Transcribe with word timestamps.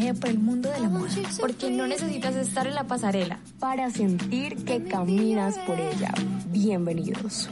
Viaje 0.00 0.14
por 0.14 0.30
el 0.30 0.38
mundo 0.38 0.70
de 0.70 0.80
la 0.80 0.88
moda. 0.88 1.08
porque 1.40 1.70
no 1.70 1.86
necesitas 1.86 2.34
estar 2.36 2.66
en 2.66 2.74
la 2.74 2.84
pasarela 2.84 3.38
para 3.58 3.90
sentir 3.90 4.64
que 4.64 4.82
caminas 4.84 5.58
por 5.66 5.78
ella. 5.78 6.12
Bienvenidos. 6.46 7.48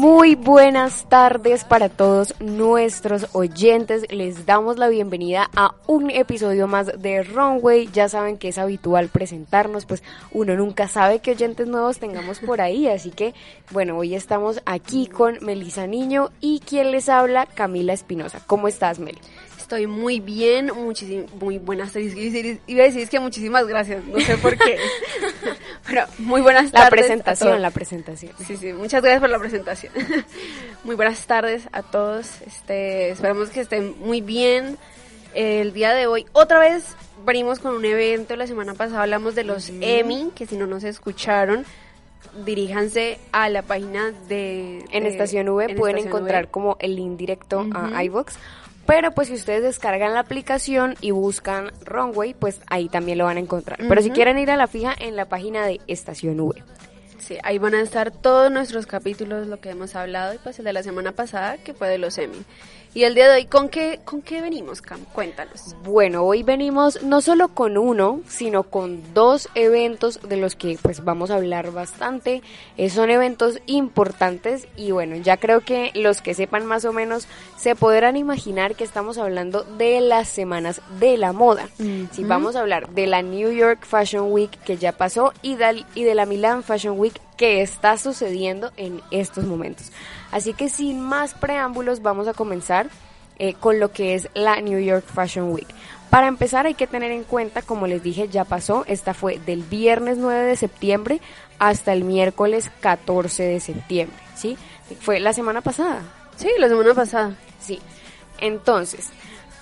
Muy 0.00 0.34
buenas 0.34 1.06
tardes 1.10 1.64
para 1.64 1.90
todos 1.90 2.34
nuestros 2.40 3.26
oyentes. 3.34 4.10
Les 4.10 4.46
damos 4.46 4.78
la 4.78 4.88
bienvenida 4.88 5.50
a 5.54 5.74
un 5.86 6.08
episodio 6.08 6.66
más 6.66 6.86
de 7.02 7.22
Runway. 7.22 7.90
Ya 7.92 8.08
saben 8.08 8.38
que 8.38 8.48
es 8.48 8.56
habitual 8.56 9.10
presentarnos, 9.10 9.84
pues 9.84 10.02
uno 10.32 10.56
nunca 10.56 10.88
sabe 10.88 11.18
qué 11.18 11.32
oyentes 11.32 11.66
nuevos 11.66 11.98
tengamos 11.98 12.38
por 12.38 12.62
ahí. 12.62 12.88
Así 12.88 13.10
que, 13.10 13.34
bueno, 13.72 13.98
hoy 13.98 14.14
estamos 14.14 14.62
aquí 14.64 15.06
con 15.06 15.36
Melisa 15.42 15.86
Niño 15.86 16.30
y 16.40 16.60
quien 16.60 16.92
les 16.92 17.10
habla, 17.10 17.44
Camila 17.44 17.92
Espinosa. 17.92 18.40
¿Cómo 18.46 18.68
estás, 18.68 19.00
Mel? 19.00 19.18
Estoy 19.70 19.86
muy 19.86 20.18
bien, 20.18 20.72
muchísimas, 20.74 21.32
muy 21.34 21.58
buenas 21.58 21.92
tardes. 21.92 22.12
Iba 22.66 22.82
a 22.82 22.86
decir 22.86 23.08
que 23.08 23.20
muchísimas 23.20 23.68
gracias, 23.68 24.04
no 24.04 24.18
sé 24.18 24.36
por 24.38 24.58
qué. 24.58 24.76
Pero 25.86 26.06
muy 26.18 26.40
buenas 26.40 26.72
tardes. 26.72 26.86
La 26.86 26.90
presentación, 26.90 27.62
la 27.62 27.70
presentación. 27.70 28.32
Sí, 28.44 28.56
sí, 28.56 28.72
muchas 28.72 29.00
gracias 29.00 29.20
por 29.20 29.30
la 29.30 29.38
presentación. 29.38 29.92
muy 30.84 30.96
buenas 30.96 31.24
tardes 31.24 31.68
a 31.70 31.84
todos. 31.84 32.40
Este, 32.44 33.10
esperamos 33.10 33.50
que 33.50 33.60
estén 33.60 33.96
muy 34.00 34.20
bien. 34.20 34.76
El 35.34 35.72
día 35.72 35.94
de 35.94 36.08
hoy, 36.08 36.26
otra 36.32 36.58
vez 36.58 36.96
venimos 37.24 37.60
con 37.60 37.76
un 37.76 37.84
evento. 37.84 38.34
La 38.34 38.48
semana 38.48 38.74
pasada 38.74 39.02
hablamos 39.02 39.36
de 39.36 39.44
los 39.44 39.70
Emmy, 39.80 40.32
que 40.34 40.48
si 40.48 40.56
no 40.56 40.66
nos 40.66 40.82
escucharon, 40.82 41.64
diríjanse 42.44 43.20
a 43.30 43.48
la 43.48 43.62
página 43.62 44.10
de... 44.28 44.84
En 44.90 45.06
Estación 45.06 45.48
V 45.48 45.76
pueden 45.76 45.98
encontrar 45.98 46.48
como 46.48 46.76
el 46.80 46.96
link 46.96 47.16
directo 47.16 47.68
a 47.72 48.02
iVox 48.02 48.36
pero 48.90 49.12
pues 49.12 49.28
si 49.28 49.34
ustedes 49.34 49.62
descargan 49.62 50.14
la 50.14 50.20
aplicación 50.20 50.96
y 51.00 51.12
buscan 51.12 51.70
Runway, 51.84 52.34
pues 52.34 52.60
ahí 52.66 52.88
también 52.88 53.18
lo 53.18 53.24
van 53.24 53.36
a 53.36 53.40
encontrar. 53.40 53.78
Pero 53.78 54.02
si 54.02 54.10
quieren 54.10 54.36
ir 54.36 54.50
a 54.50 54.56
la 54.56 54.66
fija 54.66 54.92
en 54.98 55.14
la 55.14 55.26
página 55.26 55.64
de 55.64 55.80
Estación 55.86 56.40
V. 56.40 56.60
Sí, 57.18 57.38
ahí 57.44 57.58
van 57.58 57.74
a 57.74 57.82
estar 57.82 58.10
todos 58.10 58.50
nuestros 58.50 58.86
capítulos, 58.86 59.46
lo 59.46 59.60
que 59.60 59.70
hemos 59.70 59.94
hablado, 59.94 60.34
y 60.34 60.38
pues 60.38 60.58
el 60.58 60.64
de 60.64 60.72
la 60.72 60.82
semana 60.82 61.12
pasada, 61.12 61.56
que 61.58 61.72
fue 61.72 61.88
de 61.88 61.98
los 61.98 62.18
Emmy. 62.18 62.44
Y 62.92 63.04
el 63.04 63.14
día 63.14 63.28
de 63.28 63.36
hoy, 63.36 63.44
¿con 63.44 63.68
qué, 63.68 64.00
¿con 64.04 64.20
qué 64.20 64.42
venimos, 64.42 64.82
Cam? 64.82 65.04
Cuéntanos. 65.12 65.76
Bueno, 65.84 66.24
hoy 66.24 66.42
venimos 66.42 67.04
no 67.04 67.20
solo 67.20 67.46
con 67.48 67.78
uno, 67.78 68.20
sino 68.26 68.64
con 68.64 69.14
dos 69.14 69.48
eventos 69.54 70.18
de 70.28 70.36
los 70.36 70.56
que 70.56 70.76
pues 70.82 71.04
vamos 71.04 71.30
a 71.30 71.36
hablar 71.36 71.70
bastante. 71.70 72.42
Eh, 72.76 72.90
son 72.90 73.10
eventos 73.10 73.60
importantes 73.66 74.66
y 74.76 74.90
bueno, 74.90 75.14
ya 75.14 75.36
creo 75.36 75.60
que 75.60 75.92
los 75.94 76.20
que 76.20 76.34
sepan 76.34 76.66
más 76.66 76.84
o 76.84 76.92
menos 76.92 77.28
se 77.56 77.76
podrán 77.76 78.16
imaginar 78.16 78.74
que 78.74 78.82
estamos 78.82 79.18
hablando 79.18 79.62
de 79.62 80.00
las 80.00 80.28
semanas 80.28 80.82
de 80.98 81.16
la 81.16 81.32
moda. 81.32 81.68
Si 82.10 82.24
vamos 82.24 82.56
a 82.56 82.60
hablar 82.60 82.90
de 82.90 83.06
la 83.06 83.22
New 83.22 83.52
York 83.52 83.86
Fashion 83.86 84.32
Week 84.32 84.50
que 84.64 84.78
ya 84.78 84.90
pasó 84.90 85.32
y 85.42 85.56
y 85.94 86.04
de 86.04 86.14
la 86.14 86.26
Milan 86.26 86.64
Fashion 86.64 86.98
Week 86.98 87.20
que 87.40 87.62
está 87.62 87.96
sucediendo 87.96 88.70
en 88.76 89.00
estos 89.10 89.46
momentos. 89.46 89.90
Así 90.30 90.52
que 90.52 90.68
sin 90.68 91.00
más 91.00 91.32
preámbulos 91.32 92.02
vamos 92.02 92.28
a 92.28 92.34
comenzar 92.34 92.90
eh, 93.38 93.54
con 93.54 93.80
lo 93.80 93.92
que 93.92 94.14
es 94.14 94.28
la 94.34 94.60
New 94.60 94.78
York 94.78 95.06
Fashion 95.06 95.50
Week. 95.50 95.66
Para 96.10 96.26
empezar 96.26 96.66
hay 96.66 96.74
que 96.74 96.86
tener 96.86 97.10
en 97.12 97.24
cuenta, 97.24 97.62
como 97.62 97.86
les 97.86 98.02
dije, 98.02 98.28
ya 98.28 98.44
pasó, 98.44 98.84
esta 98.86 99.14
fue 99.14 99.38
del 99.38 99.62
viernes 99.62 100.18
9 100.18 100.48
de 100.48 100.56
septiembre 100.56 101.22
hasta 101.58 101.94
el 101.94 102.04
miércoles 102.04 102.70
14 102.80 103.42
de 103.44 103.60
septiembre, 103.60 104.18
¿sí? 104.36 104.58
Fue 105.00 105.18
la 105.18 105.32
semana 105.32 105.62
pasada. 105.62 106.02
Sí, 106.36 106.50
la 106.58 106.68
semana 106.68 106.92
pasada. 106.92 107.34
Sí. 107.58 107.80
Entonces, 108.36 109.08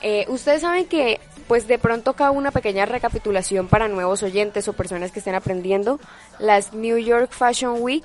eh, 0.01 0.27
ustedes 0.27 0.63
saben 0.63 0.87
que, 0.87 1.21
pues 1.49 1.67
de 1.67 1.79
pronto 1.79 2.13
cada 2.13 2.31
una 2.31 2.51
pequeña 2.51 2.87
recapitulación 2.87 3.67
para 3.67 3.89
nuevos 3.89 4.23
oyentes 4.23 4.69
o 4.69 4.75
personas 4.75 5.11
que 5.11 5.19
estén 5.19 5.35
aprendiendo, 5.35 5.99
las 6.39 6.75
New 6.75 6.99
York 6.99 7.31
Fashion 7.33 7.81
Week 7.81 8.05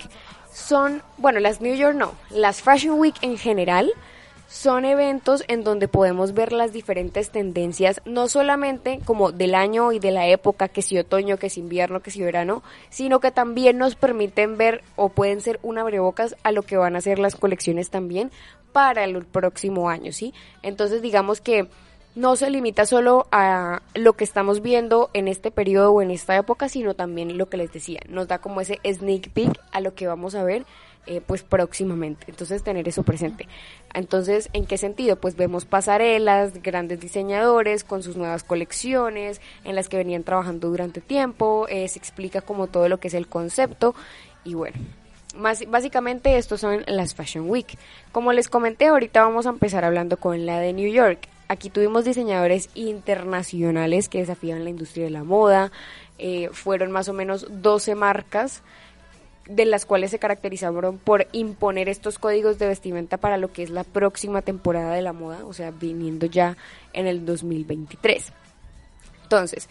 son, 0.51 1.03
bueno, 1.17 1.39
las 1.39 1.61
New 1.61 1.75
York 1.75 1.95
no, 1.95 2.13
las 2.31 2.61
Fashion 2.61 2.97
Week 2.99 3.15
en 3.21 3.37
general 3.37 3.91
son 4.47 4.85
eventos 4.85 5.43
en 5.47 5.63
donde 5.63 5.87
podemos 5.87 6.35
ver 6.35 6.53
las 6.53 6.71
diferentes 6.71 7.31
tendencias, 7.31 8.01
no 8.05 8.27
solamente 8.27 8.99
como 9.03 9.31
del 9.31 9.55
año 9.55 9.91
y 9.91 9.99
de 9.99 10.11
la 10.11 10.27
época, 10.27 10.67
que 10.67 10.83
si 10.83 10.97
otoño, 10.97 11.37
que 11.37 11.49
si 11.49 11.59
invierno, 11.59 12.01
que 12.01 12.11
si 12.11 12.21
verano, 12.21 12.61
sino 12.91 13.19
que 13.19 13.31
también 13.31 13.79
nos 13.79 13.95
permiten 13.95 14.55
ver 14.57 14.83
o 14.95 15.09
pueden 15.09 15.41
ser 15.41 15.59
un 15.63 15.79
abrebocas 15.79 16.35
a 16.43 16.51
lo 16.51 16.61
que 16.61 16.77
van 16.77 16.95
a 16.95 17.01
ser 17.01 17.17
las 17.17 17.35
colecciones 17.35 17.89
también 17.89 18.31
para 18.73 19.03
el 19.03 19.25
próximo 19.25 19.89
año, 19.89 20.11
¿sí? 20.13 20.35
Entonces 20.61 21.01
digamos 21.01 21.41
que 21.41 21.67
no 22.15 22.35
se 22.35 22.49
limita 22.49 22.85
solo 22.85 23.27
a 23.31 23.81
lo 23.95 24.13
que 24.13 24.23
estamos 24.23 24.61
viendo 24.61 25.09
en 25.13 25.27
este 25.27 25.51
periodo 25.51 25.91
o 25.91 26.01
en 26.01 26.11
esta 26.11 26.35
época, 26.35 26.69
sino 26.69 26.93
también 26.93 27.37
lo 27.37 27.49
que 27.49 27.57
les 27.57 27.73
decía, 27.73 28.01
nos 28.07 28.27
da 28.27 28.39
como 28.39 28.61
ese 28.61 28.79
sneak 28.85 29.29
peek 29.31 29.59
a 29.71 29.81
lo 29.81 29.95
que 29.95 30.07
vamos 30.07 30.35
a 30.35 30.43
ver 30.43 30.65
eh, 31.05 31.19
pues 31.25 31.43
próximamente. 31.43 32.25
Entonces 32.29 32.63
tener 32.63 32.87
eso 32.87 33.03
presente. 33.03 33.47
Entonces, 33.93 34.49
¿en 34.53 34.65
qué 34.65 34.77
sentido? 34.77 35.17
Pues 35.17 35.35
vemos 35.35 35.65
pasarelas, 35.65 36.63
grandes 36.63 37.01
diseñadores 37.01 37.83
con 37.83 38.03
sus 38.03 38.15
nuevas 38.15 38.43
colecciones 38.43 39.41
en 39.65 39.75
las 39.75 39.89
que 39.89 39.97
venían 39.97 40.23
trabajando 40.23 40.69
durante 40.69 41.01
tiempo, 41.01 41.67
eh, 41.67 41.89
se 41.89 41.99
explica 41.99 42.39
como 42.39 42.67
todo 42.67 42.87
lo 42.87 42.99
que 42.99 43.09
es 43.09 43.15
el 43.15 43.27
concepto 43.27 43.95
y 44.45 44.53
bueno. 44.53 44.77
Más, 45.35 45.67
básicamente 45.67 46.37
estos 46.37 46.61
son 46.61 46.83
las 46.87 47.15
Fashion 47.15 47.49
Week. 47.49 47.75
Como 48.11 48.31
les 48.33 48.47
comenté, 48.47 48.87
ahorita 48.87 49.23
vamos 49.23 49.47
a 49.47 49.49
empezar 49.49 49.83
hablando 49.83 50.17
con 50.17 50.45
la 50.45 50.59
de 50.59 50.73
New 50.73 50.91
York. 50.91 51.27
Aquí 51.47 51.69
tuvimos 51.69 52.05
diseñadores 52.05 52.69
internacionales 52.73 54.09
que 54.09 54.19
desafían 54.19 54.63
la 54.63 54.69
industria 54.69 55.05
de 55.05 55.11
la 55.11 55.23
moda. 55.23 55.71
Eh, 56.17 56.49
fueron 56.51 56.91
más 56.91 57.09
o 57.09 57.13
menos 57.13 57.47
12 57.49 57.95
marcas 57.95 58.63
de 59.47 59.65
las 59.65 59.85
cuales 59.85 60.11
se 60.11 60.19
caracterizaron 60.19 60.97
por 60.97 61.27
imponer 61.33 61.89
estos 61.89 62.17
códigos 62.17 62.59
de 62.59 62.67
vestimenta 62.67 63.17
para 63.17 63.37
lo 63.37 63.51
que 63.51 63.63
es 63.63 63.69
la 63.69 63.83
próxima 63.83 64.41
temporada 64.41 64.93
de 64.93 65.01
la 65.01 65.11
moda, 65.11 65.45
o 65.45 65.53
sea, 65.53 65.71
viniendo 65.71 66.25
ya 66.27 66.55
en 66.93 67.07
el 67.07 67.25
2023. 67.25 68.31
Entonces, 69.23 69.67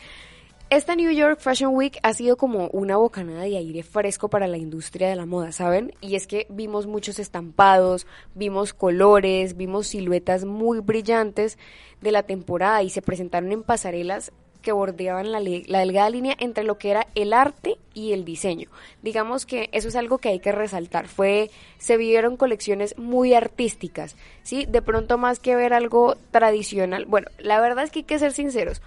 esta 0.77 0.97
New 0.97 1.11
York 1.11 1.39
Fashion 1.39 1.77
Week 1.77 1.99
ha 2.03 2.15
sido 2.15 2.39
como 2.39 2.69
una 2.69 2.97
bocanada 2.97 3.43
de 3.43 3.59
aire 3.59 3.83
fresco 3.83 4.31
para 4.31 4.47
la 4.47 4.57
industria 4.57 5.11
de 5.11 5.17
la 5.17 5.27
moda, 5.27 5.53
¿saben? 5.53 5.93
Y 6.01 6.17
es 6.17 6.27
que 6.27 6.47
vimos 6.49 6.87
muchos 6.87 7.19
estampados, 7.19 8.07
vimos 8.35 8.73
colores, 8.73 9.59
vimos 9.59 9.89
siluetas 9.89 10.47
muy 10.47 10.81
brillantes 10.81 11.59
de 12.01 12.11
la 12.11 12.23
temporada 12.23 12.83
y 12.83 12.89
se 12.89 13.03
presentaron 13.03 13.53
en 13.53 13.65
pasarelas 13.65 14.33
que 14.63 14.73
bordeaban 14.73 15.31
la, 15.31 15.41
delgada 15.41 16.09
línea 16.09 16.37
entre 16.39 16.65
lo 16.65 16.79
que 16.79 16.93
era 16.93 17.07
el 17.15 17.35
arte 17.35 17.77
y 17.93 18.13
el 18.13 18.25
diseño. 18.25 18.71
Digamos 19.03 19.45
que 19.45 19.69
eso 19.73 19.89
es 19.89 19.97
algo 19.97 20.17
que 20.17 20.31
hay 20.31 20.41
que 20.41 20.53
resaltar. 20.53 21.07
Fue, 21.07 21.51
se 21.77 21.99
vivieron 21.99 22.39
colecciones 22.39 22.97
muy 22.97 23.35
artísticas, 23.35 24.17
¿sí? 24.43 24.65
De 24.65 24.81
pronto 24.81 25.19
más 25.19 25.39
que 25.39 25.55
ver 25.55 25.75
algo 25.75 26.17
tradicional. 26.31 27.05
Bueno, 27.05 27.27
la 27.37 27.61
verdad 27.61 27.85
es 27.85 27.91
que 27.91 27.99
hay 27.99 28.05
que 28.05 28.19
ser 28.19 28.33
sinceros 28.33 28.81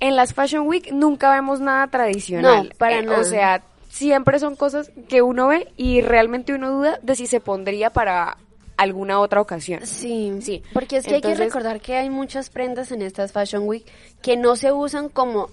en 0.00 0.16
las 0.16 0.34
Fashion 0.34 0.66
Week 0.66 0.90
nunca 0.92 1.30
vemos 1.32 1.60
nada 1.60 1.86
tradicional. 1.86 2.68
No, 2.70 2.76
para 2.76 2.98
eh, 2.98 3.02
nada. 3.02 3.20
O 3.20 3.24
sea, 3.24 3.62
siempre 3.88 4.38
son 4.38 4.56
cosas 4.56 4.90
que 5.08 5.22
uno 5.22 5.48
ve 5.48 5.68
y 5.76 6.00
realmente 6.00 6.54
uno 6.54 6.70
duda 6.70 6.98
de 7.02 7.14
si 7.14 7.26
se 7.26 7.40
pondría 7.40 7.90
para 7.90 8.38
alguna 8.76 9.20
otra 9.20 9.42
ocasión. 9.42 9.86
Sí, 9.86 10.32
sí. 10.40 10.62
Porque 10.72 10.96
es 10.96 11.06
que 11.06 11.16
hay 11.16 11.20
que 11.20 11.34
recordar 11.34 11.80
que 11.80 11.96
hay 11.96 12.08
muchas 12.08 12.48
prendas 12.48 12.90
en 12.92 13.02
estas 13.02 13.32
Fashion 13.32 13.68
Week 13.68 13.84
que 14.22 14.38
no 14.38 14.56
se 14.56 14.72
usan 14.72 15.10
como 15.10 15.50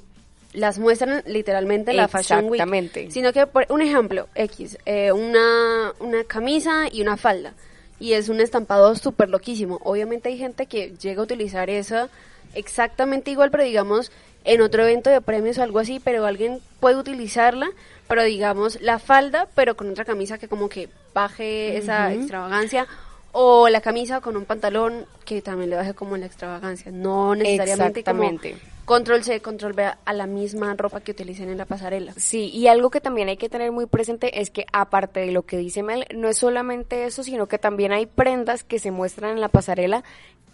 las 0.53 0.79
muestran 0.79 1.23
literalmente 1.27 1.91
en 1.91 1.97
la 1.97 2.07
Fashion 2.07 2.45
Week. 2.45 2.53
Exactamente. 2.53 3.11
Sino 3.11 3.33
que, 3.33 3.45
por 3.45 3.65
un 3.69 3.81
ejemplo, 3.81 4.29
X, 4.33 4.77
eh, 4.85 5.11
una, 5.11 5.91
una 5.99 6.23
camisa 6.23 6.85
y 6.89 7.01
una 7.01 7.17
falda. 7.17 7.53
Y 7.99 8.13
es 8.13 8.29
un 8.29 8.39
estampado 8.39 8.95
súper 8.95 9.27
loquísimo. 9.27 9.79
Obviamente 9.83 10.29
hay 10.29 10.37
gente 10.37 10.67
que 10.67 10.93
llega 10.97 11.19
a 11.19 11.23
utilizar 11.23 11.69
eso 11.69 12.09
exactamente 12.53 13.31
igual, 13.31 13.51
pero 13.51 13.63
digamos 13.63 14.11
en 14.47 14.61
otro 14.61 14.83
evento 14.83 15.09
de 15.09 15.19
premios 15.21 15.57
o 15.57 15.63
algo 15.63 15.79
así, 15.79 15.99
pero 15.99 16.25
alguien 16.25 16.59
puede 16.79 16.95
utilizarla, 16.95 17.67
pero 18.07 18.23
digamos 18.23 18.81
la 18.81 18.97
falda, 18.97 19.47
pero 19.53 19.75
con 19.75 19.89
otra 19.89 20.05
camisa 20.05 20.37
que 20.37 20.47
como 20.47 20.69
que 20.69 20.89
baje 21.13 21.77
esa 21.77 22.13
extravagancia. 22.13 22.87
O 23.33 23.69
la 23.69 23.81
camisa 23.81 24.21
con 24.21 24.35
un 24.35 24.45
pantalón 24.45 25.05
que 25.25 25.41
también 25.41 25.69
le 25.69 25.75
baje 25.75 25.93
como 25.93 26.17
la 26.17 26.25
extravagancia. 26.25 26.91
No 26.91 27.35
necesariamente 27.35 28.03
como 28.03 28.23
Exactamente. 28.23 28.57
control 28.85 29.23
C, 29.23 29.41
control 29.41 29.73
V 29.73 29.93
a 30.05 30.13
la 30.13 30.25
misma 30.25 30.73
ropa 30.75 31.01
que 31.01 31.11
utilicen 31.11 31.49
en 31.49 31.57
la 31.57 31.65
pasarela. 31.65 32.13
Sí, 32.15 32.49
y 32.49 32.67
algo 32.67 32.89
que 32.89 33.01
también 33.01 33.27
hay 33.27 33.37
que 33.37 33.49
tener 33.49 33.71
muy 33.71 33.85
presente 33.85 34.41
es 34.41 34.49
que 34.49 34.65
aparte 34.71 35.19
de 35.19 35.31
lo 35.31 35.43
que 35.43 35.57
dice 35.57 35.83
Mel, 35.83 36.05
no 36.15 36.29
es 36.29 36.37
solamente 36.37 37.05
eso, 37.05 37.21
sino 37.21 37.47
que 37.47 37.59
también 37.59 37.91
hay 37.91 38.05
prendas 38.05 38.63
que 38.63 38.79
se 38.79 38.91
muestran 38.91 39.31
en 39.31 39.41
la 39.41 39.49
pasarela 39.49 40.03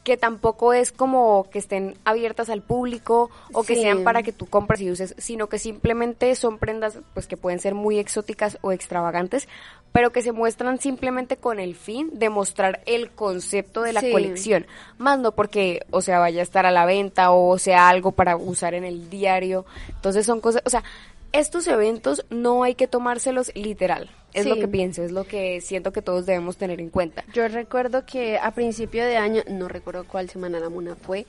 que 0.03 0.17
tampoco 0.17 0.73
es 0.73 0.91
como 0.91 1.47
que 1.49 1.59
estén 1.59 1.95
abiertas 2.03 2.49
al 2.49 2.61
público 2.61 3.31
o 3.53 3.63
que 3.63 3.75
Sí. 3.75 3.81
sean 3.83 4.03
para 4.03 4.21
que 4.21 4.33
tú 4.33 4.45
compres 4.47 4.81
y 4.81 4.91
uses, 4.91 5.15
sino 5.17 5.47
que 5.47 5.59
simplemente 5.59 6.35
son 6.35 6.57
prendas 6.57 6.99
pues 7.13 7.25
que 7.27 7.37
pueden 7.37 7.59
ser 7.59 7.73
muy 7.73 7.99
exóticas 7.99 8.57
o 8.61 8.73
extravagantes, 8.73 9.47
pero 9.93 10.11
que 10.11 10.21
se 10.21 10.33
muestran 10.33 10.79
simplemente 10.79 11.37
con 11.37 11.59
el 11.59 11.75
fin 11.75 12.09
de 12.13 12.29
mostrar 12.29 12.81
el 12.85 13.11
concepto 13.11 13.81
de 13.83 13.93
la 13.93 14.01
Sí. 14.01 14.11
colección, 14.11 14.65
más 14.97 15.19
no 15.19 15.31
porque 15.33 15.85
o 15.91 16.01
sea 16.01 16.19
vaya 16.19 16.41
a 16.41 16.43
estar 16.43 16.65
a 16.65 16.71
la 16.71 16.85
venta 16.85 17.31
o 17.31 17.57
sea 17.57 17.87
algo 17.87 18.11
para 18.11 18.35
usar 18.35 18.73
en 18.73 18.83
el 18.83 19.09
diario. 19.09 19.65
Entonces 19.87 20.25
son 20.25 20.41
cosas, 20.41 20.63
o 20.65 20.69
sea, 20.69 20.83
estos 21.31 21.65
eventos 21.67 22.25
no 22.29 22.63
hay 22.63 22.75
que 22.75 22.87
tomárselos 22.87 23.51
literal. 23.55 24.09
Es 24.33 24.45
lo 24.45 24.55
que 24.55 24.67
pienso, 24.67 25.03
es 25.03 25.11
lo 25.11 25.25
que 25.25 25.61
siento 25.61 25.91
que 25.93 26.01
todos 26.01 26.25
debemos 26.25 26.57
tener 26.57 26.79
en 26.79 26.89
cuenta. 26.89 27.23
Yo 27.33 27.47
recuerdo 27.47 28.05
que 28.05 28.37
a 28.37 28.51
principio 28.51 29.05
de 29.05 29.17
año, 29.17 29.43
no 29.47 29.67
recuerdo 29.67 30.05
cuál 30.05 30.29
semana 30.29 30.59
la 30.59 30.69
mona 30.69 30.95
fue, 30.95 31.25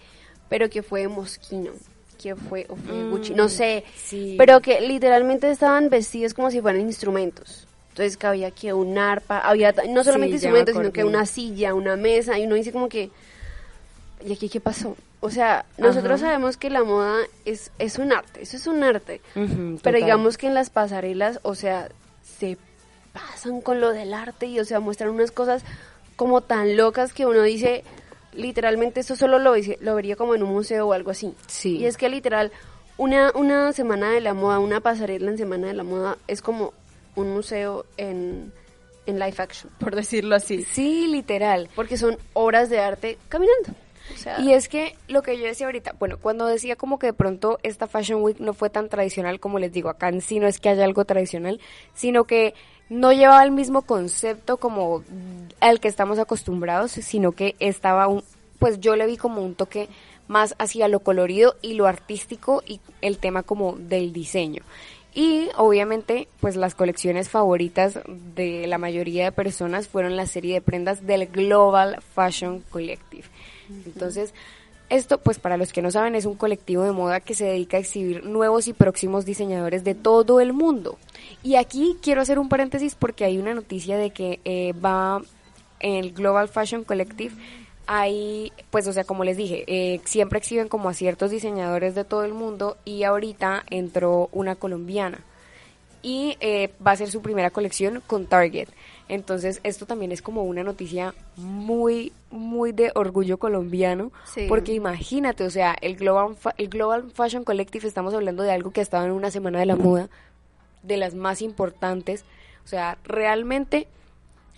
pero 0.48 0.70
que 0.70 0.82
fue 0.82 1.06
Mosquino, 1.08 1.72
que 2.22 2.34
fue, 2.36 2.66
o 2.68 2.76
fue 2.76 3.04
Gucci, 3.10 3.34
no 3.34 3.48
sé, 3.48 3.84
sí. 3.96 4.36
pero 4.38 4.60
que 4.60 4.80
literalmente 4.80 5.50
estaban 5.50 5.90
vestidos 5.90 6.32
como 6.34 6.50
si 6.50 6.60
fueran 6.60 6.80
instrumentos. 6.80 7.66
Entonces 7.90 8.16
que 8.16 8.26
había 8.26 8.50
que 8.50 8.72
un 8.72 8.98
arpa, 8.98 9.38
había 9.38 9.72
no 9.88 10.02
solamente 10.02 10.38
Sí, 10.38 10.46
instrumentos, 10.46 10.74
sino 10.76 10.92
que 10.92 11.04
una 11.04 11.26
silla, 11.26 11.74
una 11.74 11.96
mesa, 11.96 12.38
y 12.38 12.44
uno 12.46 12.56
dice 12.56 12.72
como 12.72 12.88
que, 12.88 13.10
¿y 14.26 14.32
aquí 14.32 14.48
qué 14.48 14.60
pasó? 14.60 14.96
O 15.20 15.30
sea, 15.30 15.64
nosotros 15.78 16.20
Ajá. 16.20 16.32
sabemos 16.32 16.56
que 16.56 16.70
la 16.70 16.84
moda 16.84 17.18
es, 17.44 17.70
es 17.78 17.98
un 17.98 18.12
arte, 18.12 18.42
eso 18.42 18.56
es 18.56 18.66
un 18.66 18.82
arte. 18.82 19.20
Pero 19.34 19.76
total. 19.76 19.94
digamos 19.94 20.36
que 20.36 20.48
en 20.48 20.54
las 20.54 20.70
pasarelas, 20.70 21.38
o 21.42 21.54
sea, 21.54 21.88
se 22.38 22.58
pasan 23.14 23.62
con 23.62 23.81
lo 23.81 23.93
del 23.93 24.12
arte 24.12 24.46
y, 24.46 24.61
o 24.61 24.64
sea, 24.66 24.81
muestran 24.81 25.11
unas 25.11 25.31
cosas 25.31 25.64
como 26.16 26.43
tan 26.43 26.76
locas 26.76 27.14
que 27.14 27.25
uno 27.25 27.43
dice, 27.43 27.84
literalmente 28.34 29.00
esto 29.00 29.16
solo 29.16 29.38
lo, 29.38 29.52
vería 29.94 30.16
como 30.16 30.34
en 30.34 30.43
un 30.43 30.50
museo 30.50 30.88
o 30.88 30.93
algo 30.93 31.12
así. 31.12 31.32
Sí. 31.46 31.78
Y 31.78 31.87
es 31.87 31.96
que 31.96 32.08
literal, 32.08 32.52
una, 32.99 33.32
una 33.34 33.72
semana 33.72 34.11
de 34.11 34.20
la 34.20 34.34
moda, 34.34 34.58
una 34.58 34.81
pasarela 34.81 35.31
en 35.31 35.38
semana 35.38 35.69
de 35.69 35.75
la 35.75 35.84
moda 35.84 36.19
es 36.26 36.43
como 36.43 36.75
un 37.14 37.32
museo 37.32 37.87
en, 37.96 38.52
en 39.06 39.19
live 39.19 39.37
action, 39.38 39.70
por 39.78 39.94
decirlo 39.94 40.34
así. 40.34 40.64
Sí, 40.64 41.06
literal. 41.06 41.70
Porque 41.75 41.96
son 41.96 42.19
horas 42.32 42.69
de 42.69 42.81
arte 42.81 43.16
caminando. 43.28 43.70
O 44.12 44.19
sea, 44.19 44.38
Y 44.38 44.52
es 44.52 44.69
que 44.69 44.96
lo 45.08 45.22
que 45.22 45.38
yo 45.38 45.46
decía 45.46 45.64
ahorita, 45.64 45.94
bueno, 45.99 46.19
cuando 46.19 46.46
decía 46.46 46.76
como 46.76 46.99
que 46.99 47.06
de 47.06 47.12
pronto 47.14 47.58
esta 47.62 47.87
Fashion 47.87 48.22
Week 48.22 48.38
no 48.38 48.52
fue 48.52 48.69
tan 48.69 48.90
tradicional 48.90 49.40
como 49.40 49.58
les 49.58 49.72
digo, 49.72 49.88
acá 49.88 50.11
en 50.11 50.20
sí 50.20 50.40
no 50.40 50.46
es 50.46 50.61
que 50.61 50.69
haya 50.69 50.84
algo 50.84 51.06
tradicional, 51.06 51.58
sino 51.94 52.25
que 52.25 52.52
no 52.88 53.12
llevaba 53.12 53.42
el 53.44 53.50
mismo 53.50 53.82
concepto 53.82 54.56
como 54.56 55.02
al 55.60 55.81
que 55.81 55.88
estamos 55.88 56.19
acostumbrados, 56.19 56.92
sino 56.92 57.32
que 57.32 57.56
estaba 57.58 58.06
un, 58.08 58.22
pues 58.58 58.81
yo 58.81 58.96
le 58.96 59.06
vi 59.06 59.16
como 59.16 59.42
un 59.42 59.54
toque 59.54 59.88
más 60.28 60.54
hacia 60.58 60.88
lo 60.88 61.00
colorido 61.00 61.56
y 61.62 61.75
lo 61.75 61.86
artístico 61.86 62.62
y 62.66 62.81
el 63.00 63.19
tema 63.19 63.42
como 63.42 63.76
del 63.76 64.12
diseño. 64.12 64.62
Y 65.14 65.48
obviamente, 65.56 66.26
pues 66.40 66.56
las 66.56 66.75
colecciones 66.75 67.28
favoritas 67.28 68.00
de 68.34 68.66
la 68.66 68.78
mayoría 68.78 69.25
de 69.25 69.32
personas 69.32 69.87
fueron 69.87 70.16
la 70.16 70.26
serie 70.26 70.54
de 70.54 70.60
prendas 70.60 71.06
del 71.06 71.28
Global 71.28 72.00
Fashion 72.14 72.64
Collective. 72.69 73.25
Entonces, 73.87 74.34
esto, 74.94 75.19
pues 75.19 75.38
para 75.38 75.56
los 75.56 75.73
que 75.73 75.82
no 75.82 75.91
saben, 75.91 76.14
es 76.14 76.25
un 76.25 76.37
colectivo 76.37 76.85
de 76.85 76.93
moda 76.93 77.20
que 77.20 77.35
se 77.35 77.44
dedica 77.44 77.76
a 77.76 77.81
exhibir 77.81 78.25
nuevos 78.25 78.69
y 78.69 78.73
próximos 78.73 79.25
diseñadores 79.25 79.85
de 79.85 79.94
todo 79.94 80.41
el 80.41 80.52
mundo. 80.52 80.99
Y 81.43 81.56
aquí 81.56 81.96
quiero 82.02 82.20
hacer 82.20 82.38
un 82.38 82.49
paréntesis 82.49 82.94
porque 82.94 83.25
hay 83.25 83.38
una 83.38 83.55
noticia 83.55 83.99
de 83.99 84.11
que 84.11 84.41
eh, 84.44 84.73
va 84.73 85.23
en 85.81 85.96
el 85.96 86.12
Global 86.12 86.49
Fashion 86.49 86.85
Collective. 86.85 87.35
Hay, 87.87 88.52
pues, 88.70 88.87
o 88.88 88.93
sea, 88.93 89.05
como 89.05 89.25
les 89.25 89.37
dije, 89.37 89.64
eh, 89.67 90.00
siempre 90.05 90.38
exhiben 90.38 90.69
como 90.69 90.88
a 90.88 90.94
ciertos 90.94 91.31
diseñadores 91.31 91.94
de 91.94 92.05
todo 92.05 92.25
el 92.25 92.32
mundo 92.32 92.79
y 92.85 93.02
ahorita 93.02 93.64
entró 93.69 94.31
una 94.32 94.55
colombiana 94.55 95.20
y 96.05 96.37
eh, 96.40 96.70
va 96.87 96.93
a 96.93 96.97
ser 96.97 97.11
su 97.11 97.23
primera 97.23 97.50
colección 97.50 98.02
con 98.06 98.26
Target. 98.26 98.69
Entonces, 99.08 99.60
esto 99.64 99.84
también 99.84 100.12
es 100.12 100.22
como 100.22 100.44
una 100.44 100.62
noticia 100.64 101.14
muy, 101.36 102.12
muy 102.30 102.72
de 102.72 102.90
orgullo 102.94 103.38
colombiano, 103.38 104.12
Sí. 104.24 104.46
porque 104.48 104.72
imagínate, 104.72 105.44
o 105.44 105.50
sea, 105.50 105.76
el 105.82 105.96
Global, 105.96 106.36
el 106.56 106.68
Global 106.68 107.10
Fashion 107.12 107.44
Collective, 107.44 107.86
estamos 107.86 108.14
hablando 108.14 108.42
de 108.42 108.52
algo 108.52 108.70
que 108.70 108.80
ha 108.80 108.82
estado 108.82 109.04
en 109.04 109.12
una 109.12 109.30
semana 109.30 109.58
de 109.60 109.66
la 109.66 109.76
moda, 109.76 110.08
de 110.82 110.96
las 110.96 111.14
más 111.14 111.42
importantes, 111.42 112.24
o 112.64 112.68
sea, 112.68 112.96
realmente 113.04 113.88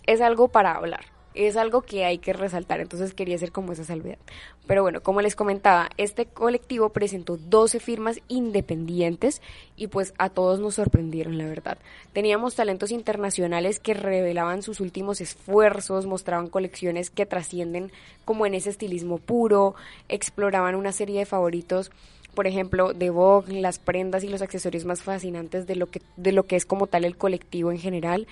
es 0.06 0.20
algo 0.20 0.46
para 0.48 0.72
hablar, 0.74 1.04
es 1.36 1.56
algo 1.56 1.82
que 1.82 2.04
hay 2.04 2.18
que 2.18 2.32
resaltar, 2.32 2.80
entonces 2.80 3.14
quería 3.14 3.36
hacer 3.36 3.52
como 3.52 3.72
esa 3.72 3.84
salvedad. 3.84 4.18
Pero 4.66 4.82
bueno, 4.82 5.02
como 5.02 5.20
les 5.20 5.36
comentaba, 5.36 5.90
este 5.96 6.26
colectivo 6.26 6.88
presentó 6.88 7.36
12 7.36 7.78
firmas 7.78 8.20
independientes 8.28 9.42
y 9.76 9.88
pues 9.88 10.14
a 10.18 10.30
todos 10.30 10.58
nos 10.58 10.74
sorprendieron, 10.74 11.38
la 11.38 11.46
verdad. 11.46 11.78
Teníamos 12.12 12.54
talentos 12.56 12.90
internacionales 12.90 13.78
que 13.78 13.94
revelaban 13.94 14.62
sus 14.62 14.80
últimos 14.80 15.20
esfuerzos, 15.20 16.06
mostraban 16.06 16.48
colecciones 16.48 17.10
que 17.10 17.26
trascienden 17.26 17.92
como 18.24 18.46
en 18.46 18.54
ese 18.54 18.70
estilismo 18.70 19.18
puro, 19.18 19.74
exploraban 20.08 20.74
una 20.74 20.92
serie 20.92 21.20
de 21.20 21.26
favoritos 21.26 21.90
por 22.34 22.46
ejemplo, 22.46 22.92
de 22.92 23.08
Vogue, 23.08 23.62
las 23.62 23.78
prendas 23.78 24.22
y 24.22 24.28
los 24.28 24.42
accesorios 24.42 24.84
más 24.84 25.02
fascinantes 25.02 25.66
de 25.66 25.74
lo 25.74 25.86
que 25.86 26.02
de 26.18 26.32
lo 26.32 26.42
que 26.44 26.56
es 26.56 26.66
como 26.66 26.86
tal 26.86 27.06
el 27.06 27.16
colectivo 27.16 27.72
en 27.72 27.78
general. 27.78 28.26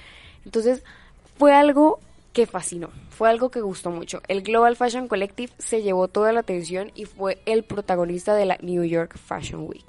Entonces, 0.45 0.85
fue 1.39 1.55
algo 1.55 2.01
que 2.35 2.47
fascinó, 2.47 2.91
fue 3.11 3.31
algo 3.31 3.51
que 3.51 3.61
gustó 3.61 3.91
mucho. 3.91 4.21
El 4.29 4.43
Global 4.43 4.77
Fashion 4.77 5.09
Collective 5.09 5.53
se 5.57 5.83
llevó 5.83 6.09
toda 6.09 6.33
la 6.33 6.41
atención 6.41 6.91
y 6.95 7.07
fue 7.07 7.39
el 7.47 7.63
protagonista 7.63 8.35
de 8.35 8.45
la 8.45 8.59
New 8.61 8.83
York 8.83 9.17
Fashion 9.17 9.67
Week. 9.67 9.87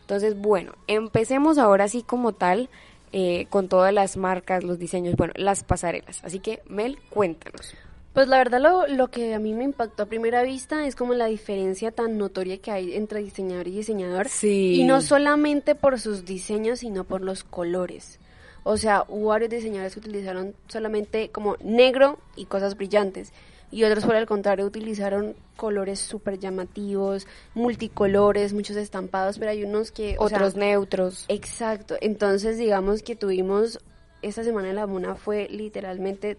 Entonces, 0.00 0.36
bueno, 0.36 0.72
empecemos 0.86 1.58
ahora 1.58 1.88
sí 1.88 2.02
como 2.02 2.32
tal 2.32 2.70
eh, 3.12 3.46
con 3.50 3.68
todas 3.68 3.92
las 3.92 4.16
marcas, 4.16 4.64
los 4.64 4.78
diseños, 4.78 5.16
bueno, 5.16 5.34
las 5.36 5.64
pasarelas. 5.64 6.24
Así 6.24 6.40
que, 6.40 6.62
Mel, 6.66 6.98
cuéntanos. 7.10 7.74
Pues 8.14 8.26
la 8.26 8.38
verdad 8.38 8.60
lo, 8.60 8.86
lo 8.88 9.08
que 9.08 9.34
a 9.34 9.38
mí 9.38 9.52
me 9.52 9.64
impactó 9.64 10.02
a 10.02 10.06
primera 10.06 10.42
vista 10.42 10.86
es 10.86 10.96
como 10.96 11.12
la 11.12 11.26
diferencia 11.26 11.92
tan 11.92 12.16
notoria 12.16 12.58
que 12.58 12.70
hay 12.70 12.94
entre 12.94 13.22
diseñador 13.22 13.68
y 13.68 13.72
diseñador. 13.72 14.28
Sí. 14.28 14.80
Y 14.80 14.84
no 14.84 15.02
solamente 15.02 15.74
por 15.74 16.00
sus 16.00 16.24
diseños, 16.24 16.80
sino 16.80 17.04
por 17.04 17.20
los 17.20 17.44
colores. 17.44 18.18
O 18.64 18.76
sea, 18.76 19.04
hubo 19.08 19.28
varios 19.28 19.50
diseñadores 19.50 19.94
que 19.94 20.00
utilizaron 20.00 20.54
solamente 20.68 21.30
como 21.30 21.56
negro 21.62 22.18
y 22.36 22.46
cosas 22.46 22.76
brillantes. 22.76 23.32
Y 23.70 23.84
otros, 23.84 24.04
por 24.04 24.14
el 24.16 24.26
contrario, 24.26 24.66
utilizaron 24.66 25.34
colores 25.56 25.98
súper 25.98 26.38
llamativos, 26.38 27.26
multicolores, 27.54 28.52
muchos 28.52 28.76
estampados, 28.76 29.38
pero 29.38 29.50
hay 29.50 29.64
unos 29.64 29.90
que... 29.90 30.16
o 30.18 30.28
sea, 30.28 30.38
Otros 30.38 30.56
neutros. 30.56 31.24
Exacto. 31.28 31.96
Entonces, 32.02 32.58
digamos 32.58 33.02
que 33.02 33.16
tuvimos 33.16 33.80
esta 34.20 34.44
semana 34.44 34.68
de 34.68 34.74
la 34.74 34.86
Mona 34.86 35.14
fue 35.14 35.48
literalmente 35.50 36.36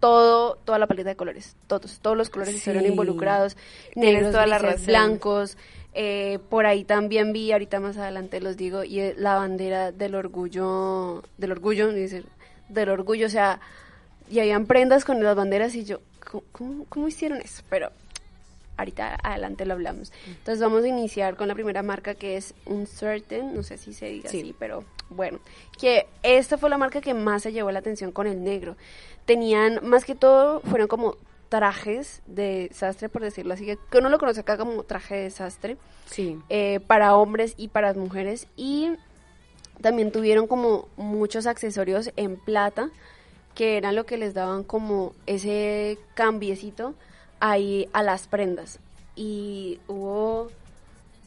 todo, 0.00 0.56
toda 0.64 0.78
la 0.78 0.86
paleta 0.86 1.08
de 1.08 1.16
colores, 1.16 1.56
todos, 1.66 1.98
todos 2.00 2.16
los 2.16 2.28
colores 2.30 2.52
Sí. 2.54 2.58
estuvieron 2.58 2.86
involucrados, 2.90 3.56
negros, 3.94 4.30
toda 4.32 4.46
grises, 4.58 4.86
blancos, 4.86 5.56
eh, 5.98 6.38
por 6.50 6.66
ahí 6.66 6.84
también 6.84 7.32
vi, 7.32 7.52
ahorita 7.52 7.80
más 7.80 7.96
adelante 7.96 8.40
los 8.42 8.58
digo, 8.58 8.84
y 8.84 9.00
eh, 9.00 9.14
la 9.16 9.36
bandera 9.36 9.92
del 9.92 10.14
orgullo, 10.14 11.24
del 11.38 11.52
orgullo, 11.52 11.90
dice, 11.90 12.22
del 12.68 12.90
orgullo, 12.90 13.26
o 13.26 13.30
sea, 13.30 13.60
y 14.30 14.38
habían 14.40 14.66
prendas 14.66 15.06
con 15.06 15.22
las 15.22 15.34
banderas 15.34 15.74
y 15.74 15.84
yo, 15.84 16.00
¿cómo, 16.30 16.44
cómo, 16.52 16.84
cómo 16.90 17.08
hicieron 17.08 17.40
eso? 17.40 17.62
Pero 17.70 17.90
ahorita 18.76 19.18
adelante 19.22 19.64
lo 19.64 19.72
hablamos. 19.72 20.12
Entonces 20.26 20.60
vamos 20.60 20.84
a 20.84 20.88
iniciar 20.88 21.34
con 21.36 21.48
la 21.48 21.54
primera 21.54 21.82
marca 21.82 22.14
que 22.14 22.36
es 22.36 22.52
Uncertain, 22.66 23.54
no 23.54 23.62
sé 23.62 23.78
si 23.78 23.94
se 23.94 24.06
diga 24.06 24.28
Sí. 24.28 24.40
así, 24.40 24.54
pero 24.58 24.84
bueno, 25.08 25.38
que 25.80 26.06
esta 26.22 26.58
fue 26.58 26.68
la 26.68 26.76
marca 26.76 27.00
que 27.00 27.14
más 27.14 27.42
se 27.42 27.52
llevó 27.52 27.70
la 27.70 27.78
atención 27.78 28.12
con 28.12 28.26
el 28.26 28.44
negro. 28.44 28.76
Tenían, 29.24 29.80
más 29.82 30.04
que 30.04 30.14
todo, 30.14 30.60
fueron 30.60 30.88
como 30.88 31.16
trajes 31.48 32.22
de 32.26 32.70
sastre, 32.72 33.08
por 33.08 33.22
decirlo 33.22 33.54
así, 33.54 33.66
que 33.66 33.98
uno 33.98 34.08
lo 34.08 34.18
conoce 34.18 34.40
acá 34.40 34.56
como 34.56 34.82
traje 34.82 35.14
de 35.16 35.30
sastre, 35.30 35.76
Sí. 36.06 36.38
eh, 36.48 36.80
para 36.86 37.14
hombres 37.16 37.54
y 37.56 37.68
para 37.68 37.92
mujeres. 37.94 38.46
Y 38.56 38.90
también 39.80 40.10
tuvieron 40.12 40.46
como 40.46 40.88
muchos 40.96 41.46
accesorios 41.46 42.10
en 42.16 42.36
plata, 42.36 42.90
que 43.54 43.76
eran 43.76 43.94
lo 43.96 44.04
que 44.06 44.16
les 44.18 44.34
daban 44.34 44.64
como 44.64 45.14
ese 45.26 45.98
cambiecito 46.14 46.94
ahí 47.40 47.88
a 47.92 48.02
las 48.02 48.26
prendas. 48.26 48.78
Y 49.14 49.80
hubo, 49.88 50.50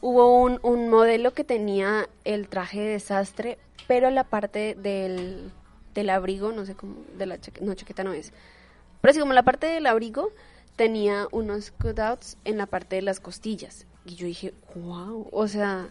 hubo 0.01 0.41
un, 0.41 0.59
un 0.61 0.89
modelo 0.89 1.33
que 1.33 1.43
tenía 1.43 2.07
el 2.25 2.47
traje 2.47 2.81
de 2.81 2.99
sastre, 2.99 3.57
pero 3.87 4.11
la 4.11 4.23
parte 4.25 4.75
del, 4.75 5.51
del 5.95 6.09
abrigo, 6.11 6.51
no 6.51 6.65
sé 6.65 6.75
cómo, 6.75 6.95
de 7.17 7.25
la 7.25 7.39
chaqueta, 7.41 7.65
no, 7.65 7.73
chaqueta 7.73 8.03
no 8.03 8.13
es. 8.13 8.31
Pero 9.01 9.13
sí, 9.13 9.19
como 9.19 9.33
la 9.33 9.43
parte 9.43 9.67
del 9.67 9.85
abrigo 9.85 10.31
tenía 10.75 11.27
unos 11.31 11.71
cutouts 11.71 12.37
en 12.45 12.57
la 12.57 12.65
parte 12.65 12.95
de 12.97 13.01
las 13.01 13.19
costillas. 13.19 13.85
Y 14.05 14.15
yo 14.15 14.25
dije, 14.27 14.53
wow, 14.75 15.27
o 15.31 15.47
sea, 15.47 15.89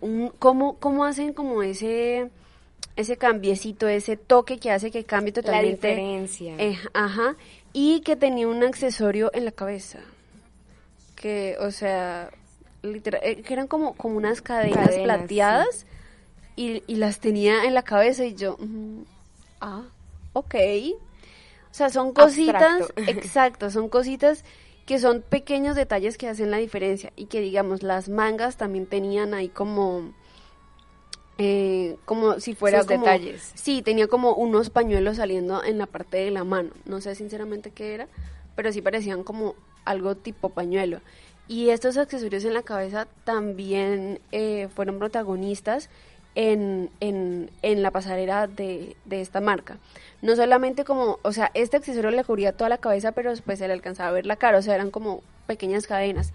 un- 0.00 0.32
¿cómo, 0.38 0.76
¿cómo 0.78 1.04
hacen 1.04 1.32
como 1.32 1.62
ese 1.62 2.30
ese 2.96 3.16
cambiecito, 3.16 3.86
ese 3.86 4.16
toque 4.16 4.58
que 4.58 4.72
hace 4.72 4.90
que 4.90 5.04
cambie 5.04 5.32
La 5.32 5.40
totalmente? 5.42 5.88
diferencia. 5.88 6.54
Eh, 6.58 6.76
ajá, 6.94 7.36
y 7.72 8.00
que 8.00 8.16
tenía 8.16 8.48
un 8.48 8.62
accesorio 8.64 9.30
en 9.34 9.44
la 9.44 9.52
cabeza. 9.52 10.00
Que, 11.14 11.56
o 11.60 11.70
sea, 11.70 12.30
literal, 12.82 13.20
eh, 13.24 13.42
que 13.42 13.52
eran 13.52 13.66
como, 13.68 13.94
como 13.94 14.16
unas 14.16 14.40
cadenas, 14.42 14.86
Cadenas, 14.88 15.02
plateadas 15.04 15.86
y, 16.56 16.82
y 16.86 16.96
las 16.96 17.20
tenía 17.20 17.64
en 17.64 17.74
la 17.74 17.82
cabeza 17.82 18.24
y 18.24 18.34
yo, 18.34 18.56
mm, 18.58 19.02
ah, 19.60 19.82
ok. 20.32 20.54
O 21.70 21.74
sea, 21.74 21.90
son 21.90 22.12
cositas, 22.12 22.80
Abstracto. 22.82 23.02
exacto, 23.10 23.70
son 23.70 23.88
cositas 23.88 24.44
que 24.86 24.98
son 24.98 25.22
pequeños 25.22 25.76
detalles 25.76 26.16
que 26.16 26.28
hacen 26.28 26.50
la 26.50 26.56
diferencia 26.56 27.12
y 27.14 27.26
que 27.26 27.40
digamos 27.40 27.82
las 27.82 28.08
mangas 28.08 28.56
también 28.56 28.86
tenían 28.86 29.34
ahí 29.34 29.48
como 29.48 30.12
eh, 31.38 31.96
como 32.04 32.40
si 32.40 32.54
fuera 32.54 32.78
Sus 32.80 32.88
como- 32.88 33.04
detalles. 33.04 33.52
sí 33.54 33.82
tenía 33.82 34.08
como 34.08 34.34
unos 34.34 34.70
pañuelos 34.70 35.18
saliendo 35.18 35.62
en 35.62 35.78
la 35.78 35.86
parte 35.86 36.16
de 36.16 36.30
la 36.30 36.42
mano 36.42 36.70
no 36.84 37.00
sé 37.00 37.14
sinceramente 37.14 37.70
qué 37.70 37.94
era 37.94 38.08
pero 38.56 38.72
sí 38.72 38.82
parecían 38.82 39.22
como 39.22 39.54
algo 39.84 40.16
tipo 40.16 40.48
pañuelo 40.48 41.00
y 41.46 41.70
estos 41.70 41.96
accesorios 41.96 42.44
en 42.44 42.54
la 42.54 42.62
cabeza 42.62 43.06
también 43.24 44.20
eh, 44.32 44.68
fueron 44.74 44.98
protagonistas 44.98 45.90
en, 46.34 46.90
en, 47.00 47.50
en 47.62 47.82
la 47.82 47.90
pasarela 47.90 48.46
de, 48.46 48.96
de 49.04 49.20
esta 49.20 49.40
marca. 49.40 49.78
No 50.22 50.36
solamente 50.36 50.84
como, 50.84 51.18
o 51.22 51.32
sea, 51.32 51.50
este 51.54 51.76
accesorio 51.76 52.10
le 52.10 52.24
cubría 52.24 52.52
toda 52.52 52.68
la 52.68 52.78
cabeza, 52.78 53.12
pero 53.12 53.30
después 53.30 53.58
se 53.58 53.66
le 53.66 53.72
alcanzaba 53.74 54.10
a 54.10 54.12
ver 54.12 54.26
la 54.26 54.36
cara, 54.36 54.58
o 54.58 54.62
sea, 54.62 54.74
eran 54.74 54.90
como 54.90 55.22
pequeñas 55.46 55.86
cadenas. 55.86 56.32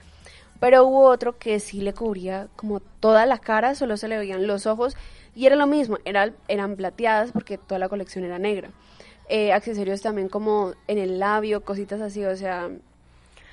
Pero 0.60 0.86
hubo 0.86 1.06
otro 1.06 1.38
que 1.38 1.60
sí 1.60 1.82
le 1.82 1.94
cubría 1.94 2.48
como 2.56 2.80
toda 2.80 3.26
la 3.26 3.38
cara, 3.38 3.76
solo 3.76 3.98
se 3.98 4.08
le 4.08 4.18
veían 4.18 4.48
los 4.48 4.66
ojos, 4.66 4.96
y 5.36 5.46
era 5.46 5.56
lo 5.56 5.68
mismo, 5.68 5.98
era, 6.06 6.32
eran 6.48 6.76
plateadas 6.76 7.32
porque 7.32 7.58
toda 7.58 7.80
la 7.80 7.90
colección 7.90 8.24
era 8.24 8.40
negra. 8.40 8.70
Eh, 9.30 9.52
accesorios 9.52 10.02
también 10.02 10.30
como 10.30 10.74
en 10.88 10.98
el 10.98 11.20
labio, 11.20 11.64
cositas 11.64 12.02
así, 12.02 12.24
o 12.26 12.36
sea, 12.36 12.70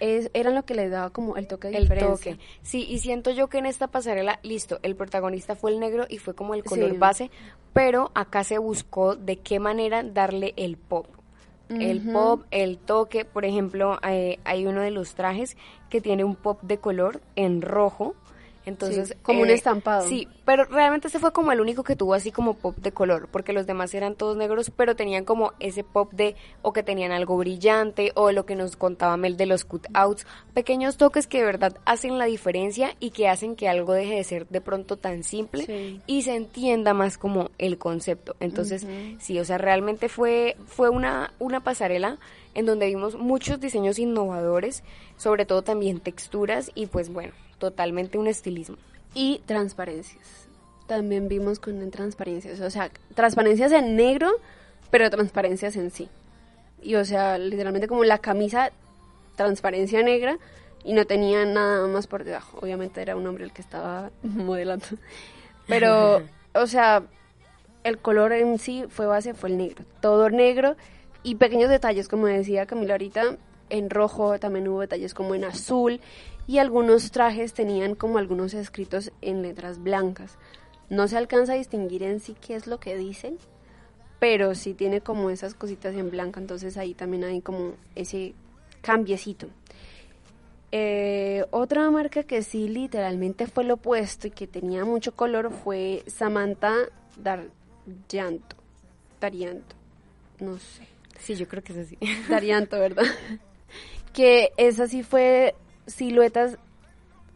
es, 0.01 0.31
eran 0.35 0.55
lo 0.55 0.65
que 0.65 0.75
le 0.75 0.89
daba 0.89 1.11
como 1.11 1.37
el 1.37 1.47
toque 1.47 1.69
de 1.69 1.77
el 1.77 1.83
diferencia. 1.85 2.33
toque. 2.33 2.45
Sí, 2.63 2.87
y 2.89 2.99
siento 2.99 3.31
yo 3.31 3.49
que 3.49 3.59
en 3.59 3.67
esta 3.67 3.87
pasarela, 3.89 4.39
listo, 4.43 4.81
el 4.83 4.97
protagonista 4.97 5.55
fue 5.55 5.71
el 5.71 5.79
negro 5.81 6.07
y 6.09 6.19
fue 6.19 6.35
como 6.35 6.55
el 6.55 6.65
color 6.65 6.91
Sí. 6.93 6.97
base, 6.99 7.31
pero 7.73 8.11
acá 8.15 8.43
se 8.45 8.59
buscó 8.59 9.15
de 9.17 9.37
qué 9.37 9.61
manera 9.61 10.03
darle 10.03 10.55
el 10.57 10.77
pop. 10.77 11.07
El 11.69 12.01
pop, 12.13 12.43
el 12.51 12.79
toque, 12.79 13.25
por 13.25 13.45
ejemplo, 13.45 14.01
eh, 14.03 14.41
hay 14.43 14.67
uno 14.67 14.81
de 14.81 14.91
los 14.91 15.15
trajes 15.15 15.57
que 15.89 16.01
tiene 16.01 16.25
un 16.25 16.35
pop 16.35 16.61
de 16.63 16.79
color 16.79 17.21
en 17.37 17.63
rojo. 17.63 18.17
Entonces, 18.71 19.09
Sí, 19.09 19.15
como 19.23 19.43
un 19.43 19.51
eh, 19.51 19.55
estampado. 19.55 20.09
Sí, 20.09 20.27
pero 20.45 20.65
realmente 20.65 21.09
ese 21.09 21.19
fue 21.19 21.33
como 21.33 21.53
el 21.53 21.61
único 21.61 21.85
que 21.85 21.97
tuvo 21.97 22.15
así 22.15 22.33
como 22.33 22.55
pop 22.55 22.77
de 22.79 22.93
color, 22.93 23.29
porque 23.31 23.53
los 23.53 23.67
demás 23.67 23.93
eran 23.95 24.15
todos 24.15 24.37
negros, 24.37 24.71
pero 24.75 24.97
tenían 24.97 25.25
como 25.25 25.53
ese 25.61 25.85
pop 25.85 26.13
de, 26.13 26.35
o 26.63 26.73
que 26.73 26.83
tenían 26.83 27.13
algo 27.13 27.37
brillante, 27.37 28.13
o 28.15 28.33
lo 28.33 28.47
que 28.47 28.55
nos 28.57 28.77
contaba 28.77 29.17
Mel 29.17 29.37
de 29.37 29.47
los 29.47 29.65
cutouts, 29.65 30.27
pequeños 30.55 30.97
toques 30.97 31.27
que 31.27 31.39
de 31.39 31.45
verdad 31.45 31.77
hacen 31.85 32.17
la 32.19 32.25
diferencia 32.25 32.95
y 33.01 33.11
que 33.11 33.29
hacen 33.29 33.57
que 33.57 33.69
algo 33.69 33.93
deje 33.93 34.15
de 34.15 34.25
ser 34.25 34.49
de 34.49 34.61
pronto 34.61 34.97
tan 34.97 35.23
simple 35.25 35.67
Sí. 35.67 36.01
y 36.07 36.23
se 36.23 36.35
entienda 36.35 36.95
más 36.95 37.19
como 37.19 37.51
el 37.59 37.77
concepto. 37.79 38.37
Entonces, 38.41 38.87
sí, 39.19 39.39
o 39.39 39.45
sea, 39.45 39.59
realmente 39.59 40.09
fue, 40.09 40.57
fue 40.67 40.89
una, 40.89 41.33
una 41.39 41.61
pasarela 41.61 42.19
en 42.55 42.67
donde 42.67 42.87
vimos 42.87 43.17
muchos 43.17 43.61
diseños 43.61 43.99
innovadores, 43.99 44.83
sobre 45.17 45.47
todo 45.47 45.63
también 45.63 46.01
texturas 46.01 46.71
y 46.75 46.87
pues 46.87 47.13
bueno, 47.13 47.33
totalmente 47.59 48.19
un 48.19 48.27
estilismo. 48.27 48.77
y 49.15 49.41
transparencias. 49.47 50.47
También 50.87 51.29
vimos 51.29 51.59
con 51.59 51.91
transparencias, 51.91 52.61
o 52.61 52.71
sea, 52.71 52.91
transparencias 53.15 53.73
en 53.73 53.97
negro, 53.97 54.31
pero 54.91 55.11
transparencias 55.11 55.77
en 55.77 55.91
sí. 55.91 56.09
Y 56.83 56.95
o 56.95 57.05
sea, 57.05 57.39
literalmente 57.39 57.89
como 57.89 58.05
la 58.05 58.19
camisa 58.19 58.73
transparencia 59.37 60.03
negra 60.03 60.39
y 60.85 60.93
no 60.93 61.07
tenía 61.07 61.45
nada 61.45 61.87
más 61.87 62.07
por 62.07 62.25
debajo. 62.25 62.59
Obviamente 62.61 63.01
era 63.01 63.17
un 63.17 63.27
hombre 63.27 63.45
el 63.45 63.53
que 63.53 63.63
estaba 63.63 64.11
modelando. 64.23 64.87
Pero, 65.67 66.23
o 66.55 66.67
sea, 66.67 67.03
el 67.85 67.99
color 67.99 68.33
en 68.33 68.59
sí 68.59 68.85
fue 68.89 69.07
base, 69.07 69.35
fue 69.35 69.51
el 69.51 69.59
negro. 69.59 69.85
Todo 70.01 70.29
negro 70.31 70.77
y 71.23 71.35
pequeños 71.37 71.71
detalles, 71.71 72.09
como 72.09 72.27
decía 72.27 72.67
Camila 72.67 72.95
ahorita, 72.95 73.37
en 73.69 73.91
rojo 73.91 74.39
también 74.39 74.69
hubo 74.69 74.81
detalles 74.81 75.15
como 75.15 75.35
en 75.35 75.45
azul 75.45 76.01
y 76.47 76.59
algunos 76.59 77.11
trajes 77.11 77.55
tenían 77.55 77.95
como 77.95 78.19
algunos 78.19 78.55
escritos 78.55 79.13
en 79.21 79.43
letras 79.43 79.83
blancas. 79.83 80.37
No 80.89 81.07
se 81.07 81.17
alcanza 81.17 81.53
a 81.53 81.57
distinguir 81.57 82.03
en 82.03 82.21
sí 82.21 82.35
qué 82.41 82.57
es 82.57 82.67
lo 82.67 82.81
que 82.81 82.97
dicen, 82.97 83.39
pero 84.19 84.55
sí 84.55 84.75
tiene 84.75 85.01
como 85.01 85.31
esas 85.31 85.55
cositas 85.55 85.95
en 85.95 86.11
blanco, 86.11 86.41
entonces 86.41 86.77
ahí 86.77 86.95
también 86.95 87.25
hay 87.25 87.41
como 87.41 87.75
ese 87.95 88.35
cambiecito. 88.83 89.47
Eh, 90.73 91.45
otra 91.51 91.91
marca 91.91 92.23
que 92.23 92.43
sí 92.43 92.69
literalmente 92.69 93.47
fue 93.47 93.65
lo 93.65 93.75
opuesto 93.75 94.29
y 94.29 94.31
que 94.31 94.47
tenía 94.47 94.85
mucho 94.85 95.15
color 95.15 95.51
fue 95.53 96.05
Samantha 96.07 96.75
Daryanto. 97.17 98.57
Darianto, 99.21 99.77
no 100.39 100.59
sé. 100.59 101.00
Sí, 101.21 101.35
yo 101.35 101.47
creo 101.49 101.63
que 101.63 101.73
es 101.73 101.79
así. 101.79 101.99
Darianto, 102.29 102.79
¿verdad? 102.79 103.05
que 104.13 104.53
esa 104.57 104.87
sí 104.87 105.03
fue 105.03 105.55
siluetas, 105.87 106.59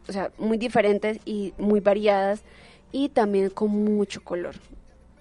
o 0.07 0.11
sea, 0.11 0.31
muy 0.37 0.57
diferentes 0.57 1.19
y 1.25 1.53
muy 1.57 1.79
variadas 1.79 2.43
y 2.91 3.09
también 3.09 3.49
con 3.49 3.69
mucho 3.69 4.23
color. 4.23 4.55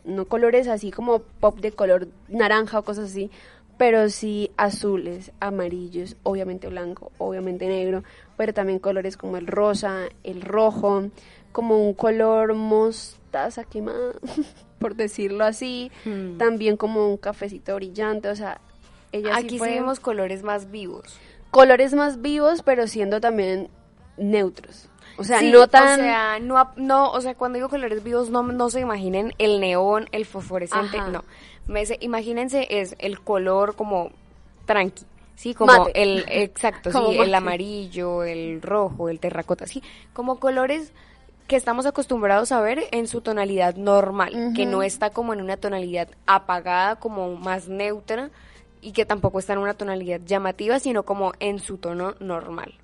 No 0.04 0.26
colores 0.26 0.68
así 0.68 0.90
como 0.90 1.20
pop 1.20 1.58
de 1.60 1.72
color 1.72 2.08
naranja 2.28 2.78
o 2.78 2.82
cosas 2.82 3.10
así, 3.10 3.30
pero 3.78 4.08
sí 4.10 4.50
azules, 4.56 5.32
amarillos, 5.40 6.16
obviamente 6.22 6.68
blanco, 6.68 7.10
obviamente 7.18 7.66
negro, 7.66 8.04
pero 8.36 8.52
también 8.52 8.78
colores 8.78 9.16
como 9.16 9.36
el 9.36 9.46
rosa, 9.46 10.08
el 10.22 10.42
rojo, 10.42 11.10
como 11.52 11.78
un 11.78 11.94
color 11.94 12.54
mostaza 12.54 13.64
quemada, 13.64 14.12
por 14.84 14.96
decirlo 14.96 15.46
así, 15.46 15.90
Hmm. 16.04 16.36
también 16.36 16.76
como 16.76 17.08
un 17.08 17.16
cafecito 17.16 17.74
brillante, 17.74 18.28
o 18.28 18.36
sea, 18.36 18.60
ella 19.12 19.34
sí 19.36 19.46
Aquí 19.46 19.56
fue 19.58 19.68
sí 19.68 19.74
vemos 19.76 19.98
colores 19.98 20.42
más 20.42 20.70
vivos. 20.70 21.16
colores 21.50 21.94
más 21.94 22.20
vivos, 22.20 22.60
pero 22.62 22.86
siendo 22.86 23.18
también 23.18 23.68
neutros. 24.18 24.90
O 25.16 25.24
sea, 25.24 25.38
Sí, 25.38 25.50
no 25.50 25.68
tan... 25.68 26.00
O 26.00 26.02
sea, 26.02 26.38
no, 26.76 27.10
o 27.12 27.20
sea, 27.22 27.34
cuando 27.34 27.56
digo 27.56 27.70
colores 27.70 28.04
vivos, 28.04 28.28
no, 28.28 28.42
no 28.42 28.68
se 28.68 28.80
imaginen 28.80 29.32
el 29.38 29.58
neón, 29.58 30.06
el 30.12 30.26
fosforescente, 30.26 30.98
Ajá. 30.98 31.08
no. 31.10 31.24
Me 31.66 31.86
se- 31.86 31.96
imagínense 32.02 32.66
es 32.68 32.94
el 32.98 33.20
color 33.20 33.76
como 33.76 34.10
tranqui, 34.66 35.04
sí, 35.34 35.54
como 35.54 35.72
Mate. 35.72 35.92
el, 36.02 36.26
exacto, 36.28 36.92
sí, 36.92 37.16
el 37.18 37.34
amarillo, 37.34 38.22
el 38.24 38.60
rojo, 38.60 39.08
el 39.08 39.18
terracota, 39.18 39.66
sí, 39.66 39.82
como 40.12 40.38
colores 40.38 40.92
que 41.46 41.56
estamos 41.56 41.84
acostumbrados 41.86 42.52
a 42.52 42.60
ver 42.60 42.84
en 42.90 43.06
su 43.06 43.20
tonalidad 43.20 43.74
normal, 43.76 44.52
que 44.56 44.64
no 44.66 44.82
está 44.82 45.10
como 45.10 45.32
en 45.34 45.40
una 45.42 45.56
tonalidad 45.56 46.08
apagada, 46.26 46.96
como 46.96 47.36
más 47.36 47.68
neutra, 47.68 48.30
y 48.80 48.92
que 48.92 49.04
tampoco 49.04 49.38
está 49.38 49.52
en 49.54 49.58
una 49.60 49.74
tonalidad 49.74 50.20
llamativa, 50.24 50.78
sino 50.78 51.02
como 51.04 51.32
en 51.40 51.58
su 51.58 51.76
tono 51.78 52.14
normal. 52.20 52.74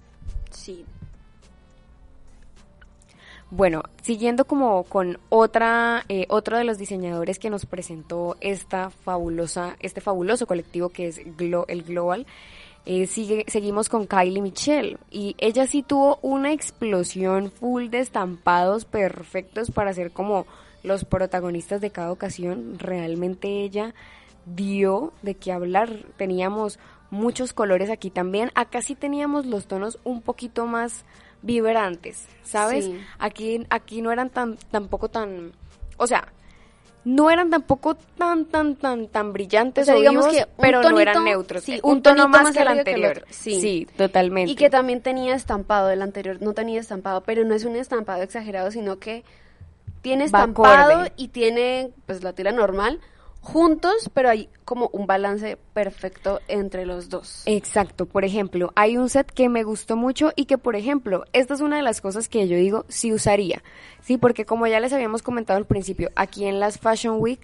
Sí. 0.50 0.84
Bueno, 3.52 3.82
siguiendo 4.02 4.44
como 4.44 4.84
con 4.84 5.18
otra, 5.28 6.04
eh, 6.08 6.26
otro 6.28 6.56
de 6.56 6.62
los 6.64 6.78
diseñadores 6.78 7.38
que 7.40 7.50
nos 7.50 7.66
presentó 7.66 8.36
esta 8.40 8.90
fabulosa, 8.90 9.76
este 9.80 10.00
fabuloso 10.00 10.46
colectivo 10.46 10.88
que 10.90 11.08
es 11.08 11.18
Glo- 11.36 11.64
el 11.66 11.82
Global, 11.82 12.26
eh, 12.86 13.06
sigue, 13.06 13.44
seguimos 13.48 13.88
con 13.88 14.06
Kylie 14.06 14.40
Michelle 14.40 14.98
y 15.10 15.36
ella 15.38 15.66
sí 15.66 15.82
tuvo 15.82 16.18
una 16.22 16.52
explosión 16.52 17.50
full 17.50 17.88
de 17.88 18.00
estampados 18.00 18.84
perfectos 18.84 19.70
para 19.70 19.92
ser 19.92 20.12
como 20.12 20.46
los 20.82 21.04
protagonistas 21.04 21.80
de 21.80 21.90
cada 21.90 22.10
ocasión. 22.10 22.78
Realmente 22.78 23.62
ella 23.62 23.94
dio 24.46 25.12
de 25.22 25.34
qué 25.34 25.52
hablar. 25.52 25.90
Teníamos 26.16 26.78
muchos 27.10 27.52
colores 27.52 27.90
aquí 27.90 28.10
también. 28.10 28.50
Acá 28.54 28.82
sí 28.82 28.94
teníamos 28.94 29.46
los 29.46 29.66
tonos 29.66 29.98
un 30.04 30.22
poquito 30.22 30.66
más 30.66 31.04
vibrantes, 31.42 32.28
¿sabes? 32.42 32.86
Sí. 32.86 32.98
Aquí, 33.18 33.66
aquí 33.70 34.02
no 34.02 34.12
eran 34.12 34.30
tan, 34.30 34.56
tampoco 34.70 35.08
tan, 35.08 35.52
o 35.96 36.06
sea, 36.06 36.32
no 37.04 37.30
eran 37.30 37.50
tampoco 37.50 37.94
tan, 37.94 38.44
tan, 38.44 38.76
tan, 38.76 39.08
tan 39.08 39.32
brillantes 39.32 39.84
O 39.84 39.86
sea, 39.86 39.94
o 39.94 39.98
digamos 39.98 40.26
vivos, 40.28 40.46
que 40.46 40.52
pero 40.60 40.82
no 40.82 41.00
eran 41.00 41.24
neutros. 41.24 41.64
sí, 41.64 41.80
un, 41.82 41.96
un 41.96 42.02
tono 42.02 42.28
más, 42.28 42.42
más 42.42 42.52
que 42.52 42.60
el 42.62 42.68
arriba 42.68 42.84
que 42.84 42.90
el 42.90 43.04
anterior. 43.04 43.26
sí. 43.30 43.60
sí, 43.60 43.88
totalmente. 43.96 44.52
Y 44.52 44.56
que 44.56 44.68
también 44.70 45.00
tenía 45.00 45.34
estampado, 45.34 45.90
el 45.90 46.02
anterior 46.02 46.38
no 46.40 46.52
tenía 46.52 46.80
estampado, 46.80 47.22
pero 47.22 47.44
no 47.44 47.54
es 47.54 47.64
un 47.64 47.76
estampado 47.76 48.22
exagerado, 48.22 48.70
sino 48.70 48.98
que 48.98 49.24
tiene 50.02 50.24
estampado 50.24 51.06
y 51.16 51.28
tiene 51.28 51.90
pues 52.06 52.22
la 52.22 52.32
tela 52.32 52.52
normal 52.52 53.00
juntos, 53.40 54.10
pero 54.12 54.28
hay 54.28 54.48
como 54.64 54.88
un 54.92 55.06
balance 55.06 55.56
perfecto 55.72 56.40
entre 56.48 56.86
los 56.86 57.08
dos. 57.08 57.42
Exacto, 57.46 58.06
por 58.06 58.24
ejemplo, 58.24 58.72
hay 58.76 58.96
un 58.96 59.08
set 59.08 59.30
que 59.30 59.48
me 59.48 59.62
gustó 59.62 59.96
mucho 59.96 60.32
y 60.36 60.44
que, 60.44 60.58
por 60.58 60.76
ejemplo, 60.76 61.24
esta 61.32 61.54
es 61.54 61.60
una 61.60 61.76
de 61.76 61.82
las 61.82 62.00
cosas 62.00 62.28
que 62.28 62.46
yo 62.46 62.56
digo 62.56 62.84
sí 62.88 63.12
usaría, 63.12 63.62
sí, 64.02 64.18
porque 64.18 64.44
como 64.44 64.66
ya 64.66 64.80
les 64.80 64.92
habíamos 64.92 65.22
comentado 65.22 65.56
al 65.56 65.66
principio, 65.66 66.10
aquí 66.16 66.44
en 66.44 66.60
las 66.60 66.78
Fashion 66.78 67.16
Week 67.20 67.40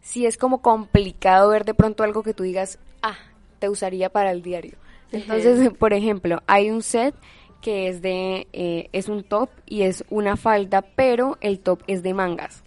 sí 0.00 0.26
es 0.26 0.36
como 0.36 0.62
complicado 0.62 1.50
ver 1.50 1.64
de 1.64 1.74
pronto 1.74 2.02
algo 2.02 2.22
que 2.22 2.34
tú 2.34 2.42
digas, 2.42 2.78
ah, 3.02 3.16
te 3.58 3.68
usaría 3.68 4.10
para 4.10 4.30
el 4.30 4.42
diario. 4.42 4.76
Entonces, 5.12 5.70
por 5.78 5.92
ejemplo, 5.92 6.42
hay 6.46 6.70
un 6.70 6.82
set 6.82 7.14
que 7.60 7.88
es 7.88 8.02
de, 8.02 8.46
eh, 8.52 8.88
es 8.92 9.08
un 9.08 9.24
top 9.24 9.50
y 9.66 9.82
es 9.82 10.04
una 10.10 10.36
falda, 10.36 10.82
pero 10.82 11.38
el 11.40 11.58
top 11.58 11.82
es 11.86 12.02
de 12.02 12.14
mangas. 12.14 12.62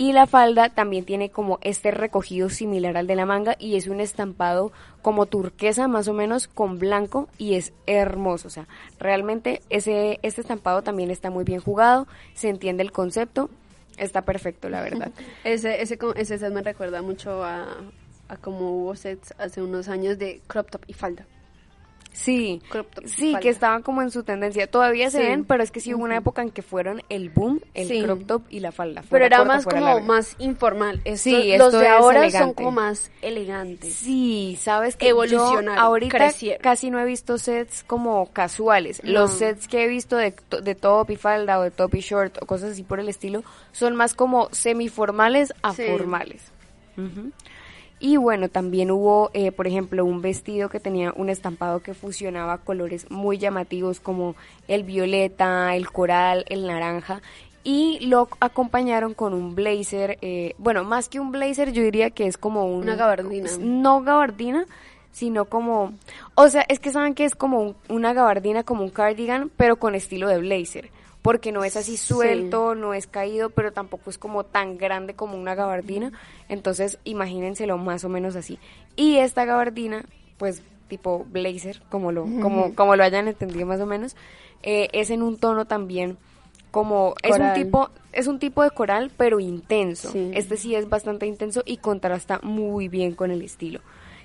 Y 0.00 0.14
la 0.14 0.26
falda 0.26 0.70
también 0.70 1.04
tiene 1.04 1.28
como 1.28 1.58
este 1.60 1.90
recogido 1.90 2.48
similar 2.48 2.96
al 2.96 3.06
de 3.06 3.16
la 3.16 3.26
manga 3.26 3.56
y 3.58 3.76
es 3.76 3.86
un 3.86 4.00
estampado 4.00 4.72
como 5.02 5.26
turquesa 5.26 5.88
más 5.88 6.08
o 6.08 6.14
menos 6.14 6.48
con 6.48 6.78
blanco 6.78 7.28
y 7.36 7.56
es 7.56 7.74
hermoso. 7.86 8.48
O 8.48 8.50
sea, 8.50 8.66
realmente 8.98 9.60
ese, 9.68 10.18
este 10.22 10.40
estampado 10.40 10.80
también 10.80 11.10
está 11.10 11.28
muy 11.28 11.44
bien 11.44 11.60
jugado, 11.60 12.08
se 12.32 12.48
entiende 12.48 12.82
el 12.82 12.92
concepto, 12.92 13.50
está 13.98 14.22
perfecto 14.22 14.70
la 14.70 14.80
verdad. 14.80 15.12
Ese, 15.44 15.82
ese, 15.82 15.98
ese 16.16 16.38
set 16.38 16.50
me 16.50 16.62
recuerda 16.62 17.02
mucho 17.02 17.44
a, 17.44 17.66
a 18.28 18.36
como 18.38 18.70
hubo 18.70 18.96
sets 18.96 19.34
hace 19.36 19.60
unos 19.60 19.88
años 19.90 20.16
de 20.16 20.40
crop 20.46 20.70
top 20.70 20.80
y 20.86 20.94
falda. 20.94 21.26
Sí, 22.12 22.60
sí, 23.04 23.36
que 23.40 23.48
estaban 23.48 23.82
como 23.82 24.02
en 24.02 24.10
su 24.10 24.24
tendencia. 24.24 24.66
Todavía 24.66 25.10
se 25.10 25.18
Sí. 25.20 25.26
ven, 25.26 25.44
pero 25.44 25.62
es 25.62 25.70
que 25.70 25.80
sí 25.80 25.94
hubo 25.94 26.02
una 26.04 26.16
época 26.16 26.42
en 26.42 26.50
que 26.50 26.60
fueron 26.60 27.02
el 27.08 27.30
boom, 27.30 27.60
el 27.72 27.86
Sí. 27.88 28.02
crop 28.02 28.26
top 28.26 28.42
y 28.50 28.58
la 28.60 28.72
falda. 28.72 29.04
Pero 29.08 29.24
era 29.24 29.38
corta, 29.38 29.52
más 29.54 29.64
como 29.64 29.84
larga. 29.86 30.02
más 30.02 30.34
informal. 30.40 31.00
Esto- 31.04 31.30
Sí, 31.30 31.56
los 31.56 31.72
de 31.72 31.86
ahora 31.86 32.28
son 32.30 32.52
como 32.52 32.72
más 32.72 33.10
elegantes. 33.22 33.94
Sí, 33.94 34.58
sabes 34.60 34.96
que 34.96 35.08
Evolucionaron, 35.08 35.76
yo 35.76 35.80
ahorita 35.80 36.18
crecieron. 36.18 36.60
casi 36.62 36.90
no 36.90 36.98
he 36.98 37.04
visto 37.04 37.38
sets 37.38 37.84
como 37.84 38.26
casuales. 38.32 39.02
No. 39.04 39.12
Los 39.12 39.30
sets 39.34 39.68
que 39.68 39.84
he 39.84 39.86
visto 39.88 40.16
de, 40.16 40.34
de 40.62 40.74
top 40.74 41.10
y 41.10 41.16
falda 41.16 41.58
o 41.58 41.62
de 41.62 41.70
top 41.70 41.94
y 41.94 42.00
short 42.00 42.38
o 42.42 42.46
cosas 42.46 42.72
así 42.72 42.82
por 42.82 42.98
el 42.98 43.08
estilo 43.08 43.44
son 43.72 43.94
más 43.94 44.14
como 44.14 44.48
semiformales 44.52 45.54
a 45.62 45.74
Sí. 45.74 45.84
formales. 45.88 46.42
Ujú. 46.96 47.30
Y 48.02 48.16
bueno, 48.16 48.48
también 48.48 48.90
hubo, 48.90 49.30
eh, 49.34 49.52
por 49.52 49.66
ejemplo, 49.66 50.04
un 50.06 50.22
vestido 50.22 50.70
que 50.70 50.80
tenía 50.80 51.12
un 51.14 51.28
estampado 51.28 51.80
que 51.80 51.92
fusionaba 51.92 52.56
colores 52.58 53.10
muy 53.10 53.36
llamativos 53.36 54.00
como 54.00 54.34
el 54.68 54.84
violeta, 54.84 55.76
el 55.76 55.90
coral, 55.90 56.44
el 56.48 56.66
naranja. 56.66 57.20
Y 57.62 57.98
lo 58.06 58.28
acompañaron 58.40 59.12
con 59.12 59.34
un 59.34 59.54
blazer, 59.54 60.16
eh, 60.22 60.54
bueno, 60.56 60.82
más 60.82 61.10
que 61.10 61.20
un 61.20 61.30
blazer, 61.30 61.72
yo 61.72 61.82
diría 61.82 62.08
que 62.08 62.26
es 62.26 62.38
como 62.38 62.64
un... 62.64 62.82
Una 62.84 62.96
gabardina. 62.96 63.50
No 63.60 64.00
gabardina, 64.02 64.64
sino 65.12 65.44
como... 65.44 65.92
O 66.36 66.48
sea, 66.48 66.64
es 66.68 66.78
que 66.80 66.90
saben 66.92 67.14
que 67.14 67.26
es 67.26 67.34
como 67.34 67.60
un- 67.60 67.76
una 67.90 68.14
gabardina, 68.14 68.62
como 68.62 68.82
un 68.82 68.88
cardigan, 68.88 69.50
pero 69.58 69.76
con 69.76 69.94
estilo 69.94 70.26
de 70.28 70.38
blazer. 70.38 70.88
Porque 71.22 71.52
no 71.52 71.64
es 71.64 71.76
así 71.76 71.96
Sí. 71.96 72.14
suelto, 72.14 72.74
no 72.74 72.94
es 72.94 73.06
caído, 73.06 73.50
pero 73.50 73.72
tampoco 73.72 74.08
es 74.10 74.16
como 74.18 74.44
tan 74.44 74.78
grande 74.78 75.14
como 75.14 75.36
una 75.38 75.54
gabardina. 75.54 76.12
Entonces, 76.48 76.98
imagínenselo 77.04 77.76
más 77.78 78.04
o 78.04 78.08
menos 78.08 78.36
así. 78.36 78.58
Y 78.96 79.18
esta 79.18 79.44
gabardina, 79.44 80.04
pues 80.38 80.62
tipo 80.88 81.24
blazer, 81.30 81.82
como 81.90 82.10
lo, 82.10 82.24
como, 82.40 82.74
como 82.74 82.96
lo 82.96 83.04
hayan 83.04 83.28
entendido 83.28 83.64
más 83.66 83.80
o 83.80 83.86
menos, 83.86 84.16
eh, 84.62 84.88
es 84.92 85.10
en 85.10 85.22
un 85.22 85.36
tono 85.38 85.66
también 85.66 86.18
como 86.70 87.14
es 87.24 87.36
un 87.36 87.52
tipo 87.54 87.90
es 88.12 88.26
un 88.28 88.38
tipo 88.38 88.62
de 88.62 88.70
coral 88.70 89.10
pero 89.16 89.40
intenso 89.40 90.12
Sí. 90.12 90.30
este 90.34 90.56
sí 90.56 90.74
es 90.76 90.88
bastante 90.88 91.26
intenso 91.26 91.62
y 91.66 91.78
contrasta 91.78 92.38
muy 92.44 92.86
bien 92.86 93.14
con 93.16 93.32
el 93.32 93.42
estilo 93.42 93.80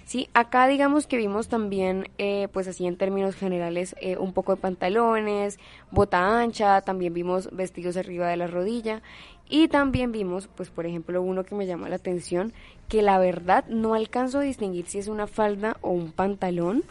sí 0.05 0.29
acá 0.33 0.67
digamos 0.67 1.07
que 1.07 1.17
vimos 1.17 1.47
también 1.47 2.09
eh, 2.17 2.47
pues 2.53 2.67
así 2.67 2.85
en 2.85 2.95
términos 2.97 3.35
generales 3.35 3.95
eh, 3.99 4.17
un 4.17 4.33
poco 4.33 4.55
de 4.55 4.61
pantalones 4.61 5.57
bota 5.91 6.39
ancha 6.39 6.81
también 6.81 7.13
vimos 7.13 7.49
vestidos 7.51 7.97
arriba 7.97 8.27
de 8.29 8.37
la 8.37 8.47
rodilla 8.47 9.01
y 9.49 9.67
también 9.67 10.11
vimos 10.11 10.47
pues 10.55 10.69
por 10.69 10.85
ejemplo 10.85 11.21
uno 11.21 11.43
que 11.43 11.55
me 11.55 11.65
llamó 11.65 11.87
la 11.87 11.95
atención 11.95 12.53
que 12.87 13.01
la 13.01 13.17
verdad 13.17 13.65
no 13.67 13.93
alcanzo 13.95 14.39
a 14.39 14.41
distinguir 14.41 14.85
si 14.87 14.99
es 14.99 15.07
una 15.07 15.27
falda 15.27 15.77
o 15.81 15.89
un 15.91 16.11
pantalón 16.11 16.83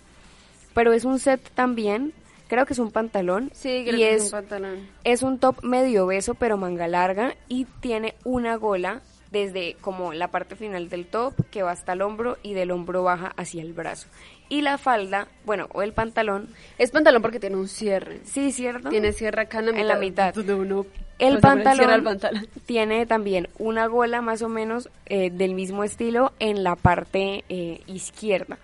pero 0.75 0.93
es 0.93 1.05
un 1.05 1.19
set 1.21 1.41
también 1.55 2.13
creo 2.49 2.67
que 2.67 2.73
es 2.73 2.79
un 2.81 2.91
pantalón 2.91 3.51
Sí, 3.55 3.85
creo 3.87 3.95
y 3.97 3.99
que 4.01 4.15
es 4.15 4.23
es 4.23 4.25
un 4.27 4.31
pantalón. 4.41 4.89
es 5.05 5.23
un 5.23 5.39
top 5.39 5.63
medio 5.63 6.07
beso 6.07 6.35
pero 6.35 6.57
manga 6.57 6.89
larga 6.89 7.37
y 7.49 7.65
tiene 7.81 8.15
una 8.25 8.57
gola 8.57 9.03
desde 9.35 9.75
como 9.83 10.15
la 10.15 10.29
parte 10.29 10.57
final 10.57 10.89
del 10.89 11.05
top 11.07 11.35
que 11.51 11.63
va 11.63 11.73
hasta 11.73 11.93
el 11.93 12.01
hombro 12.01 12.39
y 12.43 12.55
del 12.55 12.71
hombro 12.71 13.03
baja 13.03 13.35
hacia 13.37 13.61
el 13.61 13.75
brazo. 13.75 14.09
Y 14.49 14.63
la 14.63 14.79
falda, 14.79 15.29
bueno, 15.45 15.69
o 15.73 15.83
el 15.83 15.93
pantalón, 15.93 16.49
Es 16.79 16.91
pantalón 16.91 17.21
porque 17.21 17.41
tiene 17.41 17.57
un 17.57 17.69
cierre. 17.69 18.21
sí, 18.25 18.53
¿cierto? 18.53 18.89
Tiene 18.89 19.13
cierre 19.13 19.43
acá 19.43 19.59
en 19.59 19.67
la 19.67 19.73
mitad. 19.73 19.81
En 19.83 19.89
la 19.89 19.97
mitad. 19.97 20.35
Donde 20.35 20.55
uno 20.55 20.87
El 21.19 21.41
cierre 21.41 22.03
pantalón, 22.03 22.49
tiene 22.67 23.07
también 23.07 23.49
una 23.59 23.87
gola 23.87 24.23
más 24.23 24.41
o 24.43 24.49
menos 24.49 24.89
eh, 25.07 25.31
del 25.31 25.55
mismo 25.55 25.83
estilo 25.85 26.33
en 26.39 26.63
la 26.65 26.77
parte 26.77 27.45
eh, 27.49 27.81
izquierda. 27.87 28.59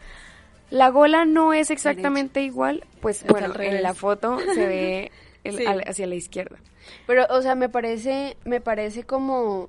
La 0.71 0.89
gola 0.91 1.25
no 1.25 1.53
es 1.53 1.71
exactamente 1.71 2.43
igual, 2.43 2.85
pues 3.01 3.23
Es 3.23 3.29
bueno, 3.29 3.53
en 3.61 3.83
la 3.83 3.93
foto 3.95 4.39
se 4.55 4.67
ve 4.67 5.11
el- 5.45 5.57
Sí. 5.57 5.67
al- 5.67 5.83
hacia 5.87 6.07
la 6.07 6.15
izquierda. 6.15 6.59
Pero, 7.07 7.27
o 7.31 7.41
sea, 7.43 7.55
me 7.55 7.69
parece, 7.69 8.37
me 8.45 8.61
parece 8.61 9.05
como 9.05 9.69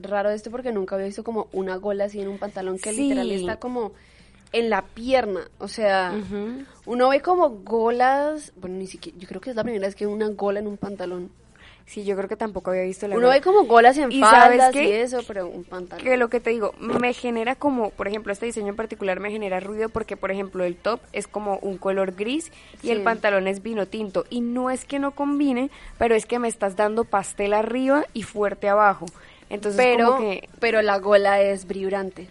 raro 0.00 0.30
esto 0.30 0.50
porque 0.50 0.72
nunca 0.72 0.94
había 0.94 1.06
visto 1.06 1.24
como 1.24 1.48
una 1.52 1.76
gola 1.76 2.04
así 2.04 2.20
en 2.20 2.28
un 2.28 2.38
pantalón 2.38 2.78
que 2.78 2.92
Sí. 2.92 3.02
literal 3.02 3.30
está 3.32 3.56
como 3.56 3.92
en 4.52 4.70
la 4.70 4.82
pierna. 4.82 5.48
O 5.58 5.68
sea, 5.68 6.14
uno 6.86 7.08
ve 7.08 7.20
como 7.20 7.50
golas, 7.50 8.52
bueno, 8.56 8.76
ni 8.76 8.86
siquiera, 8.86 9.18
yo 9.18 9.28
creo 9.28 9.40
que 9.40 9.50
es 9.50 9.56
la 9.56 9.62
primera 9.64 9.86
vez 9.86 9.94
que 9.94 10.06
veo 10.06 10.14
una 10.14 10.28
gola 10.28 10.60
en 10.60 10.66
un 10.66 10.76
pantalón. 10.76 11.30
Sí, 11.86 12.04
yo 12.04 12.16
creo 12.16 12.28
que 12.28 12.36
tampoco 12.36 12.70
había 12.70 12.82
visto 12.82 13.08
la 13.08 13.14
Uno 13.16 13.28
gola. 13.28 13.36
ve 13.38 13.40
como 13.42 13.64
golas 13.64 13.96
en 13.96 14.12
¿Y 14.12 14.20
sabes 14.20 14.58
faldas 14.58 14.72
qué? 14.74 14.84
y 14.90 14.92
eso, 14.92 15.20
pero 15.26 15.48
un 15.48 15.64
pantalón. 15.64 16.04
que 16.04 16.18
lo 16.18 16.28
que 16.28 16.38
te 16.38 16.50
digo, 16.50 16.74
me 16.78 17.14
genera 17.14 17.54
como, 17.54 17.88
por 17.88 18.06
ejemplo, 18.08 18.30
este 18.30 18.44
diseño 18.44 18.68
en 18.68 18.76
particular 18.76 19.20
me 19.20 19.30
genera 19.30 19.58
ruido 19.58 19.88
porque, 19.88 20.14
por 20.14 20.30
ejemplo, 20.30 20.64
el 20.64 20.76
top 20.76 21.00
es 21.14 21.26
como 21.26 21.56
un 21.62 21.78
color 21.78 22.12
gris 22.14 22.52
y 22.82 22.90
el 22.90 23.02
pantalón 23.02 23.48
es 23.48 23.62
vino 23.62 23.86
tinto. 23.86 24.26
Y 24.28 24.42
no 24.42 24.68
es 24.68 24.84
que 24.84 24.98
no 24.98 25.12
combine, 25.12 25.70
pero 25.98 26.14
es 26.14 26.26
que 26.26 26.38
me 26.38 26.48
estás 26.48 26.76
dando 26.76 27.04
pastel 27.04 27.54
arriba 27.54 28.04
y 28.12 28.22
fuerte 28.22 28.68
abajo. 28.68 29.06
Entonces, 29.50 29.80
pero, 29.82 30.06
como 30.16 30.20
que, 30.20 30.48
pero 30.60 30.82
la 30.82 30.98
gola 30.98 31.40
es 31.40 31.66
vibrante. 31.66 32.28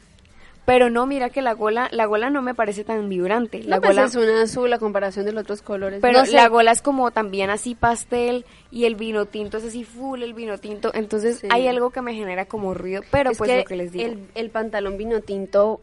pero 0.65 0.89
no, 0.89 1.05
mira 1.05 1.29
que 1.29 1.41
la 1.41 1.53
gola, 1.53 1.87
la 1.91 2.05
gola 2.05 2.29
no 2.29 2.41
me 2.41 2.53
parece 2.53 2.83
tan 2.83 3.07
vibrante. 3.09 3.63
La 3.63 3.77
La 3.77 3.81
pues 3.81 3.95
gola, 3.95 4.05
es 4.07 4.15
una 4.15 4.41
azul 4.41 4.71
a 4.73 4.79
comparación 4.79 5.25
de 5.25 5.31
los 5.31 5.43
otros 5.43 5.61
colores. 5.61 5.99
pero 6.01 6.19
No 6.19 6.25
sé. 6.25 6.33
la 6.33 6.47
gola 6.49 6.71
es 6.71 6.81
como 6.81 7.09
también 7.11 7.49
así 7.49 7.73
pastel 7.73 8.45
y 8.69 8.83
el 8.85 8.95
vino 8.95 9.25
tinto 9.27 9.57
es 9.57 9.63
así 9.63 9.83
full 9.85 10.21
el 10.23 10.33
vino 10.33 10.57
tinto. 10.57 10.91
Entonces, 10.93 11.39
Sí. 11.39 11.47
hay 11.49 11.67
algo 11.67 11.89
que 11.91 12.01
me 12.01 12.13
genera 12.13 12.45
como 12.45 12.73
ruido, 12.73 13.01
pero 13.11 13.31
Es 13.31 13.37
pues 13.37 13.55
lo 13.57 13.63
que 13.63 13.75
les 13.77 13.91
digo. 13.93 14.05
El, 14.05 14.27
el 14.35 14.49
pantalón 14.49 14.97
vino 14.97 15.21
tinto 15.21 15.79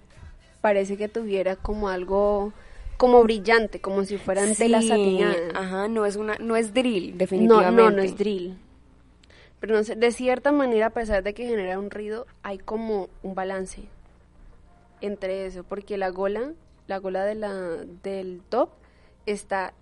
parece 0.60 0.96
que 0.96 1.08
tuviera 1.08 1.56
como 1.56 1.88
algo 1.88 2.52
como 2.96 3.22
brillante, 3.24 3.80
como 3.80 4.04
si 4.04 4.18
fuera 4.18 4.44
en 4.44 4.54
tela 4.54 4.80
Sí, 4.80 4.88
satinada. 4.88 5.34
Ajá, 5.54 5.88
no 5.88 6.06
es 6.06 6.14
una, 6.16 6.36
no 6.38 6.56
es 6.56 6.72
drill, 6.72 7.10
No, 7.12 7.16
definitivamente. 7.16 7.82
no, 7.82 7.90
no 7.90 8.02
es 8.02 8.16
drill. 8.16 8.56
Pero 9.64 9.76
no 9.76 9.82
sé, 9.82 9.96
de 9.96 10.12
cierta 10.12 10.52
manera, 10.52 10.88
a 10.88 10.90
pesar 10.90 11.22
de 11.22 11.32
que 11.32 11.46
genera 11.46 11.78
un 11.78 11.90
ruido, 11.90 12.26
hay 12.42 12.58
como 12.58 13.08
un 13.22 13.34
balance 13.34 13.80
entre 15.00 15.46
eso, 15.46 15.64
porque 15.64 15.96
la 15.96 16.10
gola, 16.10 16.52
la 16.86 16.98
gola 16.98 17.24
de 17.24 17.34
la, 17.34 17.50
del 18.02 18.42
top 18.50 18.68
está 19.24 19.72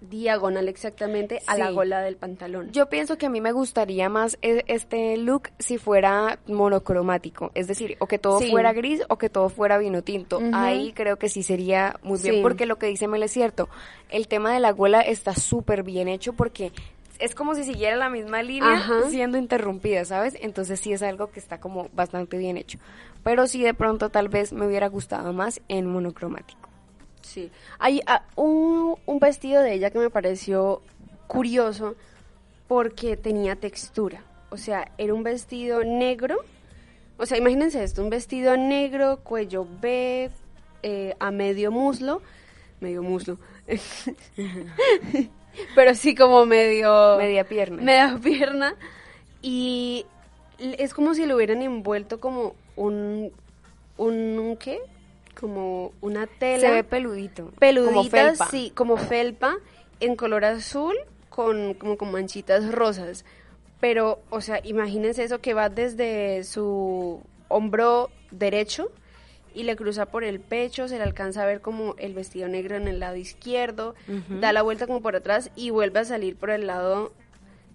diagonal 0.00 0.68
exactamente 0.68 1.40
a 1.48 1.56
la 1.58 1.72
gola 1.72 2.02
del 2.02 2.16
pantalón. 2.16 2.70
Yo 2.70 2.88
pienso 2.88 3.18
que 3.18 3.26
a 3.26 3.30
mí 3.30 3.40
me 3.40 3.50
gustaría 3.50 4.08
más 4.08 4.38
e- 4.42 4.62
este 4.68 5.16
look 5.16 5.50
si 5.58 5.76
fuera 5.76 6.38
monocromático, 6.46 7.50
es 7.56 7.66
decir, 7.66 7.96
o 7.98 8.06
que 8.06 8.20
todo 8.20 8.38
Sí. 8.38 8.48
fuera 8.52 8.72
gris 8.72 9.02
o 9.08 9.18
que 9.18 9.28
todo 9.28 9.48
fuera 9.48 9.76
vino 9.78 10.02
tinto. 10.02 10.38
Ahí 10.52 10.92
creo 10.92 11.16
que 11.18 11.28
sí 11.28 11.42
sería 11.42 11.96
muy 12.04 12.20
bien, 12.20 12.36
Sí. 12.36 12.42
porque 12.42 12.66
lo 12.66 12.78
que 12.78 12.86
dice 12.86 13.08
Mel 13.08 13.24
es 13.24 13.32
cierto. 13.32 13.68
El 14.08 14.28
tema 14.28 14.52
de 14.54 14.60
la 14.60 14.70
gola 14.70 15.00
está 15.00 15.34
súper 15.34 15.82
bien 15.82 16.06
hecho 16.06 16.32
porque 16.32 16.70
es 17.22 17.36
como 17.36 17.54
si 17.54 17.62
siguiera 17.62 17.94
la 17.96 18.10
misma 18.10 18.42
línea 18.42 18.72
Ajá. 18.72 19.08
siendo 19.08 19.38
interrumpida, 19.38 20.04
¿sabes? 20.04 20.36
Entonces 20.40 20.80
sí 20.80 20.92
es 20.92 21.02
algo 21.02 21.30
que 21.30 21.38
está 21.38 21.60
como 21.60 21.88
bastante 21.92 22.36
bien 22.36 22.56
hecho. 22.56 22.78
Pero 23.22 23.46
sí 23.46 23.62
de 23.62 23.74
pronto 23.74 24.10
tal 24.10 24.28
vez 24.28 24.52
me 24.52 24.66
hubiera 24.66 24.88
gustado 24.88 25.32
más 25.32 25.60
en 25.68 25.86
monocromático. 25.86 26.68
Sí. 27.20 27.52
Hay 27.78 28.00
ah, 28.08 28.24
un, 28.34 28.96
un 29.06 29.18
vestido 29.20 29.62
de 29.62 29.72
ella 29.74 29.90
que 29.90 30.00
me 30.00 30.10
pareció 30.10 30.82
curioso 31.28 31.94
porque 32.66 33.16
tenía 33.16 33.54
textura. 33.54 34.24
O 34.50 34.56
sea, 34.56 34.90
era 34.98 35.14
un 35.14 35.22
vestido 35.22 35.84
negro. 35.84 36.38
O 37.18 37.26
sea, 37.26 37.38
imagínense 37.38 37.84
esto, 37.84 38.02
un 38.02 38.10
vestido 38.10 38.56
negro, 38.56 39.20
cuello 39.22 39.64
B, 39.80 40.28
eh, 40.82 41.14
a 41.20 41.30
medio 41.30 41.70
muslo. 41.70 42.20
Medio 42.80 43.04
muslo. 43.04 43.38
Pero 45.74 45.94
sí 45.94 46.14
como 46.14 46.46
medio... 46.46 47.16
Media 47.18 47.44
pierna. 47.44 47.82
Media 47.82 48.18
pierna. 48.22 48.76
Y 49.40 50.06
es 50.58 50.94
como 50.94 51.14
si 51.14 51.26
lo 51.26 51.36
hubieran 51.36 51.62
envuelto 51.62 52.20
como 52.20 52.54
un... 52.76 53.32
un 53.96 54.56
¿Qué? 54.58 54.80
Como 55.38 55.92
una 56.00 56.26
tela 56.26 56.68
Se 56.68 56.70
ve 56.70 56.84
peludito. 56.84 57.44
como 57.44 57.56
peludita, 57.58 58.10
felpa. 58.10 58.48
sí, 58.50 58.70
como 58.74 58.96
felpa, 58.96 59.56
en 60.00 60.14
color 60.14 60.44
azul, 60.44 60.94
con 61.30 61.74
como 61.74 61.96
con 61.96 62.12
manchitas 62.12 62.70
rosas. 62.70 63.24
Pero, 63.80 64.20
o 64.30 64.40
sea, 64.40 64.60
imagínense 64.62 65.24
eso 65.24 65.40
que 65.40 65.54
va 65.54 65.68
desde 65.68 66.44
su 66.44 67.20
hombro 67.48 68.10
derecho 68.30 68.90
y 69.54 69.62
le 69.64 69.76
cruza 69.76 70.06
por 70.06 70.24
el 70.24 70.40
pecho, 70.40 70.88
se 70.88 70.96
le 70.98 71.02
alcanza 71.04 71.42
a 71.42 71.46
ver 71.46 71.60
como 71.60 71.94
el 71.98 72.14
vestido 72.14 72.48
negro 72.48 72.76
en 72.76 72.88
el 72.88 73.00
lado 73.00 73.16
izquierdo, 73.16 73.94
da 74.40 74.52
la 74.52 74.62
vuelta 74.62 74.86
como 74.86 75.00
por 75.02 75.16
atrás 75.16 75.50
y 75.56 75.70
vuelve 75.70 76.00
a 76.00 76.04
salir 76.04 76.36
por 76.36 76.50
el 76.50 76.66
lado 76.66 77.12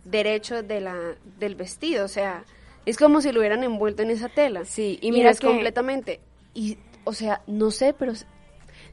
derecho 0.05 0.63
de 0.63 0.81
la, 0.81 0.95
del 1.39 1.55
vestido. 1.55 2.05
O 2.05 2.07
sea, 2.09 2.43
es 2.85 2.97
como 2.97 3.21
si 3.21 3.31
lo 3.31 3.39
hubieran 3.39 3.63
envuelto 3.63 4.01
en 4.03 4.11
esa 4.11 4.29
tela. 4.29 4.65
Sí, 4.65 4.97
y 5.01 5.07
y 5.07 5.11
mira 5.11 5.29
mira 5.31 5.39
que- 5.39 5.47
completamente. 5.47 6.19
Y, 6.53 6.77
o 7.03 7.13
sea, 7.13 7.41
no 7.47 7.71
sé, 7.71 7.93
pero 7.97 8.13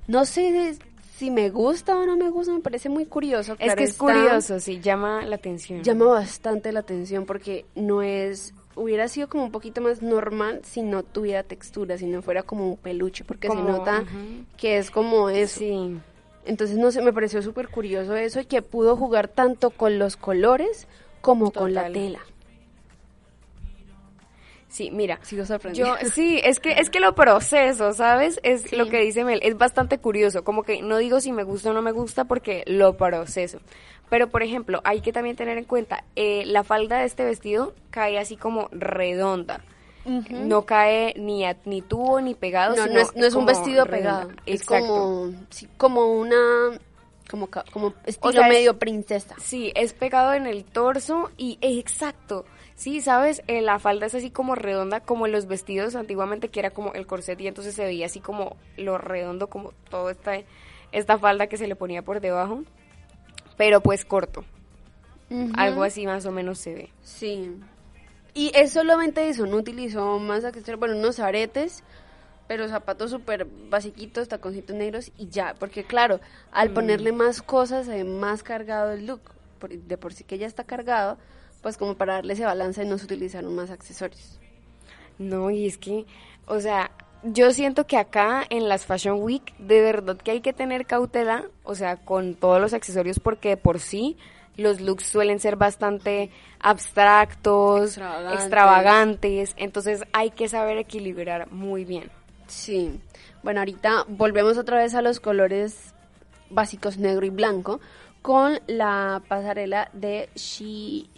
no 0.07 0.25
sé 0.27 0.77
si 1.17 1.31
me 1.31 1.49
gusta 1.51 1.97
o 1.97 2.05
no 2.05 2.17
me 2.17 2.29
gusta, 2.31 2.53
me 2.53 2.61
parece 2.61 2.89
muy 2.89 3.07
curioso. 3.07 3.53
Es 3.53 3.59
claro 3.59 3.77
que 3.79 3.85
es 3.85 3.91
está. 3.91 4.05
curioso, 4.05 4.59
sí, 4.61 4.81
llama 4.81 5.25
la 5.25 5.37
atención. 5.37 5.83
Llama 5.83 6.07
bastante 6.07 6.73
la 6.73 6.81
atención 6.81 7.25
porque 7.25 7.65
no 7.77 8.03
es 8.03 8.53
hubiera 8.77 9.09
sido 9.09 9.29
como 9.29 9.45
un 9.45 9.53
poquito 9.53 9.81
más 9.81 10.03
normal 10.03 10.61
si 10.65 10.83
no 10.83 11.03
tuviera 11.03 11.43
textura, 11.43 11.97
si 11.99 12.07
no 12.07 12.23
fuera 12.23 12.43
como 12.43 12.69
un 12.71 12.77
peluche, 12.77 13.25
porque 13.25 13.49
se 13.49 13.55
nota 13.57 14.05
que 14.57 14.79
es 14.79 14.91
como 14.91 15.29
eso. 15.31 15.59
Sí. 15.61 15.97
Entonces, 16.47 16.77
no 16.77 16.91
sé, 16.91 17.01
me 17.01 17.13
pareció 17.13 17.41
súper 17.41 17.69
curioso 17.69 18.15
eso 18.17 18.41
y 18.41 18.45
que 18.45 18.61
pudo 18.63 18.97
jugar 18.97 19.29
tanto 19.29 19.71
con 19.71 19.99
los 19.99 20.17
colores 20.17 20.87
como 21.21 21.51
con 21.53 21.73
la 21.73 21.91
tela. 21.91 22.21
Sí, 24.69 24.91
mira. 24.91 25.21
Sigo 25.23 25.47
sorprendida. 25.47 26.01
Yo, 26.03 26.11
sí, 26.11 26.41
es 26.43 26.59
que, 26.59 26.73
es 26.73 26.91
que 26.91 26.99
lo 26.99 27.15
proceso, 27.15 27.93
¿sabes? 27.93 28.41
Es 28.43 28.63
Sí. 28.63 28.75
lo 28.77 28.89
que 28.89 28.99
dice 29.01 29.23
Mel, 29.25 29.39
es 29.45 29.57
bastante 29.57 29.99
curioso, 29.99 30.43
como 30.43 30.65
que 30.65 30.83
no 30.83 30.99
digo 30.99 31.21
si 31.21 31.31
me 31.31 31.45
gusta 31.45 31.71
o 31.71 31.75
no 31.75 31.81
me 31.81 31.93
gusta 31.93 32.25
porque 32.25 32.65
lo 32.67 32.97
proceso. 32.97 33.61
Pero, 34.11 34.29
por 34.29 34.43
ejemplo, 34.43 34.81
hay 34.85 35.01
que 35.01 35.13
también 35.13 35.37
tener 35.37 35.59
en 35.59 35.65
cuenta, 35.65 36.05
eh, 36.17 36.45
la 36.47 36.63
falda 36.65 36.99
de 36.99 37.07
este 37.07 37.25
vestido 37.25 37.75
cae 37.91 38.19
así 38.19 38.37
como 38.37 38.69
redonda. 38.71 39.61
No 40.29 40.67
cae 40.67 41.15
ni 41.17 41.47
a, 41.47 41.57
ni 41.65 41.81
tubo 41.81 42.21
ni 42.21 42.35
pegado. 42.35 42.77
No, 42.77 42.83
sino 42.83 42.95
no 42.97 43.01
es, 43.01 43.17
no 43.17 43.25
es 43.27 43.35
un 43.35 43.47
vestido 43.47 43.85
redonda. 43.87 44.21
pegado. 44.27 44.43
Es 44.45 44.61
Exacto. 44.61 44.87
como, 44.87 45.33
sí, 45.49 45.67
como 45.79 46.13
una, 46.13 46.37
como, 47.31 47.49
como 47.73 47.95
estilo 48.05 48.33
sea, 48.33 48.49
es- 48.49 48.55
medio 48.55 48.79
princesa. 48.79 49.35
Sí, 49.41 49.73
es 49.75 49.95
pegado 49.95 50.35
en 50.35 50.47
el 50.47 50.65
torso 50.65 51.31
y 51.39 51.59
exacto. 51.63 52.45
Sí, 52.77 53.01
sabes, 53.01 53.43
Eh, 53.47 53.63
la 53.63 53.79
falda 53.79 54.05
es 54.07 54.15
así 54.15 54.31
como 54.31 54.55
redonda, 54.57 55.01
como 55.01 55.27
los 55.27 55.47
vestidos 55.47 55.95
antiguamente 55.97 56.49
que 56.49 56.61
era 56.61 56.71
como 56.71 56.93
el 56.93 57.07
corset 57.07 57.41
y 57.41 57.47
entonces 57.47 57.75
se 57.75 57.85
veía 57.85 58.05
así 58.07 58.21
como 58.21 58.57
lo 58.77 58.99
redondo, 58.99 59.47
como 59.49 59.73
todo 59.89 60.11
esta, 60.11 60.33
esta 60.93 61.17
falda 61.19 61.47
que 61.47 61.57
se 61.57 61.67
le 61.69 61.77
ponía 61.77 62.03
por 62.03 62.21
debajo, 62.21 62.63
pero 63.57 63.81
pues 63.81 64.05
corto. 64.05 64.45
Algo 65.57 65.83
así 65.83 66.07
más 66.07 66.27
o 66.27 66.31
menos 66.31 66.59
se 66.59 66.75
ve. 66.75 66.91
Sí. 67.03 67.51
Y 68.35 68.53
es 68.55 68.73
solamente 68.73 69.29
eso, 69.29 69.47
no 69.47 69.57
utilizó 69.57 70.19
más 70.19 70.45
accesorios, 70.45 70.79
bueno, 70.81 70.97
unos 70.97 71.19
aretes, 71.19 71.83
pero 72.47 72.69
zapatos 72.69 73.11
súper 73.11 73.47
basiquitos, 73.71 74.29
taconcitos 74.29 74.77
negros 74.77 75.11
y 75.19 75.29
ya, 75.29 75.55
porque 75.59 75.85
claro, 75.85 76.21
al 76.53 76.71
Mm. 76.71 76.75
ponerle 76.75 77.13
más 77.13 77.43
cosas 77.43 77.87
se 77.87 77.93
ve 77.93 78.05
más 78.05 78.43
cargado 78.43 78.93
el 78.93 79.07
look, 79.07 79.21
por- 79.59 79.71
de 79.71 79.97
por 79.97 80.13
sí 80.13 80.25
que 80.25 80.37
ya 80.39 80.47
está 80.47 80.63
cargado, 80.65 81.17
pues 81.63 81.77
como 81.79 81.95
para 81.95 82.15
darle 82.15 82.35
ese 82.35 82.45
balance 82.45 82.85
no 82.85 82.99
se 82.99 83.07
utilizaron 83.07 83.55
más 83.55 83.71
accesorios. 83.71 84.39
No, 85.19 85.51
y 85.51 85.67
es 85.67 85.79
que, 85.79 86.05
o 86.47 86.61
sea, 86.61 86.91
yo 87.25 87.51
siento 87.53 87.87
que 87.87 87.97
acá 87.97 88.45
en 88.51 88.69
las 88.69 88.85
Fashion 88.85 89.23
Week, 89.23 89.55
de 89.59 89.81
verdad 89.81 90.17
que 90.17 90.31
hay 90.31 90.41
que 90.41 90.53
tener 90.53 90.87
cautela, 90.87 91.45
o 91.63 91.75
sea, 91.75 91.97
con 91.97 92.35
todos 92.35 92.61
los 92.61 92.75
accesorios, 92.75 93.19
porque 93.19 93.51
de 93.51 93.57
por 93.57 93.81
sí 93.81 94.17
los 94.57 94.81
looks 94.81 95.07
suelen 95.07 95.41
ser 95.41 95.57
bastante 95.57 96.31
abstractos, 96.61 97.89
Extravagantes. 97.89 98.41
extravagantes, 98.41 99.55
entonces 99.57 100.03
hay 100.13 100.31
que 100.31 100.49
saber 100.49 100.77
equilibrar 100.79 101.51
muy 101.51 101.85
bien. 101.85 102.11
Sí. 102.47 103.01
Bueno, 103.43 103.61
ahorita 103.61 104.05
volvemos 104.09 104.59
otra 104.59 104.79
vez 104.79 104.95
a 104.95 105.03
los 105.03 105.19
colores 105.19 105.95
básicos 106.51 106.99
negro 106.99 107.27
y 107.27 107.31
blanco 107.31 107.81
con 108.23 108.61
la 108.67 109.23
pasarela 109.29 109.91
de 109.93 110.29
Shi, 110.35 111.11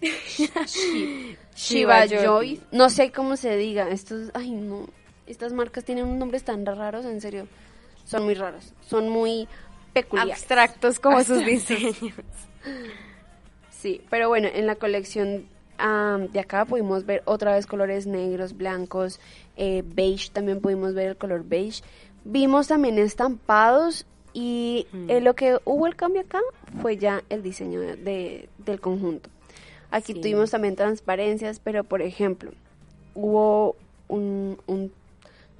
Shi- 0.00 1.36
Shiva 1.54 2.06
Joy. 2.06 2.60
No 2.70 2.90
sé 2.90 3.12
cómo 3.12 3.36
se 3.36 3.56
diga. 3.56 3.88
Estos, 3.90 4.30
ay 4.34 4.50
no. 4.50 4.88
Estas 5.26 5.52
marcas 5.52 5.84
tienen 5.84 6.04
unos 6.06 6.18
nombres 6.18 6.44
tan 6.44 6.64
raros, 6.66 7.04
en 7.04 7.20
serio. 7.20 7.46
Son 8.04 8.24
muy 8.24 8.34
raros. 8.34 8.72
Son 8.88 9.08
muy 9.08 9.48
peculiares. 9.92 10.34
Abstractos 10.38 10.98
como 10.98 11.22
sus 11.24 11.44
diseños. 11.44 12.14
Sí, 13.70 14.00
pero 14.10 14.28
bueno, 14.28 14.46
en 14.52 14.68
la 14.68 14.76
colección 14.76 15.48
de 16.30 16.38
acá 16.38 16.64
pudimos 16.64 17.04
ver 17.04 17.22
otra 17.24 17.54
vez 17.54 17.66
colores 17.66 18.06
negros, 18.06 18.56
blancos, 18.56 19.18
eh, 19.56 19.82
beige, 19.84 20.30
también 20.32 20.60
pudimos 20.60 20.94
ver 20.94 21.08
el 21.08 21.16
color 21.16 21.42
beige. 21.44 21.82
Vimos 22.24 22.68
también 22.68 22.98
estampados 23.00 24.06
y 24.34 24.86
eh, 25.08 25.20
lo 25.20 25.34
que 25.34 25.58
hubo 25.64 25.86
el 25.86 25.96
cambio 25.96 26.22
acá 26.22 26.40
fue 26.80 26.96
ya 26.96 27.22
el 27.28 27.42
diseño 27.42 27.80
de, 27.80 27.96
de- 27.96 28.48
del 28.58 28.80
conjunto. 28.80 29.28
Aquí 29.90 30.14
Sí. 30.14 30.20
tuvimos 30.20 30.50
también 30.50 30.74
transparencias, 30.76 31.58
pero 31.60 31.84
por 31.84 32.00
ejemplo, 32.02 32.50
hubo 33.14 33.76
un, 34.08 34.58
un, 34.66 34.90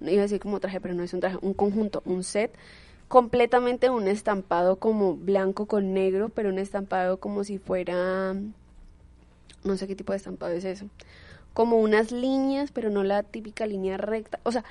no 0.01 0.11
iba 0.11 0.21
a 0.21 0.23
decir 0.23 0.41
como 0.41 0.59
traje, 0.59 0.81
pero 0.81 0.95
no 0.95 1.03
es 1.03 1.13
un 1.13 1.21
traje, 1.21 1.39
un 1.43 1.53
conjunto, 1.55 2.03
un 2.07 2.25
set 2.25 2.51
completamente 3.09 3.91
un 3.91 4.09
estampado 4.09 4.77
como 4.77 5.15
blanco 5.17 5.67
con 5.67 5.93
negro, 5.93 6.31
pero 6.31 6.49
un 6.49 6.59
estampado 6.59 7.19
como 7.19 7.45
si 7.45 7.59
fuera, 7.59 8.35
no 9.65 9.77
sé 9.77 9.87
qué 9.87 9.95
tipo 9.95 10.13
de 10.13 10.17
estampado 10.17 10.53
es 10.55 10.65
eso, 10.65 10.87
como 11.53 11.77
unas 11.79 12.11
líneas, 12.11 12.73
pero 12.73 12.89
no 12.89 13.05
la 13.05 13.23
típica 13.23 13.67
línea 13.67 13.99
recta, 13.99 14.41
o 14.45 14.53
sea, 14.53 14.65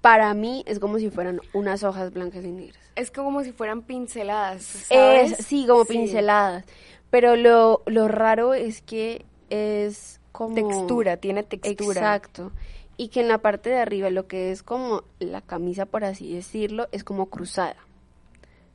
para 0.00 0.32
mí 0.34 0.62
es 0.66 0.78
como 0.78 0.98
si 0.98 1.10
fueran 1.10 1.40
unas 1.52 1.82
hojas 1.82 2.12
blancas 2.12 2.44
y 2.44 2.52
negras. 2.52 2.78
Es 2.96 3.10
como 3.10 3.42
si 3.44 3.52
fueran 3.52 3.82
pinceladas, 3.82 4.62
¿sabes? 4.62 5.38
Es, 5.38 5.46
sí, 5.46 5.66
como 5.66 5.84
Sí. 5.84 5.92
pinceladas, 5.94 6.64
pero 7.10 7.36
lo, 7.36 7.82
lo 7.86 8.08
raro 8.08 8.54
es 8.54 8.82
que 8.82 9.24
es 9.50 10.20
como... 10.32 10.54
Textura, 10.54 11.16
tiene 11.18 11.42
textura. 11.42 12.00
Exacto. 12.00 12.52
Y 12.96 13.08
que 13.08 13.20
en 13.20 13.28
la 13.28 13.38
parte 13.38 13.70
de 13.70 13.78
arriba, 13.78 14.10
lo 14.10 14.26
que 14.26 14.50
es 14.52 14.62
como 14.62 15.02
la 15.18 15.40
camisa, 15.40 15.86
por 15.86 16.04
así 16.04 16.34
decirlo, 16.34 16.88
es 16.92 17.02
como 17.04 17.26
cruzada. 17.26 17.76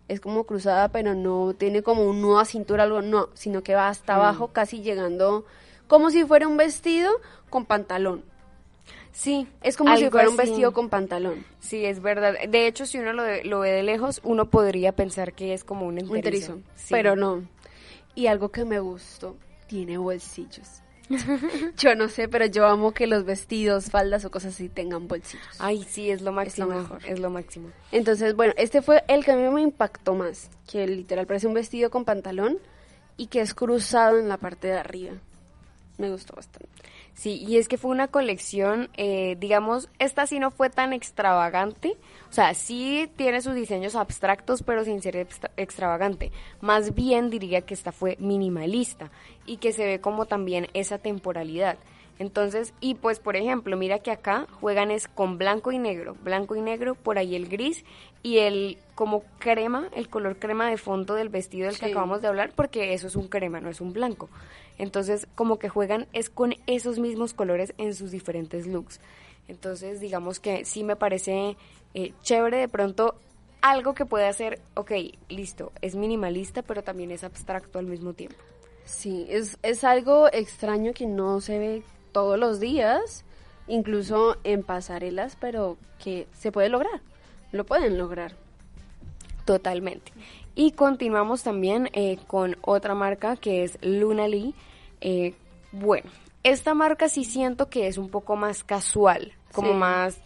Es 0.08 0.20
como 0.20 0.44
cruzada, 0.44 0.90
pero 0.90 1.16
no 1.16 1.54
tiene 1.56 1.82
como 1.82 2.04
un 2.04 2.22
nudo 2.22 2.40
a 2.40 2.46
cintura, 2.46 2.84
algo, 2.84 3.02
no, 3.02 3.30
sino 3.34 3.64
que 3.64 3.74
va 3.76 3.88
Mm. 3.88 3.92
hasta 3.92 4.16
abajo, 4.16 4.48
casi 4.50 4.82
llegando, 4.82 5.46
como 5.88 6.10
si 6.12 6.24
fuera 6.24 6.48
un 6.48 6.58
vestido 6.58 7.12
con 7.50 7.66
pantalón. 7.66 8.24
Sí, 9.18 9.48
Es 9.62 9.78
como 9.78 9.96
si 9.96 10.10
fuera 10.10 10.28
un 10.30 10.38
así. 10.38 10.50
vestido 10.50 10.74
con 10.74 10.90
pantalón. 10.90 11.46
Sí, 11.62 11.86
es 11.86 12.02
verdad. 12.02 12.34
De 12.50 12.68
hecho, 12.68 12.86
si 12.86 12.98
uno 13.00 13.14
lo, 13.14 13.24
de- 13.24 13.46
lo 13.46 13.62
ve 13.62 13.72
de 13.72 13.82
lejos, 13.82 14.20
uno 14.26 14.50
podría 14.50 14.92
pensar 14.92 15.32
que 15.32 15.54
es 15.54 15.64
como 15.64 15.86
un 15.88 15.94
Un 15.94 16.18
enterizo. 16.18 16.54
enterizo. 16.54 16.74
Sí. 16.76 16.88
Pero 16.90 17.16
no. 17.16 17.44
Y 18.14 18.28
algo 18.28 18.50
que 18.50 18.66
me 18.66 18.80
gustó, 18.80 19.38
tiene 19.68 19.98
bolsillos. 19.98 20.82
yo 21.78 21.96
no 21.96 22.10
sé, 22.10 22.28
pero 22.28 22.46
yo 22.48 22.66
amo 22.68 22.92
que 22.92 23.08
los 23.08 23.24
vestidos, 23.26 23.90
faldas 23.90 24.26
o 24.26 24.32
cosas 24.32 24.54
así 24.54 24.68
tengan 24.70 25.08
bolsillos. 25.08 25.46
Ay, 25.60 25.84
sí, 25.88 26.10
es 26.12 26.22
lo 26.22 26.32
máximo. 26.34 26.68
mejor. 26.68 27.00
Es 27.08 27.20
lo 27.20 27.30
máximo. 27.30 27.70
Entonces, 27.94 28.36
bueno, 28.36 28.54
este 28.58 28.82
fue 28.82 29.04
el 29.08 29.24
que 29.24 29.32
a 29.32 29.36
mí 29.38 29.48
me 29.50 29.62
impactó 29.62 30.14
más, 30.14 30.50
que 30.70 30.86
literal 30.88 31.26
parece 31.26 31.48
un 31.48 31.54
vestido 31.54 31.90
con 31.90 32.04
pantalón 32.06 32.58
y 33.18 33.28
que 33.28 33.40
es 33.40 33.54
cruzado 33.54 34.18
en 34.20 34.28
la 34.28 34.38
parte 34.38 34.68
de 34.68 34.78
arriba. 34.78 35.14
Me 35.98 36.12
gustó 36.12 36.36
bastante. 36.36 36.68
Sí, 37.16 37.44
y 37.48 37.58
es 37.58 37.70
que 37.70 37.78
fue 37.78 37.92
una 37.92 38.10
colección, 38.10 38.90
eh, 38.98 39.38
digamos, 39.40 39.88
esta 40.00 40.28
sí 40.28 40.38
no 40.38 40.52
fue 40.52 40.70
tan 40.70 40.92
extravagante, 40.92 41.96
o 42.30 42.34
sea, 42.34 42.54
sí 42.54 43.10
tiene 43.16 43.40
sus 43.42 43.56
diseños 43.56 43.96
abstractos, 43.96 44.64
pero 44.64 44.84
sin 44.84 45.02
ser 45.02 45.16
extra- 45.16 45.52
extravagante. 45.56 46.34
Más 46.60 46.94
bien 46.94 47.30
diría 47.30 47.62
que 47.62 47.74
esta 47.74 47.94
fue 47.94 48.18
minimalista 48.20 49.12
y 49.46 49.58
que 49.58 49.72
se 49.72 49.86
ve 49.86 50.02
como 50.02 50.26
también 50.26 50.68
esa 50.74 50.98
temporalidad. 50.98 51.78
Entonces, 52.18 52.74
y 52.80 52.96
pues 52.96 53.20
por 53.20 53.36
ejemplo, 53.36 53.76
mira 53.76 54.00
que 54.00 54.12
acá 54.12 54.48
juegan 54.62 54.90
es 54.90 55.08
con 55.08 55.38
blanco 55.38 55.72
y 55.72 55.80
negro, 55.80 56.16
blanco 56.24 56.56
y 56.56 56.62
negro, 56.62 56.96
por 56.96 57.18
ahí 57.18 57.36
el 57.36 57.50
gris 57.50 57.84
y 58.24 58.38
el 58.38 58.78
como 58.96 59.24
crema, 59.40 59.90
el 59.94 60.10
color 60.10 60.38
crema 60.38 60.70
de 60.70 60.78
fondo 60.78 61.16
del 61.16 61.30
vestido 61.30 61.68
del 61.68 61.78
que 61.78 61.88
acabamos 61.88 62.22
de 62.22 62.30
hablar, 62.30 62.54
porque 62.56 62.94
eso 62.94 63.08
es 63.08 63.16
un 63.16 63.28
crema, 63.28 63.60
no 63.60 63.70
es 63.70 63.82
un 63.82 63.92
blanco. 63.92 64.30
Entonces, 64.78 65.28
como 65.36 65.60
que 65.60 65.70
juegan 65.70 66.08
es 66.14 66.30
con 66.30 66.56
esos 66.68 67.00
mismos 67.00 67.34
colores 67.34 67.74
en 67.78 67.94
sus 67.94 68.12
diferentes 68.12 68.66
looks. 68.66 69.02
Entonces, 69.48 70.00
digamos 70.00 70.40
que 70.40 70.66
sí 70.66 70.84
me 70.84 70.96
parece 70.96 71.58
eh, 71.94 72.14
chévere 72.22 72.58
de 72.58 72.68
pronto 72.68 73.16
algo 73.62 73.94
que 73.94 74.06
puede 74.06 74.28
hacer, 74.28 74.62
ok, 74.76 74.92
listo, 75.28 75.72
es 75.82 75.96
minimalista, 75.96 76.62
pero 76.62 76.84
también 76.84 77.12
es 77.12 77.24
abstracto 77.24 77.80
al 77.80 77.88
mismo 77.88 78.14
tiempo. 78.14 78.38
Sí, 78.86 79.26
es, 79.30 79.58
es 79.64 79.84
algo 79.84 80.28
extraño 80.32 80.94
que 80.94 81.08
no 81.08 81.42
se 81.42 81.58
ve 81.58 81.84
todos 82.16 82.40
los 82.40 82.62
días, 82.62 83.26
incluso 83.68 84.38
en 84.46 84.64
pasarelas, 84.64 85.36
pero 85.38 85.76
que 86.02 86.28
se 86.32 86.50
puede 86.54 86.70
lograr, 86.70 87.02
lo 87.52 87.66
pueden 87.66 87.98
lograr. 87.98 88.32
Totalmente. 89.44 90.14
Y 90.56 90.72
continuamos 90.72 91.44
también 91.44 91.90
eh, 91.92 92.18
con 92.26 92.56
otra 92.62 92.96
marca 92.96 93.36
que 93.36 93.64
es 93.66 93.78
Luna 93.82 94.30
Lee. 94.30 94.56
Eh, 95.02 95.34
bueno, 95.74 96.10
esta 96.44 96.74
marca 96.74 97.10
sí 97.10 97.26
siento 97.26 97.70
que 97.70 97.88
es 97.88 97.98
un 97.98 98.08
poco 98.10 98.38
más 98.38 98.64
casual, 98.64 99.34
como 99.52 99.72
Sí. 99.74 99.78
más 99.78 100.18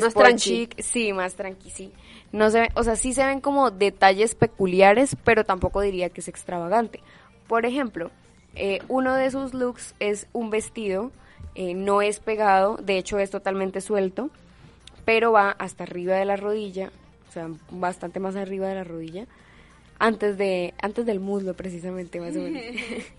Más 0.00 0.14
tranqui. 0.14 0.38
chic, 0.38 0.80
sí, 0.80 1.12
más 1.12 1.34
tranqui, 1.34 1.70
sí. 1.70 1.92
No 2.30 2.50
se, 2.50 2.60
ve- 2.60 2.72
o 2.76 2.84
sea, 2.84 2.94
sí 2.94 3.12
se 3.14 3.26
ven 3.26 3.40
como 3.40 3.72
detalles 3.72 4.36
peculiares, 4.36 5.16
pero 5.24 5.44
tampoco 5.44 5.80
diría 5.80 6.08
que 6.08 6.20
es 6.20 6.28
extravagante. 6.28 7.00
Por 7.48 7.66
ejemplo, 7.66 8.10
eh, 8.54 8.78
uno 8.88 9.14
de 9.16 9.30
sus 9.32 9.52
looks 9.54 9.94
es 9.98 10.28
un 10.32 10.48
vestido, 10.50 11.10
eh, 11.54 11.74
no 11.74 12.02
es 12.02 12.20
pegado, 12.20 12.76
de 12.76 12.98
hecho 12.98 13.18
es 13.18 13.30
totalmente 13.30 13.80
suelto, 13.80 14.30
pero 15.04 15.32
va 15.32 15.50
hasta 15.50 15.84
arriba 15.84 16.16
de 16.16 16.24
la 16.24 16.36
rodilla, 16.36 16.90
o 17.28 17.32
sea, 17.32 17.48
bastante 17.70 18.20
más 18.20 18.36
arriba 18.36 18.68
de 18.68 18.74
la 18.74 18.84
rodilla, 18.84 19.26
antes 19.98 20.36
de 20.38 20.74
antes 20.80 21.06
del 21.06 21.20
muslo 21.20 21.54
precisamente 21.54 22.20
más 22.20 22.36
o 22.36 22.40
menos. 22.40 22.62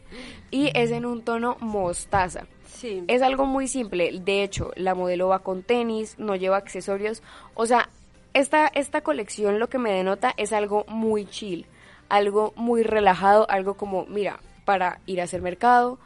y 0.51 0.69
es 0.73 0.91
en 0.91 1.05
un 1.05 1.23
tono 1.23 1.57
mostaza. 1.59 2.45
Sí. 2.65 3.03
Es 3.07 3.21
algo 3.21 3.45
muy 3.45 3.67
simple, 3.67 4.19
de 4.19 4.43
hecho, 4.43 4.71
la 4.75 4.95
modelo 4.95 5.27
va 5.27 5.39
con 5.39 5.63
tenis, 5.63 6.15
no 6.17 6.35
lleva 6.35 6.57
accesorios, 6.57 7.21
o 7.53 7.65
sea, 7.65 7.89
esta 8.33 8.67
esta 8.67 9.01
colección 9.01 9.59
lo 9.59 9.69
que 9.69 9.77
me 9.77 9.91
denota 9.91 10.33
es 10.37 10.51
algo 10.53 10.85
muy 10.87 11.25
chill, 11.25 11.65
algo 12.09 12.53
muy 12.55 12.83
relajado, 12.83 13.49
algo 13.49 13.75
como, 13.75 14.05
mira, 14.07 14.39
para 14.65 14.99
ir 15.05 15.21
a 15.21 15.25
hacer 15.25 15.41
mercado, 15.41 15.99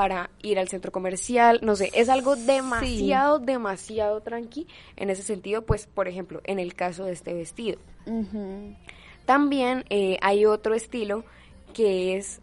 para 0.00 0.30
ir 0.42 0.58
al 0.58 0.66
centro 0.66 0.92
comercial, 0.92 1.60
no 1.60 1.76
sé, 1.76 1.90
es 1.92 2.08
algo 2.08 2.34
demasiado, 2.34 3.38
demasiado 3.38 4.22
tranqui 4.22 4.66
en 4.96 5.10
ese 5.10 5.22
sentido, 5.22 5.60
pues, 5.60 5.86
por 5.86 6.08
ejemplo, 6.08 6.40
en 6.44 6.58
el 6.58 6.72
caso 6.72 7.04
de 7.04 7.12
este 7.12 7.34
vestido. 7.34 7.78
También 9.26 9.84
eh, 9.90 10.16
hay 10.22 10.46
otro 10.46 10.74
estilo 10.74 11.22
que 11.74 12.16
es, 12.16 12.40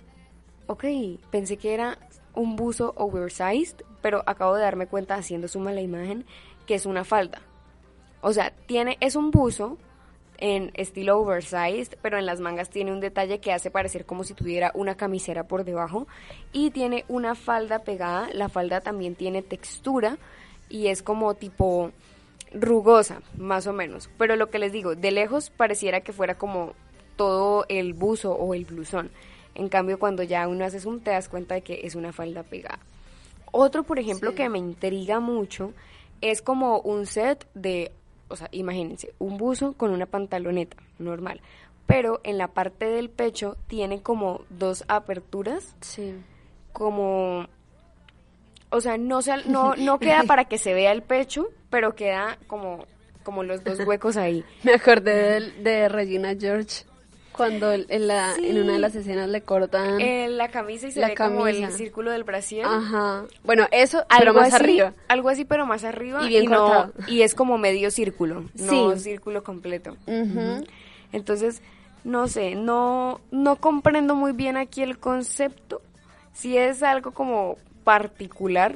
ok, 0.68 0.86
pensé 1.32 1.58
que 1.58 1.74
era 1.74 1.98
un 2.36 2.56
buzo 2.56 2.94
oversized, 2.96 3.78
pero 4.04 4.22
acabo 4.28 4.54
de 4.54 4.62
darme 4.62 4.86
cuenta 4.86 5.16
haciendo 5.16 5.48
suma 5.48 5.74
la 5.74 5.82
imagen 5.82 6.26
que 6.68 6.76
es 6.76 6.86
una 6.86 7.06
falda. 7.06 7.42
O 8.22 8.34
sea, 8.34 8.54
tiene, 8.68 8.98
es 9.00 9.16
un 9.16 9.32
buzo 9.32 9.80
en 10.38 10.72
estilo 10.76 11.20
oversized, 11.20 11.98
pero 12.02 12.18
en 12.18 12.26
las 12.26 12.40
mangas 12.40 12.70
tiene 12.70 12.92
un 12.92 13.00
detalle 13.00 13.40
que 13.40 13.54
hace 13.54 13.72
parecer 13.72 14.06
como 14.06 14.24
si 14.24 14.34
tuviera 14.34 14.72
una 14.74 14.96
camisera 14.96 15.44
por 15.44 15.64
debajo 15.64 16.08
y 16.54 16.72
tiene 16.72 17.06
una 17.08 17.36
falda 17.36 17.80
pegada. 17.80 18.30
La 18.34 18.50
falda 18.50 18.82
también 18.82 19.16
tiene 19.16 19.42
textura 19.42 20.18
y 20.70 20.88
es 20.88 21.02
como 21.02 21.34
tipo 21.34 21.92
rugosa, 22.54 23.22
más 23.38 23.68
o 23.68 23.74
menos. 23.74 24.10
Pero 24.18 24.36
lo 24.36 24.50
que 24.50 24.60
les 24.60 24.72
digo, 24.72 24.96
de 24.96 25.12
lejos 25.12 25.50
pareciera 25.50 26.02
que 26.02 26.14
fuera 26.14 26.38
como 26.38 26.74
todo 27.16 27.66
el 27.70 27.94
buzo 27.94 28.34
o 28.34 28.54
el 28.54 28.66
blusón. 28.66 29.12
En 29.56 29.70
cambio, 29.70 29.98
cuando 29.98 30.24
ya 30.24 30.48
uno 30.48 30.66
hace 30.66 30.80
zoom, 30.80 31.00
te 31.00 31.12
das 31.12 31.30
cuenta 31.30 31.56
de 31.56 31.62
que 31.62 31.82
es 31.84 31.96
una 31.96 32.14
falda 32.14 32.44
pegada. 32.44 32.80
Otro, 33.52 33.84
por 33.84 33.98
ejemplo, 33.98 34.36
que 34.36 34.50
me 34.50 34.60
intriga 34.60 35.20
mucho 35.20 35.74
es 36.22 36.42
como 36.42 36.80
un 36.80 37.06
set 37.06 37.48
de, 37.54 37.92
o 38.30 38.36
sea, 38.36 38.50
imagínense, 38.52 39.14
un 39.20 39.38
buzo 39.38 39.74
con 39.74 39.92
una 39.92 40.06
pantaloneta 40.06 40.78
normal, 41.00 41.42
pero 41.86 42.20
en 42.24 42.38
la 42.38 42.48
parte 42.50 42.86
del 42.86 43.10
pecho 43.10 43.58
tiene 43.68 44.02
como 44.02 44.42
dos 44.50 44.84
aperturas, 44.88 45.76
Sí. 45.82 46.14
como, 46.74 47.48
o 48.70 48.82
sea, 48.82 48.98
no, 48.98 49.22
se, 49.22 49.38
no, 49.50 49.76
no 49.76 50.00
queda 50.00 50.24
para 50.24 50.46
que 50.46 50.58
se 50.58 50.74
vea 50.74 50.92
el 50.92 51.02
pecho, 51.02 51.48
pero 51.70 51.96
queda 51.96 52.38
como, 52.48 52.86
como 53.24 53.44
los 53.44 53.64
dos 53.64 53.80
huecos 53.86 54.18
ahí. 54.18 54.44
Me 54.64 54.74
acordé 54.74 55.40
de, 55.40 55.52
de 55.64 55.90
Regina 55.90 56.36
George 56.40 56.84
cuando 57.38 57.72
en, 57.72 58.08
la, 58.08 58.36
en 58.36 58.58
una 58.62 58.74
de 58.74 58.80
las 58.80 58.96
escenas 58.96 59.30
le 59.30 59.42
cortan. 59.42 60.02
En 60.02 60.38
la 60.38 60.50
camisa 60.50 60.88
y 60.88 60.92
se 60.92 61.00
La 61.00 61.10
ve 61.10 61.16
como 61.16 61.48
el 61.48 61.72
círculo 61.72 62.12
del 62.12 62.24
brasier. 62.24 62.66
Ajá. 62.66 63.24
Bueno, 63.44 63.68
eso, 63.72 64.04
pero 64.10 64.32
algo 64.32 64.42
más 64.42 64.54
así, 64.54 64.64
arriba. 64.64 64.94
Algo 65.08 65.30
así, 65.30 65.46
pero 65.46 65.66
más 65.66 65.84
arriba. 65.84 66.24
Y 66.24 66.30
bien 66.30 66.46
no- 66.50 66.58
cortado. 66.58 66.94
y 67.08 67.22
es 67.22 67.34
como 67.36 67.58
medio 67.58 67.92
círculo, 67.92 68.46
no 68.56 68.94
Sí. 68.96 69.00
círculo 69.00 69.44
completo. 69.44 69.96
Ujú. 70.08 70.66
Entonces, 71.14 71.62
no 72.04 72.28
sé, 72.28 72.56
no, 72.56 73.22
no 73.32 73.56
comprendo 73.58 74.16
muy 74.16 74.32
bien 74.34 74.58
aquí 74.58 74.82
el 74.82 74.98
concepto. 74.98 75.82
Si 76.34 76.58
es 76.58 76.84
algo 76.84 77.12
como 77.12 77.58
particular, 77.84 78.76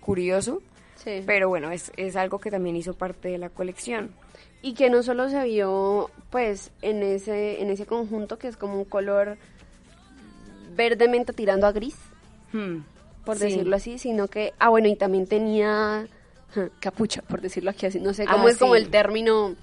curioso, 0.00 0.60
Sí. 0.96 1.22
pero 1.26 1.48
bueno, 1.48 1.70
es, 1.70 1.92
es 1.96 2.16
algo 2.16 2.38
que 2.38 2.50
también 2.50 2.76
hizo 2.76 2.94
parte 2.94 3.28
de 3.28 3.38
la 3.38 3.48
colección. 3.48 4.10
Y 4.62 4.74
que 4.74 4.88
no 4.90 5.02
solo 5.02 5.28
se 5.28 5.42
vio, 5.44 6.10
pues, 6.30 6.70
en 6.82 7.02
ese, 7.02 7.60
en 7.60 7.70
ese 7.70 7.84
conjunto 7.86 8.38
que 8.38 8.46
es 8.48 8.56
como 8.56 8.78
un 8.78 8.84
color 8.84 9.36
verdemente 10.74 11.32
tirando 11.32 11.66
a 11.66 11.72
gris, 11.72 11.96
Hmm, 12.52 12.80
por 13.24 13.38
sí. 13.38 13.44
decirlo 13.44 13.76
así, 13.76 13.98
sino 13.98 14.28
que, 14.28 14.52
ah, 14.58 14.68
bueno, 14.68 14.88
y 14.88 14.96
también 14.96 15.26
tenía 15.26 16.06
capucha, 16.80 17.22
por 17.22 17.40
decirlo 17.40 17.70
aquí 17.70 17.86
así, 17.86 17.98
no 17.98 18.12
sé 18.12 18.24
Ah, 18.28 18.32
cómo 18.32 18.46
es 18.48 18.58
como 18.58 18.74
el 18.76 18.90
término 18.90 19.54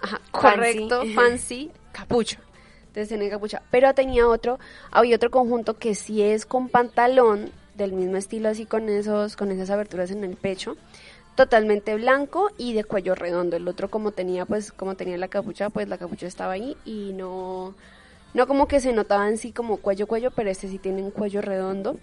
ajá, 0.00 0.20
Fancy. 0.32 0.32
correcto, 0.32 1.02
fancy, 1.14 1.70
capucha. 1.92 2.38
Entonces 2.86 3.08
tenía 3.10 3.28
capucha, 3.30 3.60
pero 3.70 3.92
tenía 3.94 4.26
otro, 4.26 4.58
había 4.90 5.16
otro 5.16 5.30
conjunto 5.30 5.76
que 5.76 5.94
sí 5.94 6.22
es 6.22 6.46
con 6.46 6.68
pantalón 6.70 7.50
del 7.74 7.92
mismo 7.92 8.16
estilo 8.16 8.48
así 8.48 8.64
con 8.66 8.88
esos 8.88 9.36
con 9.36 9.50
esas 9.50 9.68
aberturas 9.68 10.10
en 10.10 10.24
el 10.24 10.36
pecho, 10.36 10.76
totalmente 11.34 11.94
blanco 11.96 12.50
y 12.58 12.72
de 12.74 12.84
cuello 12.84 13.14
redondo. 13.14 13.56
El 13.56 13.66
otro 13.68 13.90
como 13.90 14.12
tenía 14.12 14.46
pues 14.46 14.72
como 14.72 14.94
tenía 14.94 15.18
la 15.18 15.28
capucha, 15.28 15.70
pues 15.70 15.88
la 15.88 15.98
capucha 15.98 16.26
estaba 16.26 16.52
ahí 16.52 16.76
y 16.84 17.12
no 17.14 17.74
no 18.34 18.46
como 18.48 18.66
que 18.66 18.80
se 18.80 18.92
notaba 18.92 19.28
en 19.28 19.38
sí 19.38 19.52
como 19.52 19.76
cuello 19.76 20.06
cuello, 20.06 20.30
pero 20.32 20.50
este 20.50 20.68
sí 20.68 20.78
tiene 20.78 21.02
un 21.02 21.10
cuello 21.10 21.40
redondo. 21.40 21.96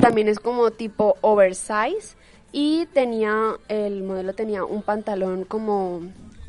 También 0.00 0.28
es 0.28 0.40
como 0.40 0.70
tipo 0.70 1.16
oversize 1.20 2.16
y 2.52 2.86
tenía 2.86 3.56
el 3.68 4.02
modelo 4.02 4.32
tenía 4.32 4.64
un 4.64 4.82
pantalón 4.82 5.44
como 5.44 6.00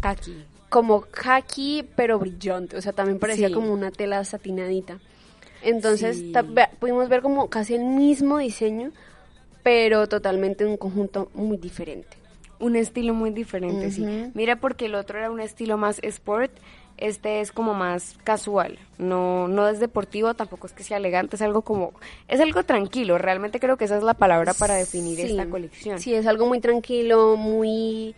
Kaki. 0.02 0.46
como 0.70 1.02
khaki 1.02 1.86
pero 1.96 2.20
brillante, 2.20 2.78
o 2.78 2.82
sea, 2.82 2.94
también 2.94 3.20
parecía 3.20 3.48
Sí. 3.50 3.54
como 3.54 3.74
una 3.74 3.92
tela 3.92 4.24
satinadita. 4.24 5.00
Entonces 5.62 6.18
Sí. 6.18 6.34
pudimos 6.80 7.10
ver 7.10 7.22
como 7.22 7.50
casi 7.50 7.76
el 7.76 7.84
mismo 7.84 8.38
diseño, 8.38 8.92
pero 9.64 10.08
totalmente 10.08 10.66
un 10.66 10.78
conjunto 10.78 11.30
muy 11.34 11.58
diferente. 11.58 12.18
Un 12.60 12.76
estilo 12.76 13.14
muy 13.14 13.30
diferente, 13.32 13.90
sí. 13.92 14.06
Mira, 14.34 14.58
porque 14.58 14.88
el 14.88 14.96
otro 14.96 15.18
era 15.18 15.32
un 15.32 15.40
estilo 15.40 15.78
más 15.78 16.00
sport, 16.04 16.52
este 16.98 17.40
es 17.40 17.54
como 17.54 17.74
más 17.74 18.18
casual, 18.26 18.78
no, 18.98 19.48
no 19.48 19.70
es 19.70 19.80
deportivo, 19.80 20.34
tampoco 20.34 20.68
es 20.68 20.74
que 20.74 20.84
sea 20.84 20.98
elegante, 20.98 21.38
es 21.38 21.42
algo 21.42 21.62
como, 21.62 21.94
es 22.28 22.42
algo 22.42 22.64
tranquilo, 22.64 23.18
realmente 23.18 23.62
creo 23.62 23.78
que 23.78 23.86
esa 23.86 23.96
es 23.96 24.04
la 24.04 24.14
palabra 24.14 24.54
para 24.54 24.76
definir 24.76 25.16
Sí. 25.18 25.28
esta 25.32 25.46
colección. 25.50 26.00
Sí, 26.00 26.14
es 26.14 26.28
algo 26.28 26.46
muy 26.48 26.60
tranquilo, 26.60 27.38
muy 27.38 28.14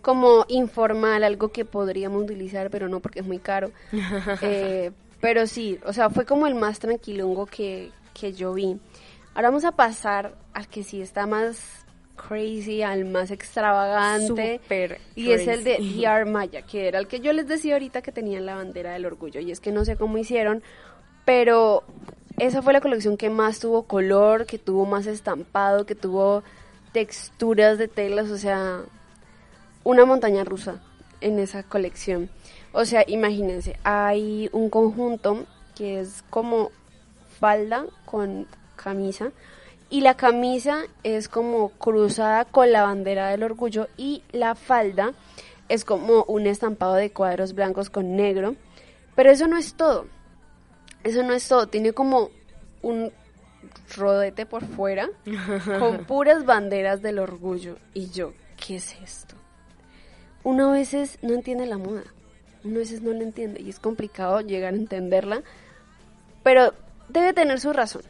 como 0.00 0.46
informal, 0.48 1.22
algo 1.24 1.48
que 1.48 1.66
podríamos 1.66 2.22
utilizar, 2.24 2.70
pero 2.70 2.88
no 2.88 3.00
porque 3.00 3.20
es 3.20 3.26
muy 3.26 3.38
caro. 3.38 3.70
Eh, 4.40 4.90
pero 5.20 5.46
sí, 5.46 5.78
o 5.84 5.92
sea, 5.92 6.08
fue 6.10 6.24
como 6.24 6.46
el 6.46 6.54
más 6.54 6.78
tranquilongo 6.78 7.44
que, 7.46 7.90
que 8.18 8.32
yo 8.32 8.54
vi. 8.54 8.78
Ahora 9.34 9.48
vamos 9.48 9.64
a 9.64 9.72
pasar 9.72 10.34
al 10.52 10.68
que 10.68 10.82
sí 10.82 11.00
está 11.00 11.26
más 11.26 11.86
crazy, 12.16 12.82
al 12.82 13.04
más 13.04 13.30
extravagante. 13.30 14.58
Súper 14.58 15.00
y 15.14 15.32
es 15.32 15.46
el 15.46 15.64
de. 15.64 15.78
DR 15.78 16.26
Maya, 16.26 16.62
que 16.62 16.88
era 16.88 16.98
el 16.98 17.06
que 17.06 17.20
yo 17.20 17.32
les 17.32 17.48
decía 17.48 17.74
ahorita 17.74 18.02
que 18.02 18.12
tenían 18.12 18.46
la 18.46 18.56
bandera 18.56 18.92
del 18.92 19.06
orgullo. 19.06 19.40
Y 19.40 19.50
es 19.50 19.60
que 19.60 19.72
no 19.72 19.84
sé 19.84 19.96
cómo 19.96 20.18
hicieron, 20.18 20.62
pero 21.24 21.82
esa 22.38 22.62
fue 22.62 22.72
la 22.72 22.80
colección 22.80 23.16
que 23.16 23.30
más 23.30 23.58
tuvo 23.58 23.84
color, 23.84 24.46
que 24.46 24.58
tuvo 24.58 24.84
más 24.84 25.06
estampado, 25.06 25.86
que 25.86 25.94
tuvo 25.94 26.42
texturas 26.92 27.78
de 27.78 27.88
telas, 27.88 28.30
o 28.30 28.38
sea, 28.38 28.80
una 29.84 30.04
montaña 30.04 30.44
rusa 30.44 30.82
en 31.20 31.38
esa 31.38 31.62
colección. 31.62 32.30
O 32.72 32.84
sea, 32.84 33.04
imagínense, 33.06 33.78
hay 33.82 34.50
un 34.52 34.70
conjunto 34.70 35.46
que 35.74 36.00
es 36.00 36.22
como 36.28 36.70
falda 37.40 37.86
con 38.04 38.46
camisa 38.82 39.32
y 39.92 40.00
la 40.00 40.16
camisa 40.16 40.84
es 41.02 41.28
como 41.28 41.68
cruzada 41.68 42.46
con 42.46 42.72
la 42.72 42.82
bandera 42.82 43.28
del 43.28 43.42
orgullo 43.42 43.88
y 43.98 44.22
la 44.32 44.54
falda 44.54 45.12
es 45.68 45.84
como 45.84 46.24
un 46.24 46.46
estampado 46.46 46.94
de 46.94 47.12
cuadros 47.12 47.54
blancos 47.54 47.90
con 47.90 48.16
negro. 48.16 48.56
Pero 49.14 49.30
eso 49.30 49.46
no 49.48 49.58
es 49.58 49.74
todo. 49.74 50.06
Eso 51.04 51.22
no 51.22 51.34
es 51.34 51.46
todo. 51.46 51.66
Tiene 51.66 51.92
como 51.92 52.30
un 52.80 53.12
rodete 53.94 54.46
por 54.46 54.64
fuera 54.64 55.10
con 55.78 56.04
puras 56.04 56.46
banderas 56.46 57.02
del 57.02 57.18
orgullo. 57.18 57.76
Y 57.92 58.08
yo, 58.10 58.32
¿qué 58.56 58.76
es 58.76 58.96
esto? 59.02 59.34
Uno 60.42 60.70
a 60.70 60.72
veces 60.72 61.18
no 61.20 61.34
entiende 61.34 61.66
la 61.66 61.76
moda. 61.76 62.04
Uno 62.64 62.76
a 62.76 62.78
veces 62.78 63.02
no 63.02 63.12
la 63.12 63.24
entiende 63.24 63.60
y 63.60 63.68
es 63.68 63.78
complicado 63.78 64.40
llegar 64.40 64.72
a 64.72 64.76
entenderla. 64.76 65.42
Pero 66.42 66.72
debe 67.08 67.34
tener 67.34 67.60
su 67.60 67.74
razón. 67.74 68.02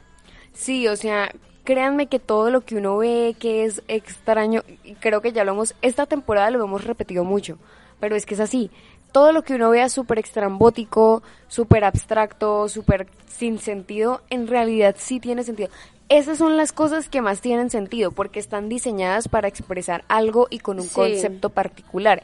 Sí, 0.52 0.86
o 0.88 0.96
sea, 0.96 1.30
créanme 1.64 2.06
que 2.06 2.18
todo 2.18 2.50
lo 2.50 2.62
que 2.62 2.76
uno 2.76 2.98
ve 2.98 3.34
que 3.38 3.64
es 3.64 3.82
extraño, 3.88 4.62
creo 5.00 5.20
que 5.20 5.32
ya 5.32 5.44
lo 5.44 5.52
hemos, 5.52 5.74
esta 5.82 6.06
temporada 6.06 6.50
lo 6.50 6.64
hemos 6.64 6.84
repetido 6.84 7.24
mucho, 7.24 7.58
pero 8.00 8.16
es 8.16 8.26
que 8.26 8.34
es 8.34 8.40
así. 8.40 8.70
Todo 9.12 9.32
lo 9.32 9.42
que 9.42 9.54
uno 9.54 9.70
vea 9.70 9.88
súper 9.88 10.18
extrambótico, 10.18 11.22
súper 11.48 11.84
abstracto, 11.84 12.68
súper 12.68 13.06
sin 13.28 13.58
sentido, 13.58 14.22
en 14.30 14.46
realidad 14.46 14.96
sí 14.98 15.20
tiene 15.20 15.44
sentido. 15.44 15.68
Esas 16.08 16.38
son 16.38 16.56
las 16.56 16.72
cosas 16.72 17.08
que 17.08 17.22
más 17.22 17.40
tienen 17.40 17.70
sentido, 17.70 18.12
porque 18.12 18.38
están 18.40 18.68
diseñadas 18.68 19.28
para 19.28 19.48
expresar 19.48 20.04
algo 20.08 20.46
y 20.50 20.58
con 20.58 20.78
un 20.78 20.88
Sí. 20.88 20.94
concepto 20.94 21.50
particular. 21.50 22.22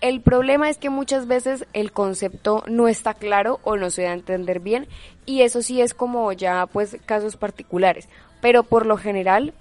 El 0.00 0.20
problema 0.20 0.68
es 0.68 0.76
que 0.78 0.90
muchas 0.90 1.26
veces 1.26 1.66
el 1.72 1.90
concepto 1.92 2.62
no 2.66 2.86
está 2.86 3.14
claro 3.14 3.60
o 3.64 3.76
no 3.76 3.90
se 3.90 4.02
da 4.02 4.10
a 4.10 4.14
entender 4.14 4.60
bien 4.60 4.86
y 5.24 5.42
eso 5.42 5.62
sí 5.62 5.80
es 5.80 5.94
como 5.94 6.30
ya 6.32 6.66
pues 6.66 6.96
casos 7.06 7.36
particulares, 7.36 8.08
pero 8.42 8.62
por 8.62 8.84
lo 8.86 8.96
general 8.98 9.54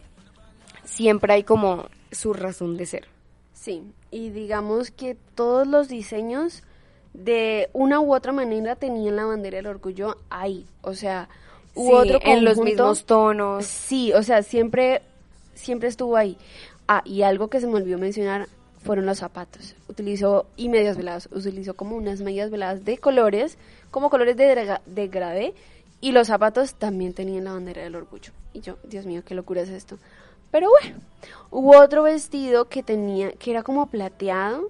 siempre 0.83 1.33
hay 1.33 1.43
como 1.43 1.85
su 2.11 2.33
razón 2.33 2.77
de 2.77 2.85
ser. 2.85 3.07
Sí, 3.53 3.83
y 4.11 4.29
digamos 4.29 4.91
que 4.91 5.15
todos 5.35 5.65
los 5.67 5.87
diseños 5.87 6.63
de 7.13 7.69
una 7.73 7.99
u 8.01 8.13
otra 8.13 8.33
manera 8.33 8.75
tenían 8.75 9.15
la 9.15 9.25
bandera 9.25 9.55
del 9.57 9.67
orgullo 9.67 10.17
ahí, 10.29 10.65
o 10.81 10.93
sea, 10.93 11.29
Sí, 11.73 11.81
otro 11.91 12.19
en 12.21 12.43
los 12.45 12.55
conjunto- 12.57 12.65
mismos 12.83 13.05
tonos. 13.05 13.65
Sí, 13.65 14.13
o 14.13 14.21
sea, 14.23 14.43
siempre 14.43 15.01
siempre 15.55 15.87
estuvo 15.89 16.15
ahí. 16.17 16.37
Ah, 16.87 17.01
y 17.05 17.21
algo 17.23 17.49
que 17.49 17.59
se 17.61 17.67
me 17.67 17.75
olvidó 17.75 17.97
mencionar 17.97 18.47
fueron 18.85 19.05
los 19.05 19.17
zapatos. 19.17 19.75
Utilizó 19.89 20.45
y 20.55 20.69
medias 20.69 20.95
veladas, 20.95 21.27
utilizó 21.31 21.73
como 21.73 21.95
unas 21.95 22.21
medias 22.21 22.51
veladas 22.51 22.85
de 22.85 22.97
colores, 22.99 23.57
como 23.91 24.09
colores 24.09 24.37
de 24.37 24.79
degradé 24.85 25.53
y 26.01 26.11
los 26.11 26.27
zapatos 26.27 26.75
también 26.75 27.13
tenían 27.13 27.45
la 27.45 27.53
bandera 27.53 27.81
del 27.81 27.95
orgullo. 27.95 28.31
Y 28.53 28.61
yo, 28.61 28.77
Dios 28.83 29.05
mío, 29.05 29.23
qué 29.25 29.33
locura 29.33 29.61
es 29.61 29.69
esto. 29.69 29.97
Pero 30.51 30.69
bueno, 30.69 30.99
hubo 31.49 31.79
otro 31.81 32.03
vestido 32.03 32.65
que 32.65 32.83
tenía, 32.83 33.31
que 33.31 33.51
era 33.51 33.63
como 33.63 33.87
plateado 33.87 34.69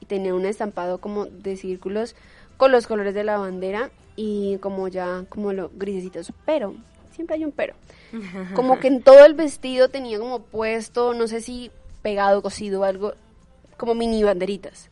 y 0.00 0.06
tenía 0.06 0.34
un 0.34 0.46
estampado 0.46 0.98
como 0.98 1.26
de 1.26 1.56
círculos 1.56 2.16
con 2.56 2.72
los 2.72 2.86
colores 2.86 3.14
de 3.14 3.22
la 3.22 3.36
bandera 3.36 3.90
y 4.16 4.56
como 4.58 4.88
ya 4.88 5.24
como 5.28 5.52
lo 5.52 5.70
grisecitos, 5.74 6.32
pero 6.46 6.74
siempre 7.14 7.36
hay 7.36 7.44
un 7.44 7.52
pero. 7.52 7.74
Como 8.54 8.78
que 8.78 8.88
en 8.88 9.02
todo 9.02 9.24
el 9.24 9.34
vestido 9.34 9.88
tenía 9.88 10.18
como 10.18 10.40
puesto, 10.40 11.14
no 11.14 11.28
sé 11.28 11.40
si 11.40 11.70
pegado, 12.02 12.42
cosido 12.42 12.84
algo, 12.84 13.14
como 13.82 13.96
mini 13.96 14.22
banderitas. 14.22 14.88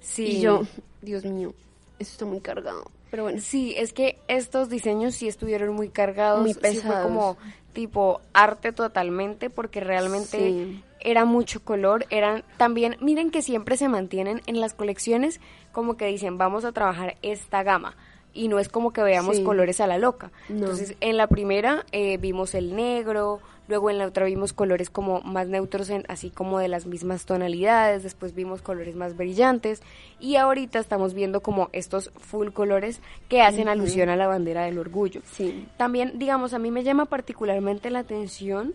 Sí. 0.00 0.24
Y 0.26 0.40
yo, 0.42 0.60
Dios 1.00 1.24
mío, 1.24 1.54
eso 1.98 2.12
está 2.12 2.26
muy 2.26 2.40
cargado. 2.40 2.84
Pero 3.10 3.22
bueno, 3.22 3.40
Sí, 3.40 3.74
es 3.78 3.94
que 3.94 4.18
estos 4.28 4.68
diseños 4.68 5.14
sí 5.14 5.26
estuvieron 5.26 5.72
muy 5.74 5.88
cargados, 5.88 6.42
Muy 6.42 6.52
sí 6.52 6.60
fue 6.60 6.70
pesados. 6.70 7.06
como 7.06 7.38
tipo 7.72 8.20
arte 8.34 8.72
totalmente 8.72 9.48
porque 9.48 9.80
realmente 9.80 10.36
Sí. 10.38 10.84
era 11.00 11.24
mucho 11.24 11.64
color, 11.64 12.04
eran 12.10 12.44
también, 12.58 12.96
miren 13.00 13.30
que 13.30 13.40
siempre 13.40 13.78
se 13.78 13.88
mantienen 13.88 14.42
en 14.46 14.60
las 14.60 14.74
colecciones 14.74 15.40
como 15.72 15.96
que 15.96 16.04
dicen, 16.06 16.36
vamos 16.36 16.66
a 16.66 16.72
trabajar 16.72 17.16
esta 17.22 17.62
gama 17.62 17.96
y 18.34 18.48
no 18.48 18.58
es 18.58 18.68
como 18.68 18.92
que 18.92 19.02
veamos 19.02 19.38
Sí. 19.38 19.44
colores 19.44 19.80
a 19.80 19.86
la 19.86 19.96
loca. 19.96 20.30
No. 20.50 20.56
Entonces, 20.58 20.94
en 21.00 21.16
la 21.16 21.26
primera 21.26 21.86
eh, 21.90 22.18
vimos 22.18 22.54
el 22.54 22.76
negro, 22.76 23.40
luego 23.70 23.88
en 23.88 23.96
la 23.98 24.06
otra 24.06 24.26
vimos 24.26 24.52
colores 24.52 24.90
como 24.90 25.20
más 25.22 25.48
neutros, 25.48 25.88
en- 25.88 26.04
así 26.08 26.28
como 26.30 26.58
de 26.58 26.68
las 26.68 26.84
mismas 26.84 27.24
tonalidades, 27.24 28.02
después 28.02 28.34
vimos 28.34 28.60
colores 28.60 28.96
más 28.96 29.16
brillantes 29.16 29.80
y 30.18 30.36
ahorita 30.36 30.78
estamos 30.78 31.14
viendo 31.14 31.40
como 31.40 31.70
estos 31.72 32.10
full 32.18 32.48
colores 32.50 33.00
que 33.30 33.40
hacen 33.40 33.68
alusión 33.68 34.10
a 34.10 34.16
la 34.16 34.26
bandera 34.26 34.64
del 34.64 34.78
orgullo. 34.78 35.22
sí. 35.24 35.66
También, 35.78 36.18
digamos, 36.18 36.52
a 36.52 36.58
mí 36.58 36.70
me 36.70 36.82
llama 36.82 37.06
particularmente 37.06 37.90
la 37.90 38.00
atención 38.00 38.74